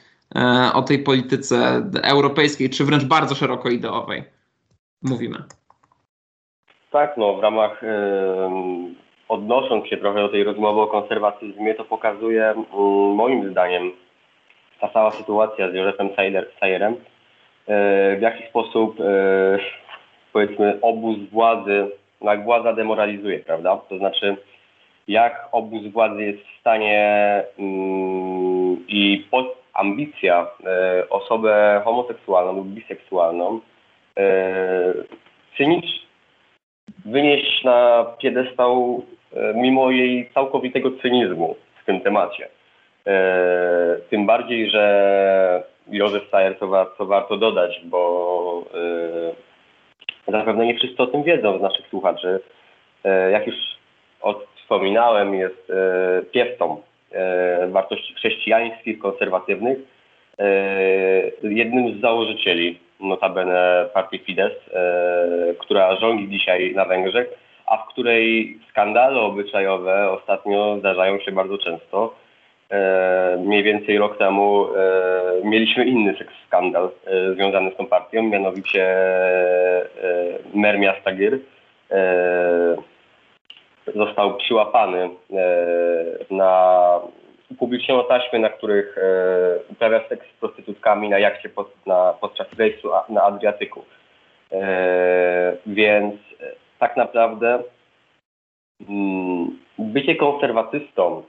o 0.74 0.82
tej 0.82 1.00
polityce 1.00 1.84
europejskiej, 2.04 2.70
czy 2.70 2.86
wręcz 2.86 3.06
bardzo 3.06 3.36
szeroko 3.36 3.70
ideowej 3.70 4.24
mówimy. 5.04 5.38
Tak, 6.92 7.18
no 7.18 7.34
w 7.34 7.40
ramach 7.40 7.82
yy, 7.82 7.90
odnosząc 9.30 9.88
się 9.88 9.98
trochę 9.98 10.20
do 10.20 10.30
tej 10.30 10.44
rozmowy 10.44 10.82
o 10.82 10.88
konserwatyzmie, 10.88 11.74
to 11.74 11.86
pokazuje 11.86 12.54
yy, 12.56 13.16
moim 13.16 13.52
zdaniem 13.52 13.92
ta 14.80 14.90
cała 14.90 15.12
sytuacja 15.12 15.72
z 15.72 15.74
Józefem 15.74 16.10
Sajerem, 16.60 16.94
yy, 16.94 18.18
w 18.18 18.22
jaki 18.22 18.50
sposób 18.50 18.98
powiedzmy 20.34 20.80
obóz 20.82 21.18
władzy, 21.32 21.92
jak 22.22 22.44
władza 22.44 22.74
demoralizuje, 22.74 23.40
prawda? 23.40 23.78
To 23.90 23.98
znaczy 23.98 24.38
jak 25.08 25.50
obóz 25.52 25.88
władzy 25.88 26.24
jest 26.24 26.44
w 26.44 26.60
stanie 26.60 27.44
i 28.88 29.28
pod 29.32 29.67
ambicja 29.78 30.48
e, 30.66 31.10
osobę 31.10 31.82
homoseksualną 31.86 32.56
lub 32.56 32.68
biseksualną 32.68 33.60
e, 34.18 34.94
cynicz 35.58 35.86
wynieść 37.06 37.64
na 37.64 38.06
piedestał 38.20 39.04
e, 39.34 39.54
mimo 39.54 39.92
jej 39.92 40.30
całkowitego 40.34 40.92
cynizmu 41.02 41.56
w 41.82 41.86
tym 41.86 42.02
temacie. 42.02 42.48
Tym 44.10 44.26
bardziej, 44.26 44.70
że 44.70 45.64
Józef 45.88 46.30
Sajer, 46.30 46.60
to, 46.60 46.86
to 46.98 47.06
warto 47.06 47.38
dodać, 47.38 47.82
bo 47.86 48.64
zapewne 50.28 50.66
nie 50.66 50.76
wszyscy 50.76 51.04
o 51.04 51.08
tym 51.08 51.24
wiedzą 51.24 51.60
z 51.60 51.62
naszych 51.62 51.88
słuchaczy. 51.88 52.40
Jak 53.32 53.48
już 53.48 53.56
wspominałem, 54.56 55.36
jest 55.36 55.72
piewcą 56.32 56.82
wartości 57.68 58.14
chrześcijańskich, 58.14 59.00
konserwatywnych. 59.00 59.78
E, 60.40 60.50
jednym 61.44 61.98
z 61.98 62.02
założycieli 62.02 62.80
notabene 63.00 63.86
partii 63.94 64.20
Fidesz, 64.20 64.54
e, 64.74 65.54
która 65.60 65.96
rządzi 65.96 66.30
dzisiaj 66.30 66.74
na 66.76 66.86
Węgrzech, 66.86 67.28
a 67.66 67.78
w 67.78 67.88
której 67.88 68.58
skandale 68.70 69.20
obyczajowe 69.20 70.10
ostatnio 70.12 70.78
zdarzają 70.80 71.20
się 71.20 71.32
bardzo 71.32 71.58
często. 71.58 72.16
Mniej 73.38 73.64
więcej 73.64 73.98
rok 73.98 74.18
temu 74.18 74.68
mieliśmy 75.44 75.86
inny 75.86 76.16
skandal 76.48 76.90
związany 77.34 77.72
z 77.72 77.76
tą 77.76 77.86
partią, 77.86 78.24
mianowicie 78.24 78.96
mer 80.54 80.80
miasta 80.80 81.12
Gyr 81.12 81.40
został 83.96 84.38
przyłapany 84.38 85.04
e, 85.04 85.10
na 86.32 87.00
upubliczniono 87.52 88.04
taśmy, 88.04 88.40
na 88.40 88.50
których 88.50 88.98
e, 88.98 89.02
uprawia 89.70 90.08
seks 90.10 90.28
z 90.28 90.40
prostytutkami 90.40 91.10
na 91.10 91.20
jachcie 91.20 91.50
pod, 91.50 91.86
na, 91.86 92.14
podczas 92.22 92.48
rejsu 92.58 92.90
na 93.10 93.24
Adriatyku. 93.24 93.86
E, 94.52 95.58
więc 95.66 96.16
tak 96.80 96.98
naprawdę 96.98 97.64
mm, 98.90 99.60
bycie 99.80 100.16
konserwatystą 100.16 101.24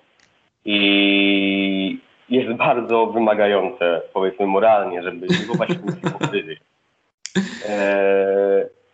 i 0.65 1.99
jest 2.29 2.53
bardzo 2.67 3.07
wymagające, 3.07 4.03
powiedzmy 4.13 4.47
moralnie, 4.47 5.03
żeby 5.03 5.27
nie 5.27 5.37
wywołać 5.37 5.69
hipokryzji. 6.03 6.57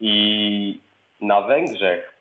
I 0.00 0.80
na 1.20 1.40
Węgrzech 1.40 2.13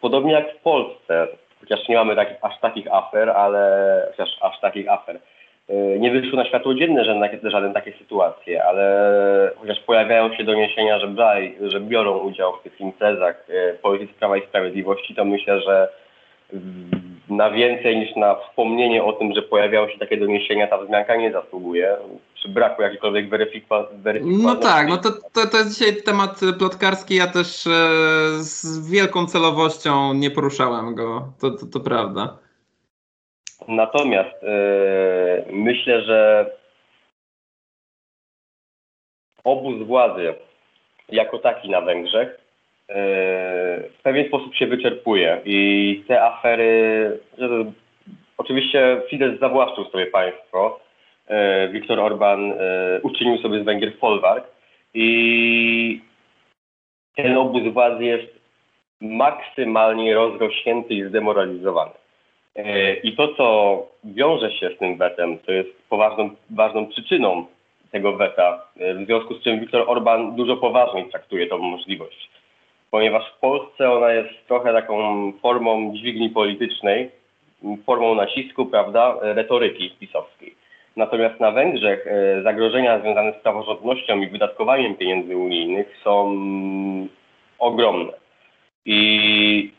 podobnie 0.00 0.32
jak 0.32 0.54
w 0.54 0.62
Polsce, 0.62 1.28
chociaż 1.60 1.88
nie 1.88 1.96
mamy 1.96 2.16
takich, 2.16 2.36
aż 2.42 2.60
takich 2.60 2.92
afer, 2.92 3.30
ale 3.30 4.08
chociaż 4.10 4.30
aż 4.40 4.60
takich 4.60 4.88
afer, 4.88 5.18
e, 5.68 5.98
nie 5.98 6.10
wyszło 6.10 6.36
na 6.36 6.44
światło 6.44 6.74
dzienne 6.74 7.04
żadne, 7.04 7.74
takie 7.74 7.92
sytuacje, 7.92 8.64
ale 8.64 9.50
chociaż 9.56 9.80
pojawiają 9.80 10.34
się 10.34 10.44
doniesienia, 10.44 10.98
że, 10.98 11.08
że 11.60 11.80
biorą 11.80 12.18
udział 12.18 12.52
w 12.56 12.62
tych 12.62 12.80
imprezach 12.80 13.46
e, 13.48 13.74
politycy 13.74 14.14
Prawa 14.18 14.36
i 14.36 14.46
Sprawiedliwości, 14.46 15.14
to 15.14 15.24
myślę, 15.24 15.60
że 15.60 15.88
na 17.28 17.50
więcej 17.50 17.96
niż 17.96 18.16
na 18.16 18.34
wspomnienie 18.34 19.04
o 19.04 19.12
tym, 19.12 19.34
że 19.34 19.42
pojawiały 19.42 19.92
się 19.92 19.98
takie 19.98 20.16
doniesienia, 20.16 20.66
ta 20.66 20.78
wzmianka 20.78 21.16
nie 21.16 21.32
zasługuje. 21.32 21.96
Przy 22.34 22.48
braku 22.48 22.82
jakiejkolwiek 22.82 23.28
weryfikacji. 23.28 23.98
No 24.22 24.54
tak, 24.54 24.88
no 24.88 24.96
to, 24.96 25.10
to, 25.10 25.46
to 25.50 25.58
jest 25.58 25.74
dzisiaj 25.74 26.02
temat 26.02 26.40
plotkarski. 26.58 27.14
Ja 27.14 27.26
też 27.26 27.66
e, 27.66 27.70
z 28.38 28.90
wielką 28.90 29.26
celowością 29.26 30.14
nie 30.14 30.30
poruszałem 30.30 30.94
go. 30.94 31.32
To, 31.40 31.50
to, 31.50 31.66
to 31.66 31.80
prawda. 31.80 32.38
Natomiast 33.68 34.44
e, 34.44 35.44
myślę, 35.52 36.02
że 36.02 36.50
obóz 39.44 39.86
władzy 39.86 40.34
jako 41.08 41.38
taki 41.38 41.70
na 41.70 41.80
Węgrzech 41.80 42.43
w 42.88 44.02
pewien 44.02 44.28
sposób 44.28 44.54
się 44.54 44.66
wyczerpuje 44.66 45.40
i 45.44 46.04
te 46.08 46.22
afery, 46.22 47.20
oczywiście 48.38 49.00
Fidesz 49.10 49.38
zawłaszczył 49.40 49.84
sobie 49.84 50.06
państwo, 50.06 50.80
e, 51.26 51.68
Viktor 51.68 52.00
Orban 52.00 52.52
e, 52.52 53.00
uczynił 53.02 53.38
sobie 53.38 53.60
z 53.60 53.64
Węgier 53.64 53.92
folwark 53.98 54.44
i 54.94 56.00
ten 57.16 57.36
obóz 57.36 57.72
władzy 57.72 58.04
jest 58.04 58.34
maksymalnie 59.00 60.14
rozrośnięty 60.14 60.94
i 60.94 61.04
zdemoralizowany. 61.04 61.92
E, 62.56 62.94
I 62.94 63.16
to, 63.16 63.34
co 63.34 63.86
wiąże 64.04 64.52
się 64.52 64.70
z 64.76 64.78
tym 64.78 64.96
wetem, 64.96 65.38
to 65.38 65.52
jest 65.52 65.70
poważną, 65.88 66.30
ważną 66.50 66.86
przyczyną 66.86 67.46
tego 67.90 68.12
weta, 68.12 68.62
w 68.76 69.06
związku 69.06 69.34
z 69.34 69.42
czym 69.42 69.60
Viktor 69.60 69.84
Orban 69.86 70.36
dużo 70.36 70.56
poważniej 70.56 71.10
traktuje 71.10 71.46
tą 71.46 71.58
możliwość 71.58 72.30
ponieważ 72.94 73.32
w 73.32 73.38
Polsce 73.38 73.90
ona 73.92 74.12
jest 74.12 74.46
trochę 74.48 74.72
taką 74.72 75.32
formą 75.42 75.94
dźwigni 75.96 76.30
politycznej, 76.30 77.10
formą 77.86 78.14
nacisku, 78.14 78.66
prawda, 78.66 79.16
retoryki 79.20 79.90
pisowskiej. 79.90 80.54
Natomiast 80.96 81.40
na 81.40 81.50
Węgrzech 81.50 82.06
e, 82.06 82.42
zagrożenia 82.42 83.00
związane 83.00 83.32
z 83.32 83.42
praworządnością 83.42 84.20
i 84.20 84.28
wydatkowaniem 84.28 84.94
pieniędzy 84.94 85.36
unijnych 85.36 85.96
są 86.04 86.36
ogromne. 87.58 88.12
I, 88.86 89.72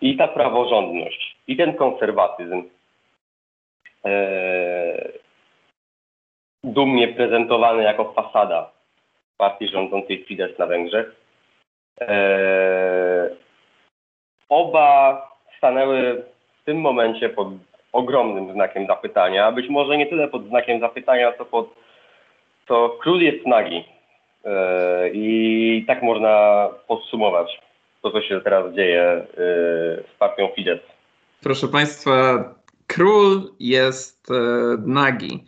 i 0.00 0.16
ta 0.16 0.28
praworządność, 0.28 1.36
i 1.46 1.56
ten 1.56 1.74
konserwatyzm, 1.74 2.62
e, 4.04 5.12
dumnie 6.64 7.08
prezentowany 7.08 7.82
jako 7.82 8.12
fasada 8.12 8.70
partii 9.36 9.68
rządzącej 9.68 10.24
Fidesz 10.24 10.58
na 10.58 10.66
Węgrzech, 10.66 11.21
oba 14.48 15.22
stanęły 15.58 16.24
w 16.62 16.64
tym 16.64 16.80
momencie 16.80 17.28
pod 17.28 17.48
ogromnym 17.92 18.52
znakiem 18.52 18.86
zapytania. 18.86 19.52
Być 19.52 19.68
może 19.68 19.96
nie 19.96 20.06
tyle 20.06 20.28
pod 20.28 20.48
znakiem 20.48 20.80
zapytania, 20.80 21.32
co 21.38 21.44
pod 21.44 21.74
to 22.66 22.98
król 23.00 23.20
jest 23.20 23.46
nagi. 23.46 23.84
E, 24.44 25.08
I 25.12 25.84
tak 25.86 26.02
można 26.02 26.68
podsumować 26.88 27.60
to, 28.02 28.10
co 28.10 28.22
się 28.22 28.40
teraz 28.40 28.74
dzieje 28.74 29.02
e, 29.02 29.26
z 30.14 30.18
partią 30.18 30.48
Fidesz. 30.56 30.80
Proszę 31.42 31.68
Państwa, 31.68 32.44
król 32.86 33.42
jest 33.60 34.30
e, 34.30 34.34
nagi. 34.86 35.44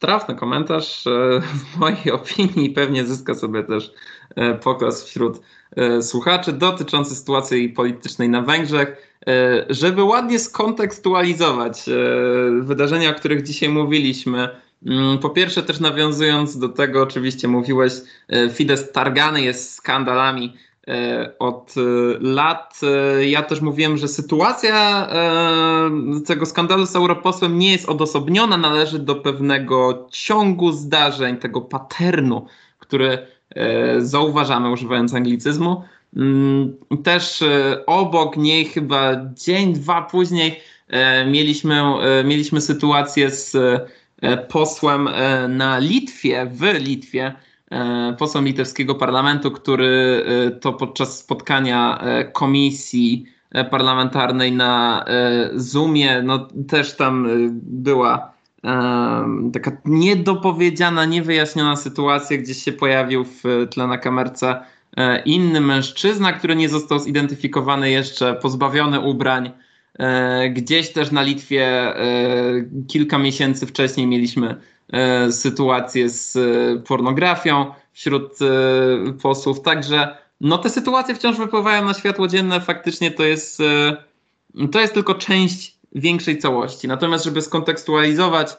Trafny 0.00 0.34
komentarz. 0.34 1.04
W 1.40 1.78
mojej 1.78 2.12
opinii 2.12 2.70
pewnie 2.70 3.04
zyska 3.04 3.34
sobie 3.34 3.62
też 3.62 3.90
pokaz 4.62 5.04
wśród 5.04 5.40
słuchaczy 6.00 6.52
dotyczący 6.52 7.14
sytuacji 7.14 7.68
politycznej 7.68 8.28
na 8.28 8.42
Węgrzech. 8.42 9.10
E, 9.26 9.66
żeby 9.68 10.02
ładnie 10.02 10.38
skontekstualizować 10.38 11.88
e, 11.88 11.92
wydarzenia, 12.60 13.10
o 13.10 13.14
których 13.14 13.42
dzisiaj 13.42 13.68
mówiliśmy, 13.68 14.48
mm, 14.86 15.18
po 15.18 15.30
pierwsze 15.30 15.62
też 15.62 15.80
nawiązując 15.80 16.58
do 16.58 16.68
tego, 16.68 17.02
oczywiście 17.02 17.48
mówiłeś, 17.48 17.92
e, 18.28 18.50
Fidesz 18.50 18.92
targany 18.92 19.42
jest 19.42 19.74
skandalami 19.74 20.56
od 21.38 21.74
lat. 22.20 22.80
Ja 23.26 23.42
też 23.42 23.60
mówiłem, 23.60 23.96
że 23.96 24.08
sytuacja 24.08 25.08
tego 26.26 26.46
skandalu 26.46 26.86
z 26.86 26.96
europosłem 26.96 27.58
nie 27.58 27.72
jest 27.72 27.88
odosobniona, 27.88 28.56
należy 28.56 28.98
do 28.98 29.14
pewnego 29.14 30.08
ciągu 30.10 30.72
zdarzeń, 30.72 31.36
tego 31.36 31.60
paternu, 31.60 32.46
który 32.78 33.26
zauważamy 33.98 34.70
używając 34.70 35.14
anglicyzmu. 35.14 35.82
Mm, 36.16 36.76
też 37.02 37.42
e, 37.42 37.86
obok 37.86 38.36
niej, 38.36 38.64
chyba 38.64 39.16
dzień, 39.34 39.72
dwa 39.72 40.02
później, 40.02 40.60
e, 40.88 41.26
mieliśmy, 41.26 41.82
e, 41.82 42.24
mieliśmy 42.24 42.60
sytuację 42.60 43.30
z 43.30 43.56
posłem 44.48 45.08
na 45.48 45.78
Litwie, 45.78 46.46
w 46.46 46.62
Litwie, 46.80 47.34
posłem 48.18 48.44
litewskiego 48.44 48.94
parlamentu, 48.94 49.50
który 49.50 50.24
to 50.60 50.72
podczas 50.72 51.18
spotkania 51.18 52.04
komisji 52.32 53.24
parlamentarnej 53.70 54.52
na 54.52 55.04
Zoomie, 55.54 56.22
no 56.22 56.48
też 56.68 56.96
tam 56.96 57.28
była 57.62 58.32
taka 59.52 59.72
niedopowiedziana, 59.84 61.04
niewyjaśniona 61.04 61.76
sytuacja, 61.76 62.38
gdzieś 62.38 62.62
się 62.62 62.72
pojawił 62.72 63.24
w 63.24 63.42
tle 63.70 63.86
na 63.86 63.98
kamerce 63.98 64.60
E, 64.96 65.22
inny 65.22 65.60
mężczyzna, 65.60 66.32
który 66.32 66.56
nie 66.56 66.68
został 66.68 66.98
zidentyfikowany 66.98 67.90
jeszcze, 67.90 68.34
pozbawiony 68.34 69.00
ubrań. 69.00 69.50
E, 69.98 70.50
gdzieś 70.50 70.92
też 70.92 71.10
na 71.10 71.22
Litwie 71.22 71.66
e, 71.66 72.04
kilka 72.88 73.18
miesięcy 73.18 73.66
wcześniej 73.66 74.06
mieliśmy 74.06 74.56
sytuację 75.30 76.08
z 76.08 76.38
pornografią 76.86 77.66
wśród 77.92 78.38
posłów. 79.22 79.62
Także 79.62 80.16
no, 80.40 80.58
te 80.58 80.70
sytuacje 80.70 81.14
wciąż 81.14 81.36
wypływają 81.36 81.84
na 81.84 81.94
światło 81.94 82.28
dzienne. 82.28 82.60
Faktycznie 82.60 83.10
to 83.10 83.22
jest, 83.22 83.62
to 84.72 84.80
jest 84.80 84.94
tylko 84.94 85.14
część 85.14 85.76
większej 85.92 86.38
całości. 86.38 86.88
Natomiast, 86.88 87.24
żeby 87.24 87.42
skontekstualizować 87.42 88.56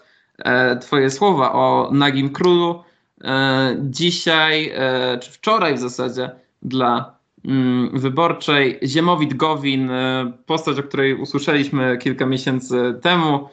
Twoje 0.81 1.09
słowa 1.09 1.53
o 1.53 1.89
nagim 1.93 2.29
królu, 2.29 2.83
E, 3.23 3.75
dzisiaj, 3.79 4.71
e, 4.75 5.17
czy 5.17 5.31
wczoraj 5.31 5.75
w 5.75 5.79
zasadzie, 5.79 6.31
dla 6.61 7.15
mm, 7.45 7.99
wyborczej 7.99 8.79
Ziemowit 8.83 9.33
Gowin, 9.33 9.91
e, 9.91 10.31
postać, 10.45 10.79
o 10.79 10.83
której 10.83 11.15
usłyszeliśmy 11.15 11.97
kilka 11.97 12.25
miesięcy 12.25 12.99
temu, 13.01 13.49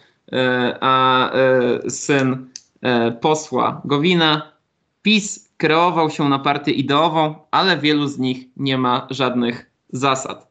a 0.80 1.30
syn 1.88 2.46
posła 3.20 3.82
Gowina. 3.84 4.52
PiS 5.02 5.48
kreował 5.56 6.10
się 6.10 6.28
na 6.28 6.38
partię 6.38 6.72
ideową, 6.72 7.34
ale 7.50 7.78
wielu 7.78 8.06
z 8.06 8.18
nich 8.18 8.46
nie 8.56 8.78
ma 8.78 9.06
żadnych 9.10 9.70
zasad. 9.92 10.47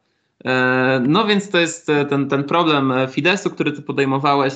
No 1.00 1.26
więc 1.26 1.50
to 1.50 1.58
jest 1.58 1.86
ten, 2.08 2.28
ten 2.28 2.44
problem 2.44 2.92
Fidesu, 3.10 3.50
który 3.50 3.72
ty 3.72 3.82
podejmowałeś 3.82 4.54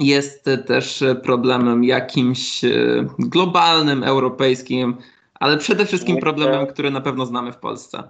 jest 0.00 0.50
też 0.66 1.04
problemem 1.22 1.84
jakimś 1.84 2.64
e, 2.64 2.68
globalnym, 3.18 4.04
europejskim, 4.04 4.96
ale 5.40 5.56
przede 5.56 5.84
wszystkim 5.86 6.16
problemem, 6.16 6.66
który 6.66 6.90
na 6.90 7.00
pewno 7.00 7.26
znamy 7.26 7.52
w 7.52 7.56
Polsce. 7.56 8.02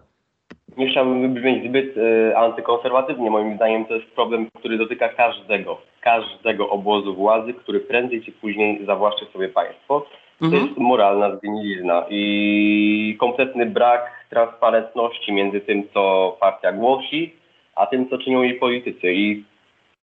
Nie 0.76 0.90
chciałbym 0.90 1.34
brzmieć 1.34 1.68
zbyt 1.68 1.96
y, 1.96 2.36
antykonserwatywnie. 2.36 3.30
Moim 3.30 3.56
zdaniem 3.56 3.84
to 3.84 3.94
jest 3.94 4.06
problem, 4.06 4.48
który 4.58 4.78
dotyka 4.78 5.08
każdego, 5.08 5.78
każdego 6.00 6.70
obozu 6.70 7.14
władzy, 7.14 7.54
który 7.54 7.80
prędzej 7.80 8.24
czy 8.24 8.32
później 8.32 8.86
zawłaszczy 8.86 9.26
sobie 9.32 9.48
państwo. 9.48 10.06
To 10.38 10.46
mhm. 10.46 10.66
jest 10.66 10.78
moralna 10.78 11.36
zgnilizna 11.36 12.04
i 12.10 13.16
kompletny 13.20 13.66
brak 13.66 14.17
transparentności 14.30 15.32
między 15.32 15.60
tym, 15.60 15.88
co 15.94 16.36
partia 16.40 16.72
głosi, 16.72 17.34
a 17.74 17.86
tym, 17.86 18.08
co 18.08 18.18
czynią 18.18 18.42
jej 18.42 18.54
politycy. 18.54 19.12
I 19.12 19.44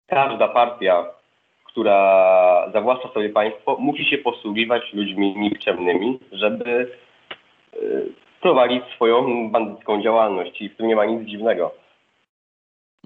każda 0.07 0.47
partia 0.47 1.05
która 1.71 2.71
zawłaszcza 2.73 3.13
sobie 3.13 3.29
państwo, 3.29 3.77
musi 3.79 4.05
się 4.05 4.17
posługiwać 4.17 4.93
ludźmi 4.93 5.35
nikczemnymi, 5.37 6.19
żeby 6.31 6.91
e, 7.73 7.77
prowadzić 8.41 8.83
swoją 8.95 9.49
bandycką 9.51 10.01
działalność 10.01 10.61
i 10.61 10.69
w 10.69 10.77
tym 10.77 10.87
nie 10.87 10.95
ma 10.95 11.05
nic 11.05 11.29
dziwnego. 11.29 11.71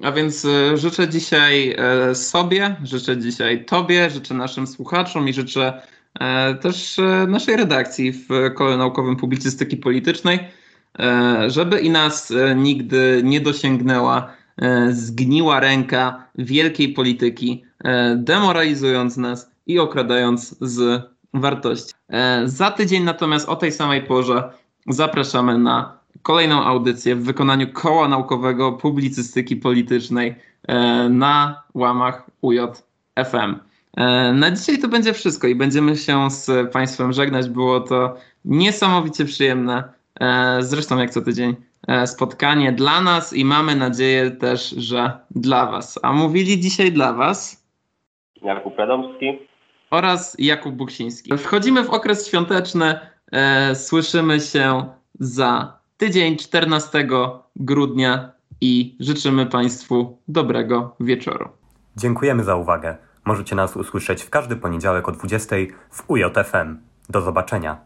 A 0.04 0.12
więc 0.12 0.46
e, 0.46 0.78
życzę 0.78 1.10
dzisiaj 1.10 1.76
e, 1.78 2.16
sobie, 2.16 2.76
życzę 2.84 3.18
dzisiaj 3.18 3.66
Tobie, 3.66 4.10
życzę 4.10 4.34
naszym 4.34 4.68
słuchaczom 4.68 5.28
i 5.28 5.34
życzę 5.34 5.82
też 6.62 6.98
naszej 7.28 7.56
redakcji 7.56 8.12
w 8.12 8.54
Kole 8.54 8.78
Naukowym 8.78 9.16
Publicystyki 9.16 9.78
Politycznej, 9.78 10.40
żeby 11.48 11.80
i 11.80 11.90
nas 11.90 12.34
nigdy 12.56 13.22
nie 13.24 13.42
dosięgnęła 13.42 14.34
zgniła 14.90 15.60
ręka 15.60 16.24
wielkiej 16.36 16.94
polityki, 16.94 17.66
E, 17.86 18.16
demoralizując 18.16 19.18
nas 19.18 19.52
i 19.68 19.80
okradając 19.80 20.56
z 20.62 21.04
wartości. 21.34 21.94
E, 22.10 22.42
za 22.46 22.72
tydzień 22.72 23.04
natomiast 23.04 23.50
o 23.50 23.56
tej 23.56 23.72
samej 23.72 24.02
porze 24.02 24.52
zapraszamy 24.88 25.58
na 25.58 26.00
kolejną 26.22 26.64
audycję 26.64 27.16
w 27.16 27.24
wykonaniu 27.24 27.68
Koła 27.74 28.08
Naukowego 28.08 28.72
Publicystyki 28.72 29.56
Politycznej 29.56 30.36
e, 30.68 31.10
na 31.10 31.64
łamach 31.74 32.24
UJ-FM. 32.42 33.56
Na 34.34 34.52
dzisiaj 34.52 34.78
to 34.78 34.88
będzie 34.88 35.14
wszystko 35.14 35.48
i 35.48 35.56
będziemy 35.56 35.98
się 35.98 36.32
z 36.32 36.72
Państwem 36.72 37.14
żegnać. 37.14 37.50
Było 37.50 37.80
to 37.80 38.18
niesamowicie 38.46 39.26
przyjemne. 39.26 39.84
Zresztą 40.60 41.00
jak 41.00 41.10
co 41.10 41.22
tydzień 41.22 41.56
spotkanie 42.06 42.72
dla 42.72 43.02
nas 43.02 43.34
i 43.34 43.46
mamy 43.46 43.76
nadzieję 43.76 44.32
też, 44.32 44.70
że 44.70 45.20
dla 45.32 45.72
Was. 45.72 46.00
A 46.04 46.14
mówili 46.14 46.60
dzisiaj 46.60 46.92
dla 46.92 47.14
Was 47.14 47.66
Jakub 48.42 48.78
Radomski 48.78 49.40
oraz 49.92 50.36
Jakub 50.40 50.76
Buksiński. 50.76 51.38
Wchodzimy 51.38 51.84
w 51.84 51.90
okres 51.90 52.28
świąteczny. 52.28 53.00
E, 53.32 53.76
słyszymy 53.76 54.40
się 54.40 54.86
za 55.20 55.80
tydzień 55.98 56.38
14 56.38 57.08
grudnia 57.56 58.32
i 58.62 58.96
życzymy 59.00 59.46
Państwu 59.46 60.18
dobrego 60.28 60.96
wieczoru. 61.00 61.50
Dziękujemy 61.98 62.44
za 62.44 62.56
uwagę. 62.56 62.98
Możecie 63.26 63.56
nas 63.56 63.78
usłyszeć 63.78 64.24
w 64.24 64.30
każdy 64.30 64.56
poniedziałek 64.56 65.10
o 65.10 65.12
20 65.12 65.56
w 65.92 66.10
UJFM. 66.10 66.78
Do 67.10 67.22
zobaczenia. 67.22 67.78